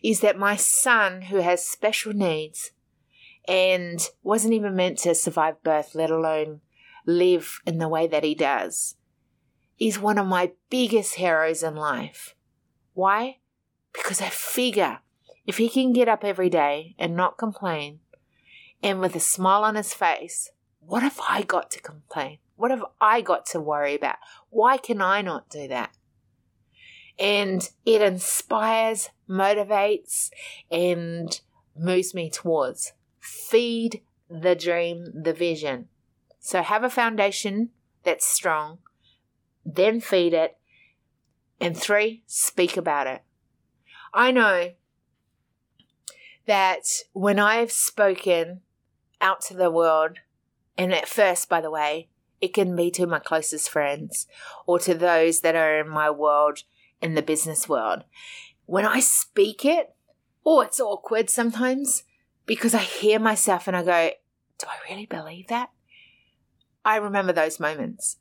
is 0.02 0.20
that 0.20 0.38
my 0.38 0.56
son, 0.56 1.22
who 1.22 1.38
has 1.38 1.66
special 1.66 2.12
needs 2.12 2.70
and 3.48 4.00
wasn't 4.22 4.54
even 4.54 4.76
meant 4.76 4.98
to 4.98 5.14
survive 5.14 5.62
birth, 5.62 5.94
let 5.94 6.10
alone 6.10 6.60
live 7.06 7.60
in 7.66 7.78
the 7.78 7.88
way 7.88 8.06
that 8.06 8.24
he 8.24 8.34
does, 8.34 8.96
is 9.78 9.98
one 9.98 10.18
of 10.18 10.26
my 10.26 10.52
biggest 10.70 11.14
heroes 11.14 11.62
in 11.62 11.74
life. 11.74 12.34
Why? 12.94 13.38
Because 13.92 14.20
I 14.20 14.28
figure 14.28 15.00
if 15.46 15.58
he 15.58 15.68
can 15.68 15.92
get 15.92 16.08
up 16.08 16.24
every 16.24 16.50
day 16.50 16.94
and 16.98 17.14
not 17.14 17.38
complain, 17.38 18.00
and 18.82 19.00
with 19.00 19.14
a 19.14 19.20
smile 19.20 19.64
on 19.64 19.74
his 19.74 19.94
face, 19.94 20.50
what 20.80 21.02
have 21.02 21.20
I 21.28 21.42
got 21.42 21.70
to 21.72 21.80
complain? 21.80 22.38
What 22.56 22.70
have 22.70 22.84
I 23.00 23.20
got 23.20 23.46
to 23.46 23.60
worry 23.60 23.94
about? 23.94 24.16
Why 24.50 24.76
can 24.76 25.00
I 25.00 25.22
not 25.22 25.48
do 25.48 25.68
that? 25.68 25.90
And 27.18 27.68
it 27.84 28.02
inspires, 28.02 29.10
motivates, 29.28 30.30
and 30.70 31.40
moves 31.76 32.14
me 32.14 32.30
towards 32.30 32.92
feed 33.20 34.02
the 34.28 34.54
dream, 34.54 35.12
the 35.14 35.32
vision. 35.32 35.88
So 36.38 36.62
have 36.62 36.84
a 36.84 36.90
foundation 36.90 37.70
that's 38.04 38.26
strong, 38.26 38.78
then 39.64 40.00
feed 40.00 40.32
it, 40.32 40.58
and 41.60 41.76
three, 41.76 42.22
speak 42.26 42.76
about 42.76 43.06
it. 43.06 43.22
I 44.12 44.30
know 44.30 44.72
that 46.46 46.84
when 47.12 47.38
I've 47.38 47.72
spoken 47.72 48.60
out 49.20 49.40
to 49.42 49.54
the 49.54 49.70
world, 49.70 50.18
and 50.78 50.92
at 50.92 51.08
first, 51.08 51.48
by 51.48 51.60
the 51.60 51.70
way, 51.70 52.08
it 52.40 52.54
can 52.54 52.76
be 52.76 52.90
to 52.92 53.06
my 53.06 53.18
closest 53.18 53.70
friends 53.70 54.26
or 54.66 54.78
to 54.80 54.94
those 54.94 55.40
that 55.40 55.56
are 55.56 55.80
in 55.80 55.88
my 55.88 56.10
world, 56.10 56.62
in 57.00 57.14
the 57.14 57.22
business 57.22 57.68
world. 57.68 58.04
When 58.66 58.84
I 58.84 59.00
speak 59.00 59.64
it, 59.64 59.94
oh, 60.44 60.60
it's 60.60 60.80
awkward 60.80 61.30
sometimes 61.30 62.04
because 62.46 62.74
I 62.74 62.78
hear 62.78 63.18
myself 63.18 63.66
and 63.66 63.76
I 63.76 63.82
go, 63.82 64.10
do 64.58 64.66
I 64.68 64.90
really 64.90 65.06
believe 65.06 65.48
that? 65.48 65.70
I 66.84 66.96
remember 66.96 67.32
those 67.32 67.60
moments. 67.60 68.16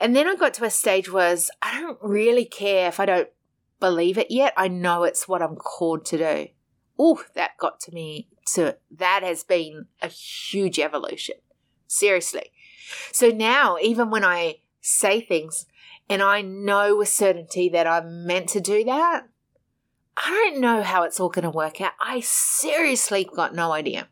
And 0.00 0.14
then 0.14 0.28
I 0.28 0.36
got 0.36 0.54
to 0.54 0.64
a 0.64 0.70
stage 0.70 1.10
where 1.12 1.36
I 1.60 1.80
don't 1.80 1.98
really 2.00 2.44
care 2.44 2.88
if 2.88 3.00
I 3.00 3.06
don't 3.06 3.28
believe 3.80 4.16
it 4.16 4.30
yet. 4.30 4.54
I 4.56 4.68
know 4.68 5.04
it's 5.04 5.28
what 5.28 5.42
I'm 5.42 5.56
called 5.56 6.04
to 6.06 6.18
do. 6.18 6.46
Oh, 6.98 7.22
that 7.34 7.58
got 7.58 7.80
to 7.80 7.92
me. 7.92 8.28
To 8.54 8.76
that 8.90 9.22
has 9.22 9.44
been 9.44 9.86
a 10.00 10.08
huge 10.08 10.78
evolution. 10.78 11.36
Seriously. 11.86 12.52
So 13.12 13.28
now, 13.28 13.76
even 13.80 14.10
when 14.10 14.24
I 14.24 14.56
say 14.80 15.20
things 15.20 15.66
and 16.08 16.22
I 16.22 16.42
know 16.42 16.96
with 16.96 17.08
certainty 17.08 17.68
that 17.70 17.86
I'm 17.86 18.26
meant 18.26 18.48
to 18.50 18.60
do 18.60 18.84
that, 18.84 19.28
I 20.16 20.30
don't 20.30 20.60
know 20.60 20.82
how 20.82 21.04
it's 21.04 21.20
all 21.20 21.28
going 21.28 21.44
to 21.44 21.50
work 21.50 21.80
out. 21.80 21.92
I 22.00 22.20
seriously 22.20 23.24
got 23.24 23.54
no 23.54 23.72
idea. 23.72 24.08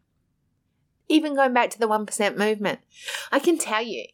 Even 1.09 1.35
going 1.35 1.53
back 1.53 1.71
to 1.71 1.79
the 1.79 1.89
1% 1.89 2.37
movement, 2.37 2.81
I 3.33 3.39
can 3.39 3.59
tell 3.59 3.83
you, 3.83 4.05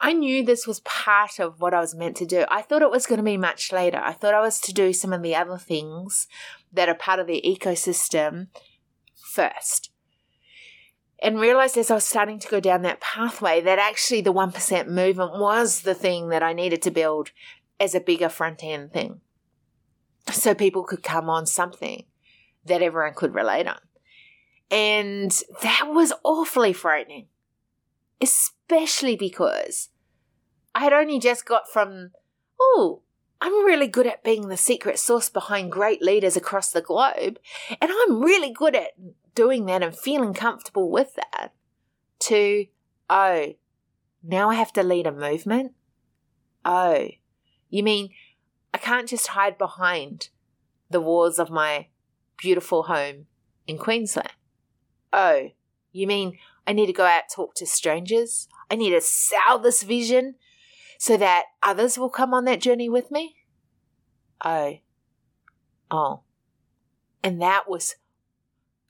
I 0.00 0.12
knew 0.12 0.44
this 0.44 0.66
was 0.66 0.80
part 0.80 1.38
of 1.38 1.60
what 1.60 1.72
I 1.72 1.80
was 1.80 1.94
meant 1.94 2.16
to 2.16 2.26
do. 2.26 2.44
I 2.50 2.62
thought 2.62 2.82
it 2.82 2.90
was 2.90 3.06
going 3.06 3.18
to 3.18 3.24
be 3.24 3.36
much 3.36 3.72
later. 3.72 3.98
I 3.98 4.12
thought 4.12 4.34
I 4.34 4.40
was 4.40 4.60
to 4.62 4.72
do 4.72 4.92
some 4.92 5.12
of 5.12 5.22
the 5.22 5.36
other 5.36 5.58
things 5.58 6.26
that 6.72 6.88
are 6.88 6.94
part 6.94 7.20
of 7.20 7.28
the 7.28 7.42
ecosystem 7.46 8.48
first 9.14 9.91
and 11.22 11.40
realized 11.40 11.78
as 11.78 11.90
I 11.90 11.94
was 11.94 12.04
starting 12.04 12.40
to 12.40 12.48
go 12.48 12.58
down 12.58 12.82
that 12.82 13.00
pathway 13.00 13.60
that 13.60 13.78
actually 13.78 14.20
the 14.20 14.32
1% 14.32 14.88
movement 14.88 15.38
was 15.38 15.82
the 15.82 15.94
thing 15.94 16.28
that 16.30 16.42
I 16.42 16.52
needed 16.52 16.82
to 16.82 16.90
build 16.90 17.30
as 17.78 17.94
a 17.94 18.00
bigger 18.00 18.28
front 18.28 18.62
end 18.64 18.92
thing. 18.92 19.20
So 20.30 20.54
people 20.54 20.82
could 20.82 21.02
come 21.02 21.30
on 21.30 21.46
something 21.46 22.04
that 22.64 22.82
everyone 22.82 23.14
could 23.14 23.34
relate 23.34 23.68
on. 23.68 23.78
And 24.70 25.30
that 25.62 25.88
was 25.88 26.12
awfully 26.24 26.72
frightening, 26.72 27.26
especially 28.20 29.16
because 29.16 29.90
I 30.74 30.80
had 30.80 30.92
only 30.92 31.20
just 31.20 31.44
got 31.46 31.68
from, 31.68 32.10
oh, 32.60 33.02
I'm 33.40 33.64
really 33.64 33.88
good 33.88 34.06
at 34.06 34.24
being 34.24 34.48
the 34.48 34.56
secret 34.56 34.98
source 34.98 35.28
behind 35.28 35.72
great 35.72 36.02
leaders 36.02 36.36
across 36.36 36.70
the 36.70 36.80
globe, 36.80 37.38
and 37.80 37.90
I'm 37.92 38.22
really 38.22 38.52
good 38.52 38.74
at 38.74 38.92
doing 39.34 39.66
that 39.66 39.82
and 39.82 39.96
feeling 39.96 40.34
comfortable 40.34 40.90
with 40.90 41.14
that, 41.14 41.52
to, 42.20 42.66
oh, 43.08 43.54
now 44.22 44.50
I 44.50 44.54
have 44.54 44.72
to 44.74 44.82
lead 44.82 45.06
a 45.06 45.12
movement? 45.12 45.72
Oh, 46.64 47.08
you 47.70 47.82
mean 47.82 48.10
I 48.72 48.78
can't 48.78 49.08
just 49.08 49.28
hide 49.28 49.58
behind 49.58 50.28
the 50.90 51.00
walls 51.00 51.38
of 51.38 51.50
my 51.50 51.88
beautiful 52.36 52.84
home 52.84 53.26
in 53.66 53.78
Queensland? 53.78 54.32
Oh, 55.12 55.50
you 55.90 56.06
mean 56.06 56.38
I 56.66 56.72
need 56.72 56.86
to 56.86 56.92
go 56.92 57.04
out 57.04 57.24
talk 57.34 57.54
to 57.56 57.66
strangers? 57.66 58.48
I 58.70 58.76
need 58.76 58.90
to 58.90 59.00
sell 59.00 59.58
this 59.58 59.82
vision 59.82 60.36
so 60.98 61.16
that 61.16 61.46
others 61.62 61.98
will 61.98 62.10
come 62.10 62.32
on 62.32 62.44
that 62.44 62.60
journey 62.60 62.88
with 62.88 63.10
me? 63.10 63.34
Oh. 64.44 64.78
Oh. 65.90 66.22
And 67.24 67.42
that 67.42 67.68
was 67.68 67.96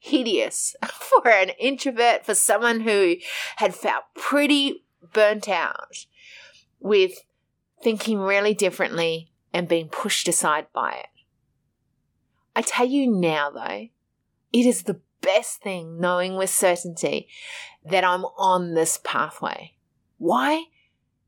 hideous 0.03 0.75
for 0.87 1.29
an 1.29 1.51
introvert, 1.59 2.27
for 2.27 2.35
someone 2.35 2.81
who 2.81 3.17
had 3.57 3.75
felt 3.75 4.05
pretty 4.15 4.85
burnt 5.13 5.49
out 5.49 6.07
with 6.81 7.13
thinking 7.83 8.19
really 8.19 8.53
differently 8.53 9.31
and 9.53 9.69
being 9.69 9.89
pushed 9.89 10.27
aside 10.27 10.67
by 10.73 10.93
it. 10.93 11.07
I 12.55 12.63
tell 12.63 12.87
you 12.87 13.11
now, 13.11 13.51
though, 13.51 13.89
it 14.53 14.67
is 14.67 14.83
the 14.83 15.01
best 15.21 15.63
thing 15.63 16.01
knowing 16.01 16.37
with 16.37 16.51
certainty 16.51 17.29
that 17.85 18.05
I'm 18.05 18.25
on 18.25 18.75
this 18.75 18.99
pathway. 19.05 19.75
Why? 20.19 20.65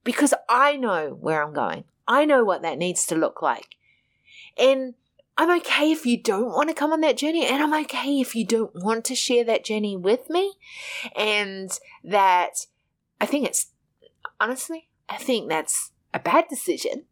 Because 0.02 0.34
I 0.48 0.76
know 0.76 1.16
where 1.18 1.42
I'm 1.42 1.54
going. 1.54 1.84
I 2.08 2.24
know 2.24 2.44
what 2.44 2.62
that 2.62 2.76
needs 2.76 3.06
to 3.06 3.14
look 3.14 3.40
like. 3.40 3.76
And 4.58 4.94
I'm 5.36 5.50
okay 5.58 5.90
if 5.90 6.06
you 6.06 6.22
don't 6.22 6.52
want 6.52 6.68
to 6.68 6.74
come 6.74 6.92
on 6.92 7.00
that 7.00 7.16
journey, 7.16 7.44
and 7.44 7.62
I'm 7.62 7.74
okay 7.84 8.20
if 8.20 8.36
you 8.36 8.46
don't 8.46 8.74
want 8.74 9.04
to 9.06 9.14
share 9.14 9.44
that 9.44 9.64
journey 9.64 9.96
with 9.96 10.30
me. 10.30 10.54
And 11.16 11.70
that 12.04 12.66
I 13.20 13.26
think 13.26 13.46
it's 13.46 13.72
honestly, 14.38 14.88
I 15.08 15.16
think 15.16 15.48
that's 15.48 15.92
a 16.12 16.18
bad 16.18 16.46
decision, 16.48 17.06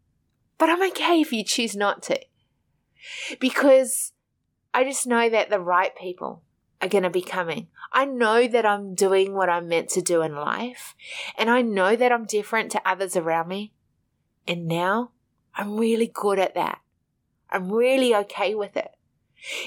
but 0.59 0.68
I'm 0.68 0.83
okay 0.91 1.20
if 1.20 1.33
you 1.33 1.45
choose 1.45 1.75
not 1.75 2.03
to. 2.05 2.20
Because 3.41 4.12
I 4.73 4.85
just 4.85 5.07
know 5.07 5.29
that 5.29 5.51
the 5.51 5.59
right 5.59 5.95
people 5.97 6.43
are 6.81 6.89
going 6.89 7.03
to 7.03 7.11
be 7.11 7.23
coming. 7.23 7.68
I 7.93 8.05
know 8.05 8.47
that 8.47 8.64
I'm 8.64 8.95
doing 8.95 9.35
what 9.35 9.49
I'm 9.49 9.68
meant 9.68 9.89
to 9.91 10.01
do 10.01 10.23
in 10.23 10.35
life, 10.37 10.95
and 11.37 11.51
I 11.51 11.62
know 11.62 11.97
that 11.97 12.12
I'm 12.12 12.25
different 12.25 12.70
to 12.73 12.89
others 12.89 13.16
around 13.16 13.49
me. 13.49 13.73
And 14.47 14.66
now 14.66 15.11
I'm 15.55 15.77
really 15.77 16.11
good 16.12 16.39
at 16.39 16.55
that. 16.55 16.79
I'm 17.53 17.73
really 17.73 18.15
okay 18.15 18.55
with 18.55 18.77
it. 18.77 18.91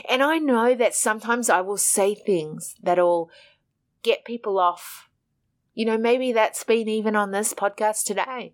And 0.10 0.24
I 0.24 0.38
know 0.38 0.74
that 0.76 0.96
sometimes 0.96 1.50
I 1.50 1.62
will 1.62 1.78
say 1.78 2.16
things 2.16 2.76
that'll 2.82 3.30
get 4.04 4.26
people 4.26 4.60
off. 4.60 5.10
You 5.74 5.86
know, 5.86 5.98
maybe 5.98 6.32
that's 6.32 6.64
been 6.64 6.88
even 6.88 7.16
on 7.16 7.32
this 7.32 7.54
podcast 7.54 8.06
today. 8.06 8.54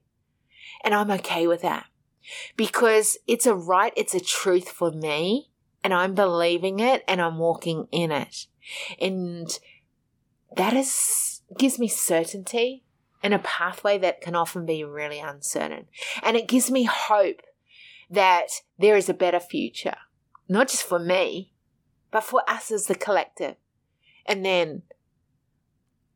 And 0.84 0.94
I'm 0.94 1.12
okay 1.12 1.48
with 1.48 1.62
that 1.62 1.86
because 2.56 3.18
it's 3.28 3.46
a 3.46 3.56
right, 3.56 3.94
it's 3.96 4.16
a 4.16 4.20
truth 4.20 4.70
for 4.70 4.92
me, 4.92 5.50
and 5.84 5.94
I'm 5.94 6.16
believing 6.16 6.80
it 6.80 7.04
and 7.08 7.22
I'm 7.22 7.38
walking 7.38 7.88
in 7.92 8.12
it. 8.12 8.48
And 9.00 9.48
that 10.56 10.74
is 10.74 11.42
gives 11.58 11.78
me 11.78 11.88
certainty 11.88 12.84
in 13.24 13.34
a 13.34 13.40
pathway 13.40 13.98
that 14.00 14.22
can 14.22 14.36
often 14.36 14.66
be 14.66 14.84
really 14.84 15.20
uncertain. 15.20 15.88
And 16.24 16.38
it 16.38 16.48
gives 16.48 16.72
me 16.72 16.84
hope 16.84 17.42
that 18.12 18.50
there 18.78 18.98
is 18.98 19.10
a 19.10 19.14
better 19.14 19.40
future, 19.40 19.96
not 20.50 20.68
just 20.68 20.84
for 20.84 21.00
me, 21.00 21.54
but 22.12 22.24
for 22.24 22.44
us 22.48 22.70
as 22.70 22.86
the 22.86 22.96
collective. 22.96 23.56
And 24.26 24.46
then, 24.46 24.84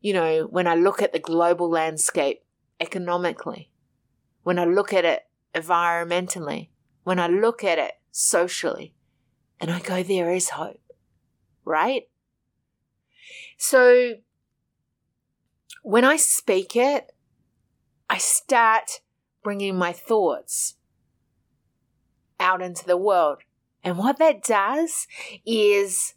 you 0.01 0.13
know, 0.13 0.43
when 0.43 0.67
I 0.67 0.75
look 0.75 1.01
at 1.01 1.13
the 1.13 1.19
global 1.19 1.69
landscape 1.69 2.43
economically, 2.81 3.71
when 4.43 4.59
I 4.59 4.65
look 4.65 4.93
at 4.93 5.05
it 5.05 5.23
environmentally, 5.55 6.69
when 7.03 7.17
I 7.17 7.27
look 7.27 7.63
at 7.63 7.79
it 7.79 7.93
socially, 8.11 8.93
and 9.59 9.71
I 9.71 9.79
go, 9.79 10.03
there 10.03 10.33
is 10.33 10.49
hope, 10.49 10.81
right? 11.63 12.09
So 13.57 14.15
when 15.81 16.03
I 16.03 16.17
speak 16.17 16.75
it, 16.75 17.15
I 18.09 18.17
start 18.17 19.01
bringing 19.43 19.77
my 19.77 19.93
thoughts 19.93 20.75
out 22.45 22.61
into 22.61 22.85
the 22.85 22.95
world. 22.95 23.39
And 23.83 23.97
what 23.97 24.19
that 24.19 24.43
does 24.43 25.07
is 25.45 26.13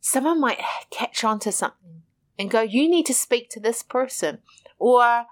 someone 0.00 0.40
might 0.40 0.60
catch 0.90 1.24
on 1.24 1.38
to 1.40 1.52
something 1.52 2.02
and 2.38 2.50
go, 2.50 2.60
You 2.60 2.88
need 2.88 3.06
to 3.06 3.14
speak 3.14 3.48
to 3.50 3.60
this 3.60 3.82
person. 3.82 4.38
Or 4.78 5.26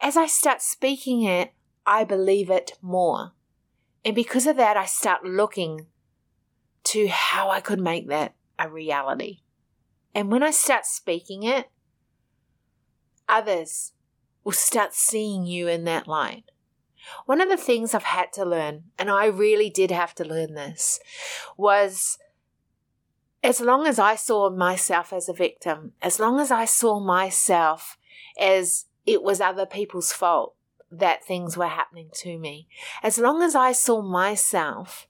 as 0.00 0.16
I 0.16 0.26
start 0.26 0.62
speaking 0.62 1.22
it, 1.22 1.52
I 1.86 2.04
believe 2.04 2.50
it 2.50 2.72
more. 2.80 3.32
And 4.04 4.14
because 4.14 4.46
of 4.46 4.56
that, 4.56 4.76
I 4.76 4.86
start 4.86 5.24
looking 5.24 5.86
to 6.84 7.08
how 7.08 7.50
I 7.50 7.60
could 7.60 7.80
make 7.80 8.08
that 8.08 8.34
a 8.58 8.68
reality. 8.68 9.40
And 10.14 10.30
when 10.30 10.42
I 10.42 10.50
start 10.50 10.86
speaking 10.86 11.42
it, 11.42 11.70
others 13.28 13.92
will 14.42 14.52
start 14.52 14.94
seeing 14.94 15.44
you 15.44 15.68
in 15.68 15.84
that 15.84 16.08
light. 16.08 16.44
One 17.26 17.40
of 17.40 17.48
the 17.48 17.56
things 17.56 17.94
I've 17.94 18.02
had 18.02 18.32
to 18.34 18.44
learn, 18.44 18.84
and 18.98 19.10
I 19.10 19.26
really 19.26 19.70
did 19.70 19.90
have 19.90 20.14
to 20.16 20.24
learn 20.24 20.54
this, 20.54 21.00
was 21.56 22.18
as 23.42 23.60
long 23.60 23.86
as 23.86 23.98
I 23.98 24.16
saw 24.16 24.50
myself 24.50 25.12
as 25.12 25.28
a 25.28 25.32
victim, 25.32 25.92
as 26.02 26.20
long 26.20 26.40
as 26.40 26.50
I 26.50 26.64
saw 26.64 27.00
myself 27.00 27.96
as 28.38 28.86
it 29.06 29.22
was 29.22 29.40
other 29.40 29.66
people's 29.66 30.12
fault 30.12 30.54
that 30.90 31.24
things 31.24 31.56
were 31.56 31.68
happening 31.68 32.10
to 32.14 32.38
me, 32.38 32.68
as 33.02 33.18
long 33.18 33.42
as 33.42 33.54
I 33.54 33.72
saw 33.72 34.02
myself 34.02 35.06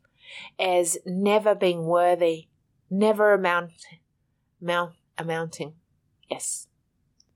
as 0.59 0.99
never 1.05 1.55
being 1.55 1.87
worthy, 1.87 2.49
never 2.91 3.33
amount, 3.33 3.73
amount, 4.61 4.95
amounting, 5.19 5.75
yes, 6.31 6.69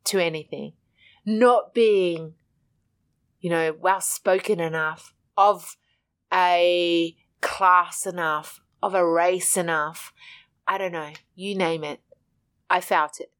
to 0.04 0.18
anything, 0.18 0.74
not 1.24 1.74
being 1.74 2.34
you 3.45 3.51
know, 3.51 3.76
well 3.78 4.01
spoken 4.01 4.59
enough, 4.59 5.12
of 5.36 5.76
a 6.32 7.14
class 7.42 8.07
enough, 8.07 8.62
of 8.82 8.95
a 8.95 9.07
race 9.07 9.59
enough. 9.59 10.14
I 10.66 10.78
don't 10.78 10.92
know, 10.92 11.11
you 11.34 11.55
name 11.55 11.84
it. 11.84 12.01
I 12.70 12.80
felt 12.80 13.20
it. 13.20 13.30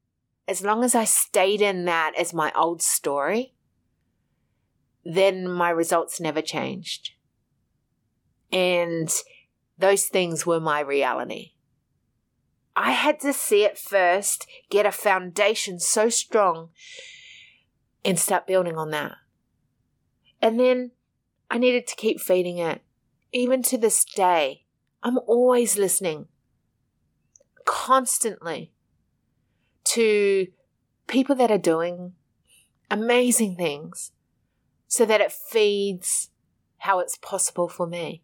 As 0.47 0.63
long 0.63 0.85
as 0.85 0.95
I 0.95 1.05
stayed 1.05 1.63
in 1.63 1.87
that 1.87 2.13
as 2.19 2.35
my 2.35 2.53
old 2.55 2.83
story, 2.83 3.55
then 5.07 5.51
my 5.51 5.71
results 5.71 6.21
never 6.21 6.43
changed. 6.43 7.13
And 8.53 9.11
those 9.79 10.05
things 10.05 10.45
were 10.45 10.61
my 10.61 10.81
reality. 10.81 11.53
I 12.77 12.91
had 12.91 13.21
to 13.21 13.33
see 13.33 13.65
it 13.65 13.79
first, 13.79 14.47
get 14.69 14.85
a 14.85 14.93
foundation 14.93 15.81
so 15.81 16.11
strong, 16.11 16.73
and 18.05 18.19
start 18.19 18.47
building 18.47 18.77
on 18.77 18.91
that. 18.91 19.17
And 20.45 20.61
then 20.61 20.91
I 21.51 21.57
needed 21.57 21.87
to 21.87 21.97
keep 21.97 22.21
feeding 22.21 22.59
it. 22.59 22.83
Even 23.33 23.63
to 23.63 23.79
this 23.79 24.05
day, 24.05 24.67
I'm 25.03 25.17
always 25.27 25.79
listening 25.79 26.27
constantly 27.65 28.71
to 29.85 30.49
people 31.07 31.35
that 31.37 31.51
are 31.51 31.57
doing 31.57 32.13
amazing 32.91 33.57
things 33.57 34.13
so 34.87 35.07
that 35.07 35.23
it 35.23 35.33
feeds 35.33 36.29
how 36.77 36.99
it's 36.99 37.17
possible 37.17 37.67
for 37.67 37.87
me 37.87 38.23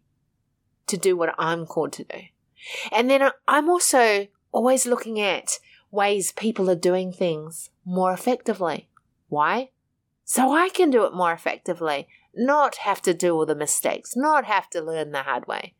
to 0.85 0.97
do 0.97 1.17
what 1.17 1.33
I'm 1.39 1.65
called 1.65 1.91
to 1.93 2.03
do. 2.03 2.19
And 2.91 3.09
then 3.09 3.31
I'm 3.47 3.67
also 3.67 4.27
always 4.51 4.85
looking 4.85 5.19
at 5.19 5.57
ways 5.89 6.33
people 6.33 6.69
are 6.69 6.75
doing 6.75 7.11
things 7.11 7.71
more 7.83 8.13
effectively. 8.13 8.89
Why? 9.27 9.71
So 10.31 10.53
I 10.53 10.69
can 10.69 10.91
do 10.91 11.03
it 11.03 11.13
more 11.13 11.33
effectively, 11.33 12.07
not 12.33 12.77
have 12.77 13.01
to 13.01 13.13
do 13.13 13.35
all 13.35 13.45
the 13.45 13.53
mistakes, 13.53 14.15
not 14.15 14.45
have 14.45 14.69
to 14.69 14.79
learn 14.79 15.11
the 15.11 15.23
hard 15.23 15.45
way. 15.45 15.73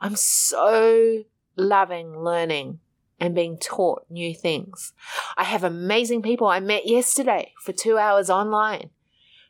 I'm 0.00 0.16
so 0.16 1.24
loving 1.54 2.18
learning 2.18 2.80
and 3.20 3.34
being 3.34 3.58
taught 3.58 4.06
new 4.08 4.34
things. 4.34 4.94
I 5.36 5.44
have 5.44 5.62
amazing 5.62 6.22
people 6.22 6.46
I 6.46 6.60
met 6.60 6.88
yesterday 6.88 7.52
for 7.62 7.72
two 7.72 7.98
hours 7.98 8.30
online 8.30 8.88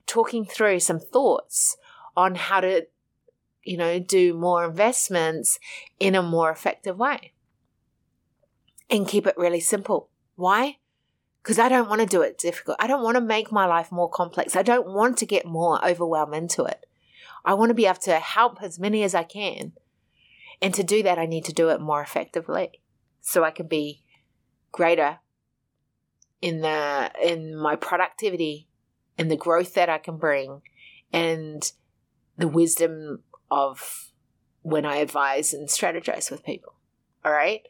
talking 0.08 0.44
through 0.44 0.80
some 0.80 0.98
thoughts 0.98 1.76
on 2.16 2.34
how 2.34 2.58
to, 2.58 2.88
you 3.62 3.76
know, 3.76 4.00
do 4.00 4.34
more 4.34 4.64
investments 4.64 5.60
in 6.00 6.16
a 6.16 6.22
more 6.24 6.50
effective 6.50 6.98
way 6.98 7.32
and 8.90 9.06
keep 9.06 9.24
it 9.24 9.38
really 9.38 9.60
simple. 9.60 10.08
Why? 10.34 10.77
Because 11.48 11.58
I 11.58 11.70
don't 11.70 11.88
want 11.88 12.02
to 12.02 12.06
do 12.06 12.20
it 12.20 12.36
difficult. 12.36 12.76
I 12.78 12.86
don't 12.86 13.02
want 13.02 13.14
to 13.14 13.22
make 13.22 13.50
my 13.50 13.64
life 13.64 13.90
more 13.90 14.10
complex. 14.10 14.54
I 14.54 14.60
don't 14.60 14.86
want 14.86 15.16
to 15.16 15.24
get 15.24 15.46
more 15.46 15.82
overwhelmed 15.82 16.34
into 16.34 16.64
it. 16.64 16.84
I 17.42 17.54
want 17.54 17.70
to 17.70 17.74
be 17.74 17.86
able 17.86 18.00
to 18.00 18.16
help 18.18 18.62
as 18.62 18.78
many 18.78 19.02
as 19.02 19.14
I 19.14 19.22
can. 19.22 19.72
And 20.60 20.74
to 20.74 20.82
do 20.82 21.02
that, 21.04 21.18
I 21.18 21.24
need 21.24 21.46
to 21.46 21.54
do 21.54 21.70
it 21.70 21.80
more 21.80 22.02
effectively 22.02 22.82
so 23.22 23.44
I 23.44 23.50
can 23.50 23.66
be 23.66 24.02
greater 24.72 25.20
in 26.42 26.60
the 26.60 27.10
in 27.24 27.56
my 27.56 27.76
productivity 27.76 28.68
and 29.16 29.30
the 29.30 29.36
growth 29.36 29.72
that 29.72 29.88
I 29.88 29.96
can 29.96 30.18
bring 30.18 30.60
and 31.14 31.72
the 32.36 32.48
wisdom 32.48 33.22
of 33.50 34.10
when 34.60 34.84
I 34.84 34.96
advise 34.96 35.54
and 35.54 35.70
strategize 35.70 36.30
with 36.30 36.44
people. 36.44 36.74
All 37.24 37.32
right? 37.32 37.62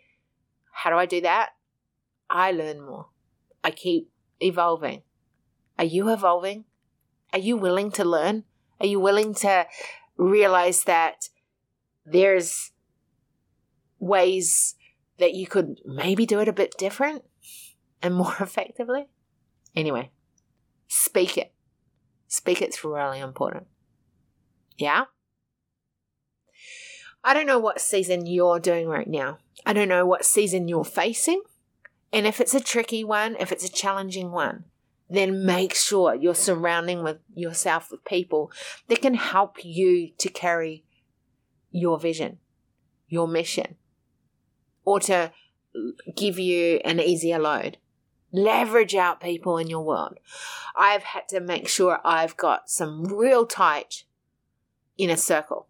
How 0.72 0.91
do 0.91 0.97
I 0.97 1.07
do 1.07 1.20
that? 1.20 1.51
I 2.29 2.51
learn 2.51 2.85
more. 2.85 3.07
I 3.63 3.71
keep 3.71 4.11
evolving. 4.41 5.03
Are 5.79 5.85
you 5.85 6.11
evolving? 6.11 6.65
Are 7.33 7.39
you 7.39 7.57
willing 7.57 7.91
to 7.93 8.05
learn? 8.05 8.45
Are 8.81 8.87
you 8.87 9.01
willing 9.01 9.35
to 9.35 9.67
realize 10.17 10.85
that 10.85 11.29
there's 12.05 12.73
ways 13.99 14.75
that 15.19 15.35
you 15.35 15.47
could 15.47 15.81
maybe 15.85 16.27
do 16.27 16.41
it 16.41 16.49
a 16.49 16.53
bit 16.53 16.75
different 16.79 17.25
and 18.03 18.15
more 18.15 18.37
effectively? 18.41 19.09
Anyway, 19.75 20.11
speak 20.89 21.37
it. 21.37 21.53
Speak 22.29 22.61
it's 22.61 22.85
really 22.85 23.21
important. 23.21 23.67
Yeah? 24.77 25.05
I 27.25 27.35
don't 27.35 27.47
know 27.47 27.59
what 27.59 27.81
season 27.81 28.27
you're 28.27 28.61
doing 28.61 28.87
right 28.87 29.09
now. 29.09 29.39
I 29.67 29.73
don't 29.73 29.89
know 29.89 30.07
what 30.07 30.25
season 30.25 30.69
you're 30.69 30.85
facing. 30.85 31.43
And 32.13 32.27
if 32.27 32.41
it's 32.41 32.55
a 32.55 32.61
tricky 32.61 33.05
one, 33.05 33.37
if 33.39 33.53
it's 33.53 33.65
a 33.65 33.73
challenging 33.73 34.31
one, 34.31 34.65
then 35.11 35.45
make 35.45 35.75
sure 35.75 36.15
you're 36.15 36.35
surrounding 36.35 37.03
with 37.03 37.19
yourself 37.35 37.91
with 37.91 38.05
people 38.05 38.51
that 38.89 39.03
can 39.03 39.15
help 39.15 39.65
you 39.65 40.11
to 40.19 40.29
carry 40.29 40.85
your 41.71 41.99
vision, 41.99 42.39
your 43.09 43.27
mission, 43.27 43.77
or 44.85 45.01
to 45.01 45.33
give 46.17 46.39
you 46.39 46.81
an 46.85 47.01
easier 47.01 47.39
load. 47.39 47.79
Leverage 48.33 48.95
out 48.95 49.21
people 49.21 49.57
in 49.57 49.69
your 49.69 49.83
world. 49.83 50.19
I've 50.77 51.03
had 51.03 51.29
to 51.29 51.41
make 51.41 51.69
sure 51.69 52.01
I've 52.05 52.37
got 52.37 52.69
some 52.69 53.05
real 53.05 53.47
tight 53.47 54.05
inner 54.99 55.17
circle 55.17 55.69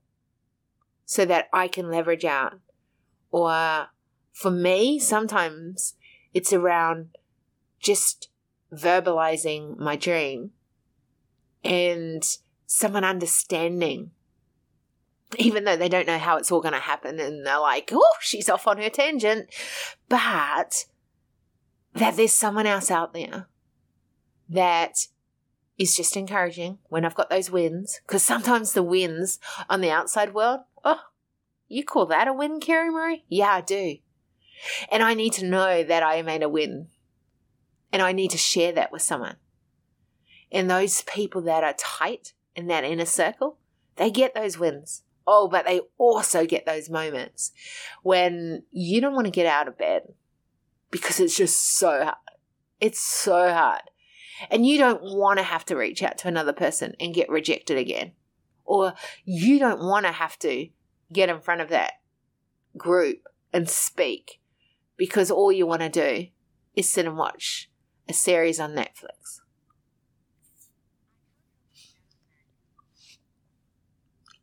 so 1.04 1.24
that 1.24 1.48
I 1.52 1.68
can 1.68 1.90
leverage 1.90 2.24
out. 2.24 2.58
Or 3.30 3.88
for 4.32 4.50
me, 4.50 4.98
sometimes 4.98 5.94
it's 6.34 6.52
around 6.52 7.16
just 7.80 8.28
verbalizing 8.72 9.78
my 9.78 9.96
dream 9.96 10.50
and 11.64 12.22
someone 12.66 13.04
understanding 13.04 14.10
even 15.36 15.64
though 15.64 15.76
they 15.76 15.88
don't 15.88 16.06
know 16.06 16.18
how 16.18 16.36
it's 16.36 16.50
all 16.50 16.60
going 16.60 16.72
to 16.72 16.80
happen 16.80 17.20
and 17.20 17.46
they're 17.46 17.58
like, 17.58 17.90
oh, 17.92 18.14
she's 18.20 18.48
off 18.48 18.66
on 18.66 18.78
her 18.78 18.88
tangent. 18.88 19.48
But 20.08 20.86
that 21.94 22.16
there's 22.16 22.32
someone 22.32 22.66
else 22.66 22.90
out 22.90 23.12
there 23.12 23.48
that 24.48 25.06
is 25.76 25.94
just 25.94 26.16
encouraging 26.16 26.78
when 26.88 27.04
I've 27.04 27.14
got 27.14 27.28
those 27.28 27.50
wins. 27.50 28.00
Because 28.06 28.22
sometimes 28.22 28.72
the 28.72 28.82
wins 28.82 29.38
on 29.68 29.80
the 29.80 29.90
outside 29.90 30.32
world, 30.32 30.60
oh, 30.84 31.00
you 31.68 31.84
call 31.84 32.06
that 32.06 32.28
a 32.28 32.32
win, 32.32 32.60
Kerry 32.60 32.90
Marie? 32.90 33.24
Yeah, 33.28 33.50
I 33.52 33.60
do. 33.60 33.96
And 34.90 35.02
I 35.02 35.14
need 35.14 35.32
to 35.34 35.46
know 35.46 35.82
that 35.82 36.02
I 36.02 36.22
made 36.22 36.42
a 36.42 36.48
win 36.48 36.88
and 37.92 38.02
I 38.02 38.12
need 38.12 38.30
to 38.32 38.38
share 38.38 38.72
that 38.72 38.92
with 38.92 39.02
someone. 39.02 39.36
And 40.50 40.70
those 40.70 41.02
people 41.02 41.42
that 41.42 41.64
are 41.64 41.74
tight 41.78 42.32
in 42.54 42.66
that 42.68 42.84
inner 42.84 43.04
circle, 43.04 43.58
they 43.96 44.10
get 44.10 44.34
those 44.34 44.58
wins. 44.58 45.02
Oh, 45.26 45.48
but 45.48 45.66
they 45.66 45.82
also 45.98 46.46
get 46.46 46.64
those 46.64 46.88
moments 46.88 47.52
when 48.02 48.62
you 48.70 49.00
don't 49.00 49.14
want 49.14 49.26
to 49.26 49.30
get 49.30 49.46
out 49.46 49.68
of 49.68 49.76
bed 49.76 50.14
because 50.90 51.20
it's 51.20 51.36
just 51.36 51.76
so 51.76 52.04
hard. 52.04 52.16
It's 52.80 53.00
so 53.00 53.52
hard. 53.52 53.82
And 54.50 54.64
you 54.64 54.78
don't 54.78 55.02
want 55.02 55.38
to 55.38 55.42
have 55.42 55.64
to 55.66 55.76
reach 55.76 56.02
out 56.02 56.16
to 56.18 56.28
another 56.28 56.52
person 56.52 56.94
and 56.98 57.12
get 57.12 57.28
rejected 57.28 57.76
again. 57.76 58.12
Or 58.64 58.94
you 59.24 59.58
don't 59.58 59.80
want 59.80 60.06
to 60.06 60.12
have 60.12 60.38
to 60.40 60.68
get 61.12 61.28
in 61.28 61.40
front 61.40 61.60
of 61.60 61.68
that 61.70 61.94
group 62.76 63.26
and 63.52 63.68
speak 63.68 64.40
because 64.98 65.30
all 65.30 65.50
you 65.50 65.66
want 65.66 65.80
to 65.80 65.88
do 65.88 66.26
is 66.74 66.90
sit 66.90 67.06
and 67.06 67.16
watch 67.16 67.70
a 68.06 68.12
series 68.12 68.60
on 68.60 68.74
Netflix. 68.74 69.40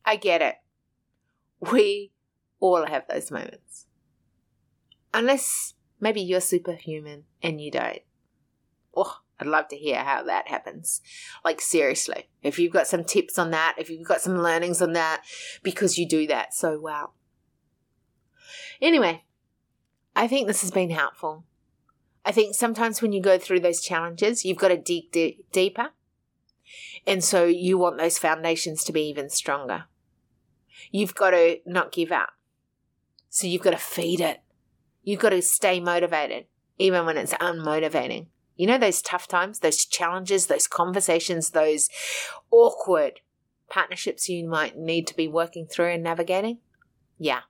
I 0.03 0.16
get 0.16 0.41
it. 0.41 0.56
We 1.60 2.12
all 2.60 2.86
have 2.86 3.08
those 3.08 3.32
moments. 3.32 3.86
Unless 5.14 5.74
maybe 5.99 6.22
you're 6.22 6.41
superhuman 6.41 7.24
and 7.41 7.60
you 7.60 7.72
don't. 7.72 8.01
Oh, 8.95 9.18
I'd 9.39 9.47
love 9.47 9.68
to 9.70 9.76
hear 9.76 9.97
how 9.97 10.24
that 10.24 10.47
happens. 10.47 11.01
Like, 11.43 11.60
seriously, 11.60 12.30
if 12.41 12.60
you've 12.60 12.72
got 12.72 12.88
some 12.88 13.03
tips 13.03 13.38
on 13.38 13.51
that, 13.51 13.76
if 13.78 13.89
you've 13.89 14.08
got 14.08 14.22
some 14.22 14.38
learnings 14.38 14.82
on 14.82 14.93
that, 14.93 15.24
because 15.64 15.97
you 15.97 16.08
do 16.08 16.28
that 16.28 16.53
so 16.53 16.80
well. 16.80 17.16
Anyway, 18.82 19.24
I 20.16 20.28
think 20.28 20.47
this 20.47 20.61
has 20.61 20.72
been 20.72 20.91
helpful. 20.91 21.43
I 22.24 22.32
think 22.32 22.55
sometimes 22.55 23.01
when 23.01 23.11
you 23.11 23.22
go 23.22 23.38
through 23.38 23.59
those 23.59 23.82
challenges, 23.82 24.45
you've 24.45 24.57
got 24.57 24.70
to 24.70 24.78
dig 24.78 25.11
d- 25.11 25.45
deeper. 25.51 25.89
And 27.05 27.24
so 27.24 27.45
you 27.45 27.78
want 27.78 27.97
those 27.97 28.18
foundations 28.18 28.84
to 28.86 28.93
be 28.93 29.07
even 29.07 29.30
stronger. 29.30 29.86
You've 30.91 31.13
got 31.13 31.32
to 31.32 31.59
not 31.66 31.91
give 31.91 32.11
up. 32.11 32.30
So 33.30 33.47
you've 33.47 33.61
got 33.61 33.72
to 33.72 33.78
feed 33.78 34.22
it. 34.22 34.41
You've 35.03 35.20
got 35.20 35.30
to 35.30 35.41
stay 35.41 35.80
motivated, 35.80 36.45
even 36.80 37.05
when 37.05 37.18
it's 37.18 37.34
unmotivating. 37.34 38.28
You 38.55 38.68
know, 38.68 38.78
those 38.78 39.01
tough 39.01 39.28
times, 39.28 39.59
those 39.59 39.86
challenges, 39.86 40.47
those 40.47 40.68
conversations, 40.68 41.51
those 41.51 41.89
awkward 42.49 43.20
partnerships 43.70 44.30
you 44.30 44.47
might 44.47 44.78
need 44.78 45.05
to 45.07 45.16
be 45.16 45.28
working 45.28 45.68
through 45.68 45.91
and 45.91 46.03
navigating? 46.03 46.59
Yeah. 47.20 47.41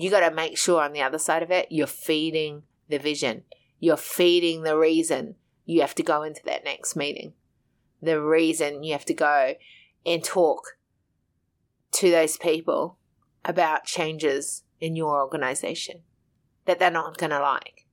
You 0.00 0.10
got 0.10 0.20
to 0.20 0.32
make 0.32 0.56
sure 0.56 0.80
on 0.80 0.92
the 0.92 1.02
other 1.02 1.18
side 1.18 1.42
of 1.42 1.50
it, 1.50 1.66
you're 1.70 1.88
feeding 1.88 2.62
the 2.88 2.98
vision. 2.98 3.42
You're 3.80 3.96
feeding 3.96 4.62
the 4.62 4.78
reason 4.78 5.34
you 5.66 5.80
have 5.80 5.96
to 5.96 6.04
go 6.04 6.22
into 6.22 6.40
that 6.44 6.62
next 6.62 6.94
meeting. 6.94 7.32
The 8.00 8.22
reason 8.22 8.84
you 8.84 8.92
have 8.92 9.04
to 9.06 9.14
go 9.14 9.54
and 10.06 10.22
talk 10.22 10.76
to 11.90 12.12
those 12.12 12.36
people 12.36 12.96
about 13.44 13.86
changes 13.86 14.62
in 14.80 14.94
your 14.94 15.20
organization 15.20 16.02
that 16.64 16.78
they're 16.78 16.92
not 16.92 17.18
going 17.18 17.30
to 17.30 17.40
like. 17.40 17.88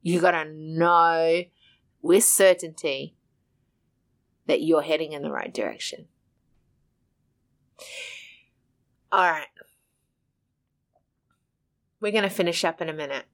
You 0.00 0.22
got 0.22 0.30
to 0.30 0.50
know 0.50 1.42
with 2.00 2.24
certainty 2.24 3.14
that 4.46 4.62
you're 4.62 4.80
heading 4.80 5.12
in 5.12 5.20
the 5.20 5.30
right 5.30 5.52
direction. 5.52 6.06
All 9.12 9.30
right. 9.30 9.48
We're 12.00 12.12
going 12.12 12.24
to 12.24 12.30
finish 12.30 12.64
up 12.64 12.80
in 12.80 12.88
a 12.88 12.92
minute. 12.92 13.24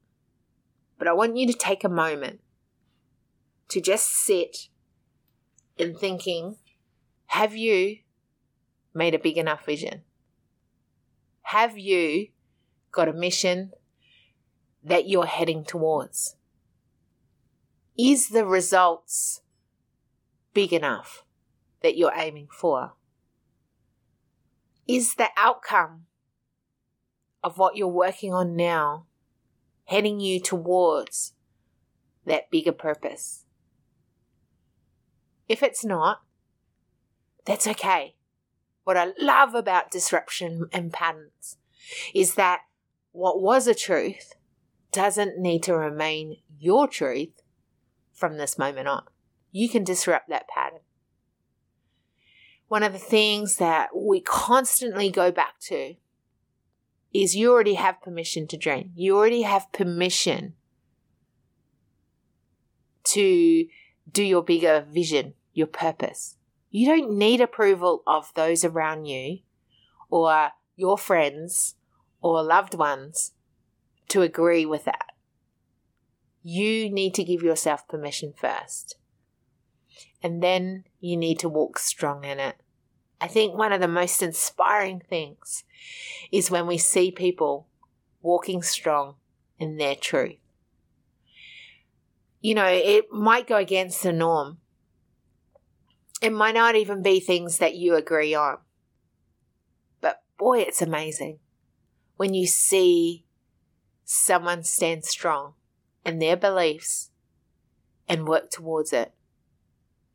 But 0.99 1.09
I 1.09 1.13
want 1.13 1.37
you 1.37 1.47
to 1.47 1.53
take 1.53 1.85
a 1.85 1.89
moment 1.89 2.41
to 3.69 3.81
just 3.81 4.11
sit 4.11 4.69
in 5.77 5.97
thinking 5.97 6.57
have 7.27 7.57
you 7.57 7.99
made 8.95 9.15
a 9.15 9.19
big 9.19 9.39
enough 9.39 9.65
vision? 9.65 10.03
Have 11.43 11.79
you 11.79 12.29
got 12.91 13.09
a 13.09 13.13
mission 13.13 13.73
that 14.85 15.09
you're 15.09 15.27
heading 15.27 15.65
towards? 15.65 16.37
Is 17.99 18.29
the 18.29 18.45
results 18.45 19.41
big 20.55 20.73
enough 20.73 21.25
that 21.83 21.97
you're 21.97 22.13
aiming 22.15 22.49
for? 22.51 22.93
Is 24.87 25.15
the 25.15 25.29
outcome 25.37 26.07
of 27.43 27.59
what 27.59 27.77
you're 27.77 27.89
working 27.89 28.33
on 28.33 28.57
now 28.57 29.07
heading 29.85 30.21
you 30.21 30.41
towards 30.41 31.35
that 32.25 32.51
bigger 32.51 32.73
purpose. 32.73 33.45
If 35.49 35.63
it's 35.63 35.85
not, 35.85 36.23
that's 37.45 37.67
okay. 37.67 38.15
What 38.85 38.97
I 38.97 39.13
love 39.19 39.55
about 39.55 39.91
disruption 39.91 40.69
and 40.73 40.93
patterns 40.93 41.59
is 42.15 42.35
that 42.35 42.61
what 43.13 43.43
was 43.43 43.67
a 43.67 43.75
truth 43.75 44.35
doesn't 44.93 45.39
need 45.39 45.63
to 45.65 45.77
remain 45.77 46.39
your 46.59 46.87
truth 46.89 47.43
from 48.13 48.37
this 48.37 48.59
moment 48.59 48.89
on. 48.89 49.05
You 49.51 49.69
can 49.69 49.85
disrupt 49.85 50.29
that 50.29 50.49
pattern. 50.49 50.81
One 52.69 52.83
of 52.83 52.93
the 52.93 52.99
things 52.99 53.57
that 53.57 53.91
we 53.95 54.21
constantly 54.21 55.11
go 55.11 55.31
back 55.31 55.59
to 55.63 55.97
is 57.13 57.37
you 57.37 57.53
already 57.53 57.75
have 57.75 58.01
permission 58.03 58.47
to 58.49 58.57
dream. 58.57 58.93
You 58.95 59.17
already 59.17 59.43
have 59.43 59.73
permission 59.73 60.55
to 63.05 63.67
do 64.11 64.23
your 64.23 64.43
bigger 64.43 64.87
vision, 64.91 65.35
your 65.53 65.67
purpose. 65.67 66.37
You 66.71 66.87
don't 66.87 67.19
need 67.19 67.41
approval 67.41 68.03
of 68.07 68.33
those 68.35 68.65
around 68.65 69.07
you 69.07 69.41
or 70.09 70.51
your 70.77 70.97
friends 70.97 71.75
or 72.23 72.43
loved 72.43 72.75
ones 72.75 73.33
to 74.09 74.23
agree 74.23 74.65
with 74.65 74.85
that. 74.85 75.07
You 76.43 76.91
need 76.91 77.15
to 77.15 77.25
give 77.25 77.43
yourself 77.43 77.87
permission 77.87 78.33
first. 78.37 78.97
And 80.23 80.43
then 80.43 80.85
you 81.01 81.17
need 81.17 81.39
to 81.41 81.49
walk 81.49 81.79
strong 81.79 82.25
in 82.25 82.39
it. 82.39 82.62
I 83.23 83.29
think 83.29 83.55
one 83.55 83.73
of 83.73 83.81
the 83.81 83.87
most 83.87 84.21
inspiring 84.21 85.01
things 85.09 85.63
is 86.33 86.51
when 86.51 86.67
we 86.67 86.77
see 86.77 87.13
people 87.13 87.69
walking 88.21 88.63
strong 88.63 89.15
in 89.61 89.77
their 89.77 89.95
truth. 89.95 90.39
You 92.41 92.57
know, 92.57 92.67
it 92.67 93.13
might 93.13 93.47
go 93.47 93.57
against 93.57 94.03
the 94.03 94.13
norm 94.13 94.59
It 96.21 96.33
might 96.33 96.57
not 96.57 96.75
even 96.75 97.01
be 97.01 97.21
things 97.21 97.59
that 97.59 97.77
you 97.77 97.95
agree 97.95 98.35
on. 98.35 98.59
But 100.01 100.23
boy, 100.37 100.59
it's 100.59 100.83
amazing 100.83 101.39
when 102.17 102.35
you 102.35 102.49
see 102.49 103.25
someone 104.05 104.65
stand 104.65 105.05
strong 105.05 105.55
in 106.05 106.19
their 106.19 106.37
beliefs 106.37 107.11
and 108.09 108.27
work 108.27 108.51
towards 108.51 108.93
it 108.93 109.15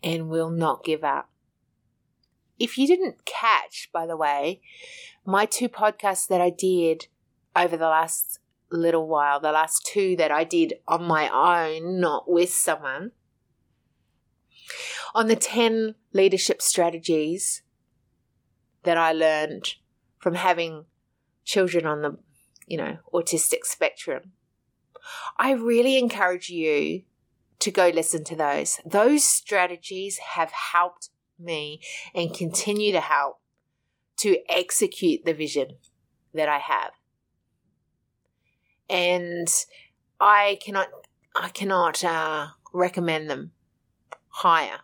and 0.04 0.28
will 0.28 0.50
not 0.50 0.84
give 0.84 1.06
up. 1.06 1.30
If 2.60 2.78
you 2.78 2.88
didn't 2.88 3.26
catch, 3.26 3.90
by 3.94 4.06
the 4.06 4.18
way, 4.18 4.62
my 5.26 5.46
two 5.46 5.70
podcasts 5.70 6.28
that 6.28 6.42
I 6.42 6.50
did 6.50 7.08
over 7.56 7.78
the 7.78 7.88
last 7.88 8.40
little 8.72 9.08
while, 9.08 9.40
the 9.40 9.52
last 9.52 9.86
two 9.86 10.16
that 10.18 10.32
I 10.32 10.44
did 10.44 10.76
on 10.88 11.04
my 11.04 11.30
own, 11.30 12.00
not 12.00 12.30
with 12.30 12.52
someone, 12.52 13.12
on 15.14 15.28
the 15.28 15.36
10 15.36 15.96
leadership 16.14 16.62
strategies 16.62 17.62
that 18.84 18.98
I 18.98 19.12
learned 19.12 19.76
from 20.18 20.36
having 20.36 20.86
children 21.44 21.86
on 21.86 22.02
the, 22.02 22.18
you 22.66 22.78
know, 22.78 22.98
autistic 23.14 23.64
spectrum. 23.64 24.32
I 25.38 25.52
really 25.52 25.98
encourage 25.98 26.50
you 26.50 27.04
to 27.60 27.72
go 27.72 27.90
listen 27.90 28.24
to 28.26 28.36
those. 28.36 28.80
Those 28.86 29.24
strategies 29.24 30.18
have 30.18 30.52
helped 30.52 31.10
me 31.40 31.82
and 32.14 32.34
continue 32.34 32.92
to 32.92 33.02
help 33.02 33.40
to 34.18 34.38
execute 34.50 35.26
the 35.26 35.34
vision 35.34 35.78
that 36.34 36.50
I 36.50 36.60
have. 36.60 36.92
And 38.90 39.48
I 40.20 40.58
cannot 40.64 40.88
I 41.36 41.50
cannot 41.50 42.04
uh, 42.04 42.48
recommend 42.74 43.30
them 43.30 43.52
higher. 44.30 44.80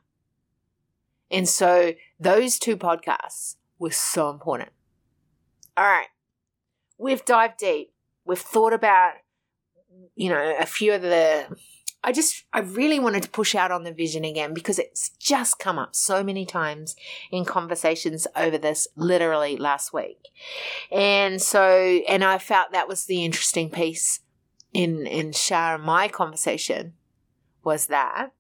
And 1.32 1.49
so 1.49 1.93
those 2.20 2.60
two 2.60 2.78
podcasts 2.78 3.56
were 3.80 3.91
so 3.91 4.30
important. 4.30 4.70
All 5.76 5.86
right. 5.86 6.08
We've 6.99 7.26
dived 7.26 7.58
deep. 7.58 7.91
We've 8.24 8.38
thought 8.38 8.72
about, 8.72 9.14
you 10.16 10.30
know, 10.30 10.56
a 10.60 10.66
few 10.66 10.93
of 10.93 11.01
the 11.01 11.47
I 12.04 12.12
just, 12.12 12.43
I 12.51 12.60
really 12.60 12.99
wanted 12.99 13.24
to 13.24 13.30
push 13.30 13.56
out 13.56 13.72
on 13.72 13.84
the 13.84 13.93
vision 13.93 14.26
again 14.26 14.54
because 14.54 14.78
it's 14.78 15.10
just 15.20 15.58
come 15.58 15.80
up 15.80 15.95
so 15.95 16.24
many 16.24 16.45
times 16.45 16.95
in 17.32 17.45
conversations 17.45 18.28
over 18.36 18.58
this 18.58 18.88
literally 18.95 19.56
last 19.56 19.93
week. 19.93 20.28
And 20.91 21.41
so, 21.41 22.01
and 22.08 22.24
I 22.24 22.39
felt 22.39 22.72
that 22.72 22.89
was 22.89 23.06
the 23.06 23.24
interesting 23.24 23.70
piece 23.70 24.20
in, 24.74 25.08
in 25.08 25.32
Shar 25.32 25.78
my 25.78 26.08
conversation 26.10 26.93
was 27.64 27.88
that. 27.88 28.34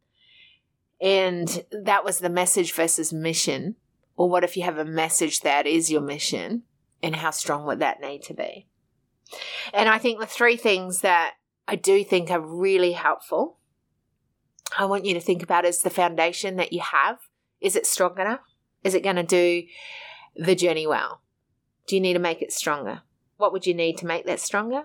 And 0.99 1.65
that 1.71 2.03
was 2.03 2.19
the 2.19 2.29
message 2.29 2.73
versus 2.73 3.13
mission. 3.13 3.75
Or 4.15 4.29
what 4.29 4.43
if 4.43 4.57
you 4.57 4.63
have 4.63 4.77
a 4.77 4.85
message 4.85 5.39
that 5.41 5.65
is 5.65 5.91
your 5.91 6.01
mission 6.01 6.63
and 7.01 7.15
how 7.15 7.31
strong 7.31 7.65
would 7.65 7.79
that 7.79 8.01
need 8.01 8.23
to 8.23 8.33
be? 8.33 8.67
And 9.73 9.89
I 9.89 9.97
think 9.97 10.19
the 10.19 10.25
three 10.25 10.57
things 10.57 11.01
that 11.01 11.35
I 11.67 11.75
do 11.75 12.03
think 12.03 12.29
are 12.29 12.39
really 12.39 12.93
helpful. 12.93 13.57
I 14.77 14.85
want 14.85 15.05
you 15.05 15.13
to 15.13 15.21
think 15.21 15.43
about 15.43 15.65
is 15.65 15.81
the 15.81 15.89
foundation 15.89 16.55
that 16.57 16.73
you 16.73 16.81
have. 16.81 17.19
Is 17.61 17.75
it 17.75 17.85
strong 17.85 18.19
enough? 18.19 18.41
Is 18.83 18.93
it 18.93 19.03
going 19.03 19.15
to 19.15 19.23
do 19.23 19.63
the 20.35 20.55
journey 20.55 20.87
well? 20.87 21.21
Do 21.87 21.95
you 21.95 22.01
need 22.01 22.13
to 22.13 22.19
make 22.19 22.41
it 22.41 22.51
stronger? 22.51 23.01
What 23.37 23.53
would 23.53 23.65
you 23.65 23.73
need 23.73 23.97
to 23.99 24.05
make 24.05 24.25
that 24.25 24.39
stronger? 24.39 24.83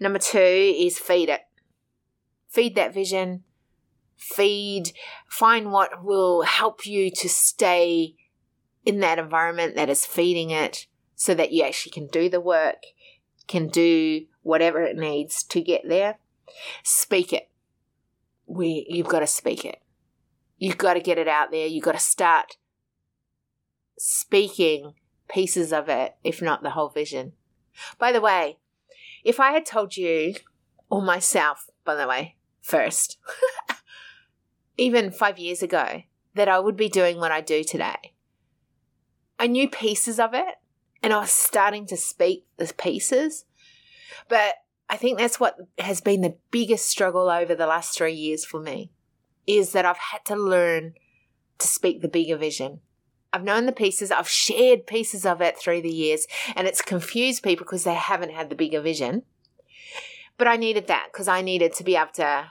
Number 0.00 0.18
two 0.18 0.38
is 0.38 0.98
feed 0.98 1.28
it. 1.28 1.42
Feed 2.48 2.74
that 2.74 2.94
vision. 2.94 3.44
Feed, 4.16 4.92
find 5.28 5.72
what 5.72 6.04
will 6.04 6.42
help 6.42 6.86
you 6.86 7.10
to 7.10 7.28
stay 7.28 8.14
in 8.84 9.00
that 9.00 9.18
environment 9.18 9.74
that 9.74 9.88
is 9.88 10.06
feeding 10.06 10.50
it 10.50 10.86
so 11.14 11.34
that 11.34 11.52
you 11.52 11.64
actually 11.64 11.92
can 11.92 12.06
do 12.06 12.28
the 12.28 12.40
work, 12.40 12.82
can 13.46 13.68
do 13.68 14.26
whatever 14.42 14.82
it 14.82 14.96
needs 14.96 15.42
to 15.44 15.60
get 15.60 15.82
there. 15.88 16.18
Speak 16.82 17.32
it. 17.32 17.48
We 18.46 18.86
you've 18.88 19.08
got 19.08 19.20
to 19.20 19.26
speak 19.26 19.64
it. 19.64 19.80
You've 20.58 20.78
got 20.78 20.94
to 20.94 21.00
get 21.00 21.18
it 21.18 21.28
out 21.28 21.50
there. 21.50 21.66
You've 21.66 21.84
got 21.84 21.92
to 21.92 21.98
start 21.98 22.56
speaking 23.98 24.94
pieces 25.28 25.72
of 25.72 25.88
it, 25.88 26.16
if 26.22 26.42
not 26.42 26.62
the 26.62 26.70
whole 26.70 26.88
vision. 26.88 27.32
By 27.98 28.12
the 28.12 28.20
way, 28.20 28.58
if 29.24 29.40
I 29.40 29.52
had 29.52 29.64
told 29.64 29.96
you, 29.96 30.34
or 30.90 31.00
myself, 31.00 31.70
by 31.84 31.94
the 31.94 32.06
way, 32.06 32.36
first, 32.60 33.18
even 34.76 35.10
five 35.10 35.38
years 35.38 35.62
ago, 35.62 36.02
that 36.34 36.48
I 36.48 36.58
would 36.58 36.76
be 36.76 36.88
doing 36.88 37.18
what 37.18 37.32
I 37.32 37.40
do 37.40 37.64
today, 37.64 38.14
I 39.38 39.46
knew 39.46 39.68
pieces 39.68 40.20
of 40.20 40.34
it 40.34 40.56
and 41.02 41.12
I 41.12 41.20
was 41.20 41.30
starting 41.30 41.86
to 41.86 41.96
speak 41.96 42.46
the 42.56 42.72
pieces. 42.76 43.44
But 44.28 44.54
I 44.88 44.96
think 44.96 45.18
that's 45.18 45.40
what 45.40 45.56
has 45.78 46.00
been 46.00 46.20
the 46.20 46.36
biggest 46.50 46.86
struggle 46.86 47.30
over 47.30 47.54
the 47.54 47.66
last 47.66 47.96
three 47.96 48.12
years 48.12 48.44
for 48.44 48.60
me 48.60 48.90
is 49.46 49.72
that 49.72 49.84
I've 49.84 49.96
had 49.96 50.24
to 50.26 50.36
learn 50.36 50.94
to 51.58 51.66
speak 51.66 52.02
the 52.02 52.08
bigger 52.08 52.36
vision. 52.36 52.80
I've 53.32 53.44
known 53.44 53.66
the 53.66 53.72
pieces, 53.72 54.10
I've 54.10 54.28
shared 54.28 54.86
pieces 54.86 55.24
of 55.24 55.40
it 55.40 55.58
through 55.58 55.82
the 55.82 55.88
years, 55.88 56.26
and 56.54 56.68
it's 56.68 56.82
confused 56.82 57.42
people 57.42 57.64
because 57.64 57.84
they 57.84 57.94
haven't 57.94 58.32
had 58.32 58.50
the 58.50 58.54
bigger 58.54 58.80
vision. 58.80 59.22
But 60.36 60.48
I 60.48 60.56
needed 60.56 60.86
that 60.88 61.08
because 61.12 61.28
I 61.28 61.40
needed 61.40 61.72
to 61.74 61.84
be 61.84 61.96
able 61.96 62.12
to 62.14 62.50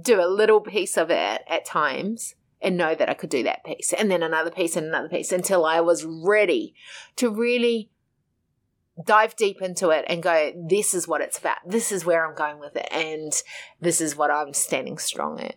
do 0.00 0.20
a 0.20 0.28
little 0.28 0.60
piece 0.60 0.96
of 0.96 1.10
it 1.10 1.42
at 1.48 1.64
times 1.64 2.36
and 2.62 2.76
know 2.76 2.94
that 2.94 3.08
I 3.08 3.14
could 3.14 3.30
do 3.30 3.42
that 3.42 3.64
piece, 3.64 3.92
and 3.92 4.10
then 4.10 4.22
another 4.22 4.50
piece 4.50 4.76
and 4.76 4.86
another 4.86 5.08
piece 5.08 5.32
until 5.32 5.64
I 5.64 5.80
was 5.80 6.04
ready 6.04 6.74
to 7.16 7.30
really 7.30 7.90
dive 9.04 9.36
deep 9.36 9.62
into 9.62 9.90
it 9.90 10.04
and 10.08 10.22
go, 10.22 10.52
this 10.68 10.94
is 10.94 11.08
what 11.08 11.20
it's 11.20 11.38
about. 11.38 11.58
This 11.66 11.92
is 11.92 12.04
where 12.04 12.26
I'm 12.26 12.34
going 12.34 12.58
with 12.58 12.76
it. 12.76 12.88
And 12.90 13.32
this 13.80 14.00
is 14.00 14.16
what 14.16 14.30
I'm 14.30 14.52
standing 14.52 14.98
strong 14.98 15.38
in. 15.38 15.52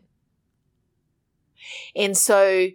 And 1.96 2.18
so 2.18 2.68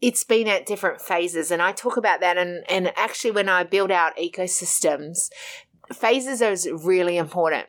it's 0.00 0.24
been 0.24 0.48
at 0.48 0.66
different 0.66 1.00
phases. 1.00 1.50
And 1.50 1.62
I 1.62 1.72
talk 1.72 1.96
about 1.96 2.20
that. 2.20 2.36
And, 2.36 2.64
and 2.68 2.92
actually, 2.96 3.32
when 3.32 3.48
I 3.48 3.64
build 3.64 3.90
out 3.90 4.16
ecosystems, 4.16 5.30
phases 5.92 6.42
are 6.42 6.76
really 6.76 7.16
important 7.16 7.66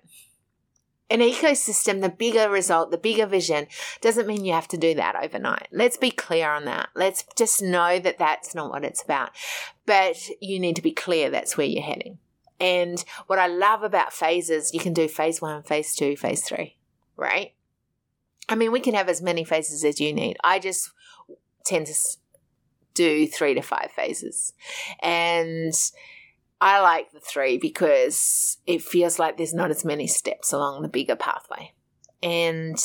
an 1.10 1.20
ecosystem, 1.20 2.02
the 2.02 2.10
bigger 2.10 2.50
result, 2.50 2.92
the 2.92 2.98
bigger 2.98 3.26
vision, 3.28 3.68
doesn't 4.02 4.28
mean 4.28 4.44
you 4.44 4.54
have 4.54 4.68
to 4.70 4.78
do 4.78 4.96
that 4.96 5.16
overnight. 5.22 5.68
Let's 5.72 5.98
be 5.98 6.10
clear 6.12 6.50
on 6.50 6.66
that. 6.66 6.90
Let's 6.96 7.26
just 7.36 7.62
know 7.62 8.00
that 8.00 8.18
that's 8.18 8.56
not 8.56 8.72
what 8.72 8.84
it's 8.84 9.04
about. 9.04 9.30
But 9.86 10.18
you 10.42 10.60
need 10.60 10.76
to 10.78 10.82
be 10.82 10.92
clear 10.92 11.30
that's 11.30 11.58
where 11.58 11.68
you're 11.68 11.84
heading. 11.84 12.18
And 12.60 13.04
what 13.28 13.38
I 13.38 13.48
love 13.48 13.84
about 13.84 14.14
phases, 14.14 14.74
you 14.74 14.80
can 14.80 14.94
do 14.94 15.08
phase 15.08 15.42
one, 15.42 15.62
phase 15.62 15.96
two, 15.96 16.16
phase 16.16 16.42
three, 16.42 16.76
right? 17.18 17.54
I 18.48 18.56
mean, 18.56 18.72
we 18.72 18.80
can 18.80 18.94
have 18.94 19.10
as 19.10 19.22
many 19.22 19.44
phases 19.44 19.84
as 19.84 20.00
you 20.00 20.14
need. 20.14 20.38
I 20.44 20.60
just 20.60 20.92
tend 21.66 21.88
to 21.88 21.96
do 22.94 23.28
three 23.28 23.54
to 23.54 23.62
five 23.62 23.92
phases. 23.96 24.54
And 25.02 25.74
I 26.66 26.80
like 26.80 27.12
the 27.12 27.20
three 27.20 27.60
because 27.60 28.58
it 28.66 28.82
feels 28.82 29.20
like 29.20 29.38
there's 29.38 29.54
not 29.54 29.70
as 29.70 29.86
many 29.86 30.08
steps 30.08 30.52
along 30.52 30.82
the 30.82 30.88
bigger 30.88 31.16
pathway. 31.16 31.74
And 32.24 32.76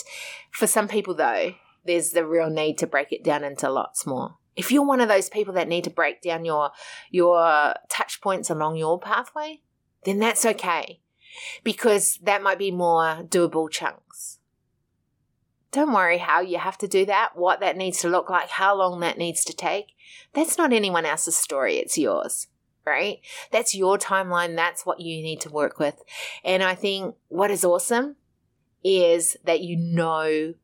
for 0.51 0.67
some 0.67 0.87
people, 0.87 1.15
though, 1.15 1.55
there's 1.87 2.11
the 2.11 2.27
real 2.27 2.51
need 2.51 2.77
to 2.79 2.87
break 2.87 3.11
it 3.11 3.25
down 3.25 3.43
into 3.43 3.71
lots 3.71 4.07
more. 4.07 4.35
If 4.55 4.71
you're 4.71 4.85
one 4.85 5.01
of 5.01 5.09
those 5.09 5.31
people 5.31 5.55
that 5.55 5.67
need 5.67 5.85
to 5.85 5.91
break 5.91 6.21
down 6.21 6.45
your 6.45 6.73
your 7.11 7.73
touch 7.89 8.21
points 8.21 8.51
along 8.51 8.77
your 8.77 9.01
pathway, 9.01 9.63
then 10.05 10.19
that's 10.19 10.45
okay 10.45 11.01
because 11.65 12.19
that 12.23 12.43
might 12.43 12.59
be 12.59 12.71
more 12.71 13.23
doable 13.23 13.71
chunks. 13.71 14.41
Don't 15.73 15.95
worry 15.95 16.19
how 16.19 16.43
you 16.43 16.59
have 16.59 16.77
to 16.79 16.89
do 16.89 17.07
that, 17.07 17.31
what 17.35 17.61
that 17.61 17.79
needs 17.79 18.03
to 18.03 18.11
look 18.11 18.29
like, 18.29 18.51
how 18.51 18.77
long 18.77 19.01
that 19.01 19.17
needs 19.17 19.43
to 19.45 19.55
take. 19.55 19.95
That's 20.35 20.59
not 20.59 20.75
anyone 20.75 21.07
else's 21.07 21.37
story, 21.37 21.79
it's 21.79 21.97
yours 21.97 22.47
right? 22.85 23.19
That's 23.51 23.75
your 23.75 23.99
timeline. 23.99 24.57
That's 24.57 24.85
what 24.85 25.01
you 25.01 25.23
need 25.23 25.41
to 25.43 25.51
work 25.51 25.79
with. 25.79 26.03
And 26.45 26.63
I 26.63 26.75
think 26.75 27.17
what 27.29 27.51
is 27.51 27.65
awesome 27.65 28.17
is 28.83 29.37
that 29.45 29.61
you 29.61 29.77
know 29.77 30.55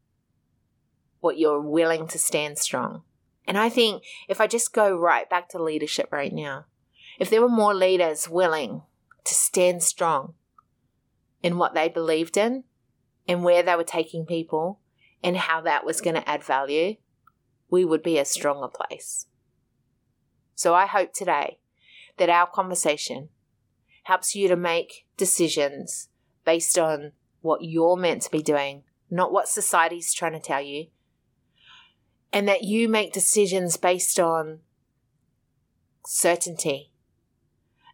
what 1.20 1.38
you're 1.38 1.60
willing 1.60 2.06
to 2.08 2.18
stand 2.18 2.58
strong. 2.58 3.02
And 3.46 3.56
I 3.56 3.68
think 3.68 4.02
if 4.28 4.40
I 4.40 4.46
just 4.46 4.72
go 4.72 4.96
right 4.96 5.28
back 5.28 5.48
to 5.50 5.62
leadership 5.62 6.08
right 6.10 6.32
now, 6.32 6.66
if 7.18 7.30
there 7.30 7.40
were 7.40 7.48
more 7.48 7.74
leaders 7.74 8.28
willing 8.28 8.82
to 9.24 9.34
stand 9.34 9.82
strong 9.82 10.34
in 11.42 11.58
what 11.58 11.74
they 11.74 11.88
believed 11.88 12.36
in 12.36 12.64
and 13.28 13.44
where 13.44 13.62
they 13.62 13.76
were 13.76 13.84
taking 13.84 14.26
people 14.26 14.80
and 15.22 15.36
how 15.36 15.60
that 15.60 15.84
was 15.84 16.00
going 16.00 16.16
to 16.16 16.28
add 16.28 16.42
value, 16.42 16.96
we 17.70 17.84
would 17.84 18.02
be 18.02 18.18
a 18.18 18.24
stronger 18.24 18.68
place. 18.68 19.26
So 20.54 20.74
I 20.74 20.86
hope 20.86 21.12
today 21.12 21.58
that 22.18 22.28
our 22.30 22.46
conversation 22.46 23.28
helps 24.04 24.34
you 24.34 24.48
to 24.48 24.56
make 24.56 25.06
decisions 25.16 26.08
based 26.44 26.78
on 26.78 27.12
what 27.40 27.62
you're 27.62 27.96
meant 27.96 28.22
to 28.22 28.30
be 28.30 28.42
doing, 28.42 28.82
not 29.10 29.32
what 29.32 29.48
society's 29.48 30.12
trying 30.14 30.32
to 30.32 30.40
tell 30.40 30.60
you. 30.62 30.86
and 32.32 32.48
that 32.48 32.64
you 32.64 32.88
make 32.88 33.12
decisions 33.12 33.76
based 33.76 34.18
on 34.20 34.58
certainty, 36.04 36.90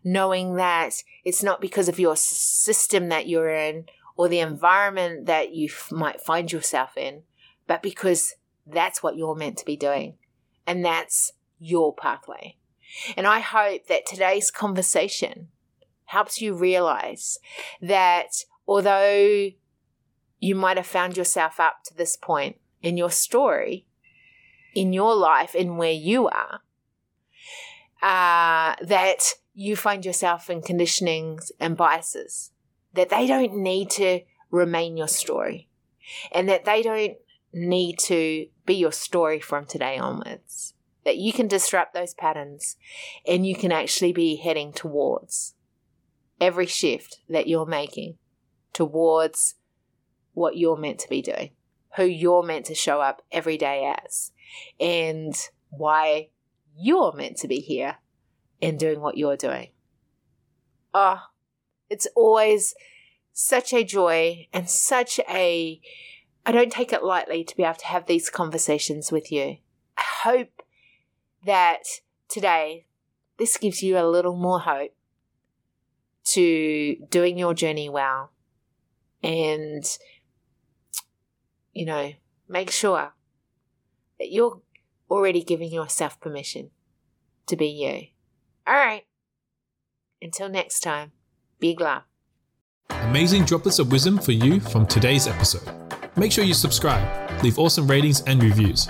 knowing 0.02 0.56
that 0.56 0.94
it's 1.24 1.42
not 1.42 1.60
because 1.60 1.88
of 1.88 2.00
your 2.00 2.16
system 2.16 3.08
that 3.08 3.28
you're 3.28 3.50
in 3.50 3.84
or 4.16 4.28
the 4.28 4.40
environment 4.40 5.26
that 5.26 5.54
you 5.54 5.68
f- 5.70 5.92
might 5.92 6.20
find 6.20 6.50
yourself 6.50 6.96
in, 6.96 7.22
but 7.66 7.82
because 7.82 8.34
that's 8.66 9.02
what 9.02 9.16
you're 9.16 9.36
meant 9.36 9.58
to 9.58 9.64
be 9.64 9.76
doing. 9.76 10.14
And 10.66 10.84
that's 10.84 11.32
your 11.58 11.94
pathway. 11.94 12.56
And 13.16 13.26
I 13.26 13.40
hope 13.40 13.86
that 13.86 14.07
today's 14.07 14.51
conversation 14.51 15.49
helps 16.07 16.40
you 16.40 16.55
realize 16.55 17.38
that 17.80 18.45
although 18.66 19.51
you 20.38 20.55
might 20.55 20.76
have 20.76 20.86
found 20.86 21.16
yourself 21.16 21.59
up 21.61 21.84
to 21.84 21.95
this 21.95 22.16
point 22.16 22.57
in 22.82 22.97
your 22.97 23.11
story, 23.11 23.86
in 24.74 24.93
your 24.93 25.14
life, 25.14 25.55
in 25.55 25.76
where 25.76 25.93
you 25.93 26.28
are, 26.28 26.61
uh, 28.03 28.74
that 28.84 29.34
you 29.55 29.76
find 29.76 30.05
yourself 30.05 30.51
in 30.51 30.61
conditionings 30.61 31.51
and 31.61 31.76
biases, 31.76 32.51
that 32.95 33.09
they 33.09 33.26
don't 33.26 33.57
need 33.57 33.90
to 33.90 34.20
remain 34.51 34.97
your 34.97 35.09
story, 35.09 35.68
and 36.32 36.49
that 36.49 36.64
they 36.64 36.82
don't 36.82 37.16
need 37.53 37.99
to 37.99 38.47
be 38.66 38.74
your 38.74 38.93
story 38.93 39.38
from 39.40 39.64
today 39.64 39.99
onwards. 39.99 40.74
That 41.05 41.16
you 41.16 41.32
can 41.32 41.48
disrupt 41.48 41.94
those 41.94 42.14
patterns 42.14 42.76
and 43.26 43.44
you 43.46 43.57
can 43.57 43.72
actually 43.72 44.12
be 44.12 44.36
heading 44.36 44.72
towards 44.72 45.55
every 46.40 46.66
shift 46.66 47.18
that 47.28 47.48
you're 47.48 47.66
making 47.66 48.18
towards 48.72 49.55
what 50.32 50.57
you're 50.57 50.76
meant 50.76 50.98
to 51.00 51.09
be 51.09 51.22
doing, 51.22 51.50
who 51.96 52.05
you're 52.05 52.42
meant 52.42 52.66
to 52.66 52.74
show 52.74 53.00
up 53.00 53.22
every 53.30 53.57
day 53.57 53.92
as, 54.05 54.32
and 54.80 55.34
why 55.70 56.28
you're 56.76 57.12
meant 57.12 57.36
to 57.38 57.48
be 57.48 57.61
here 57.61 57.96
and 58.61 58.78
doing 58.78 59.00
what 59.00 59.16
you're 59.16 59.36
doing. 59.36 59.68
Oh, 60.94 61.20
it's 61.90 62.07
always 62.14 62.74
such 63.32 63.72
a 63.72 63.84
joy 63.84 64.46
and 64.53 64.68
such 64.68 65.20
a. 65.28 65.80
I 66.44 66.53
don't 66.53 66.72
take 66.72 66.92
it 66.92 67.05
lightly 67.05 67.44
to 67.44 67.57
be 67.57 67.62
able 67.62 67.74
to 67.74 67.86
have 67.86 68.07
these 68.07 68.30
conversations 68.30 69.12
with 69.12 69.30
you. 69.30 69.59
I 69.96 70.03
hope 70.22 70.61
that 71.45 71.82
today 72.28 72.86
this 73.38 73.57
gives 73.57 73.82
you 73.82 73.99
a 73.99 74.07
little 74.07 74.36
more 74.36 74.61
hope 74.61 74.95
to 76.24 76.97
doing 77.11 77.38
your 77.38 77.55
journey 77.55 77.88
well 77.88 78.30
and, 79.22 79.84
you 81.72 81.84
know, 81.84 82.12
make 82.49 82.70
sure 82.70 83.14
that 84.18 84.30
you're 84.30 84.61
already 85.11 85.43
giving 85.43 85.72
yourself 85.72 86.20
permission 86.20 86.70
to 87.47 87.57
be 87.57 87.66
you. 87.66 88.07
All 88.66 88.74
right. 88.74 89.05
Until 90.20 90.49
next 90.49 90.80
time, 90.80 91.12
big 91.59 91.80
love. 91.80 92.03
Amazing 92.90 93.45
droplets 93.45 93.78
of 93.78 93.90
wisdom 93.90 94.18
for 94.18 94.32
you 94.32 94.61
from 94.61 94.86
today's 94.86 95.26
episode. 95.26 95.68
Make 96.16 96.30
sure 96.30 96.45
you 96.45 96.55
subscribe, 96.55 97.43
leave 97.43 97.59
awesome 97.59 97.88
ratings 97.88 98.20
and 98.22 98.43
reviews. 98.43 98.86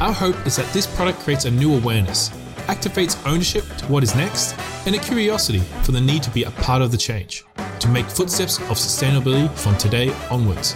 Our 0.00 0.12
hope 0.12 0.46
is 0.46 0.56
that 0.56 0.70
this 0.72 0.86
product 0.86 1.20
creates 1.20 1.44
a 1.44 1.50
new 1.50 1.76
awareness, 1.76 2.30
activates 2.66 3.16
ownership 3.26 3.64
to 3.76 3.86
what 3.86 4.02
is 4.02 4.14
next, 4.14 4.56
and 4.86 4.94
a 4.94 4.98
curiosity 4.98 5.60
for 5.82 5.92
the 5.92 6.00
need 6.00 6.22
to 6.24 6.30
be 6.30 6.44
a 6.44 6.50
part 6.50 6.82
of 6.82 6.90
the 6.90 6.96
change, 6.96 7.44
to 7.78 7.88
make 7.88 8.06
footsteps 8.06 8.58
of 8.58 8.76
sustainability 8.76 9.50
from 9.56 9.78
today 9.78 10.12
onwards. 10.30 10.74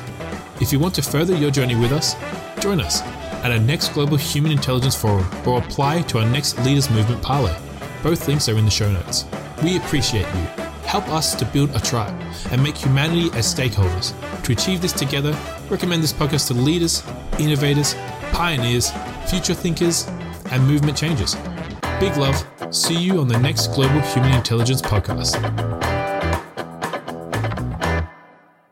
If 0.61 0.73
you 0.73 0.79
want 0.79 0.95
to 0.95 1.03
further 1.03 1.37
your 1.37 1.51
journey 1.51 1.75
with 1.75 1.93
us, 1.93 2.14
join 2.61 2.81
us 2.81 3.03
at 3.43 3.51
our 3.51 3.59
next 3.59 3.89
Global 3.91 4.16
Human 4.16 4.53
Intelligence 4.53 4.95
Forum 4.95 5.27
or 5.47 5.59
apply 5.59 6.03
to 6.03 6.19
our 6.19 6.27
next 6.27 6.59
Leaders 6.64 6.89
Movement 6.89 7.21
Parlay. 7.23 7.57
Both 8.03 8.29
links 8.29 8.49
are 8.49 8.57
in 8.57 8.64
the 8.64 8.71
show 8.71 8.91
notes. 8.91 9.25
We 9.62 9.77
appreciate 9.77 10.27
you. 10.27 10.64
Help 10.85 11.09
us 11.09 11.35
to 11.35 11.45
build 11.45 11.75
a 11.75 11.81
tribe 11.81 12.19
and 12.51 12.62
make 12.62 12.77
humanity 12.77 13.31
as 13.37 13.53
stakeholders. 13.53 14.14
To 14.45 14.53
achieve 14.53 14.81
this 14.81 14.93
together, 14.93 15.37
recommend 15.69 16.03
this 16.03 16.12
podcast 16.12 16.47
to 16.49 16.55
leaders, 16.55 17.03
innovators, 17.39 17.95
pioneers, 18.33 18.93
future 19.29 19.55
thinkers, 19.55 20.07
and 20.51 20.66
movement 20.66 20.97
changers. 20.97 21.37
Big 22.01 22.16
love. 22.16 22.47
See 22.70 22.99
you 22.99 23.20
on 23.20 23.29
the 23.29 23.39
next 23.39 23.68
Global 23.68 24.01
Human 24.01 24.33
Intelligence 24.33 24.83
podcast. 24.83 25.98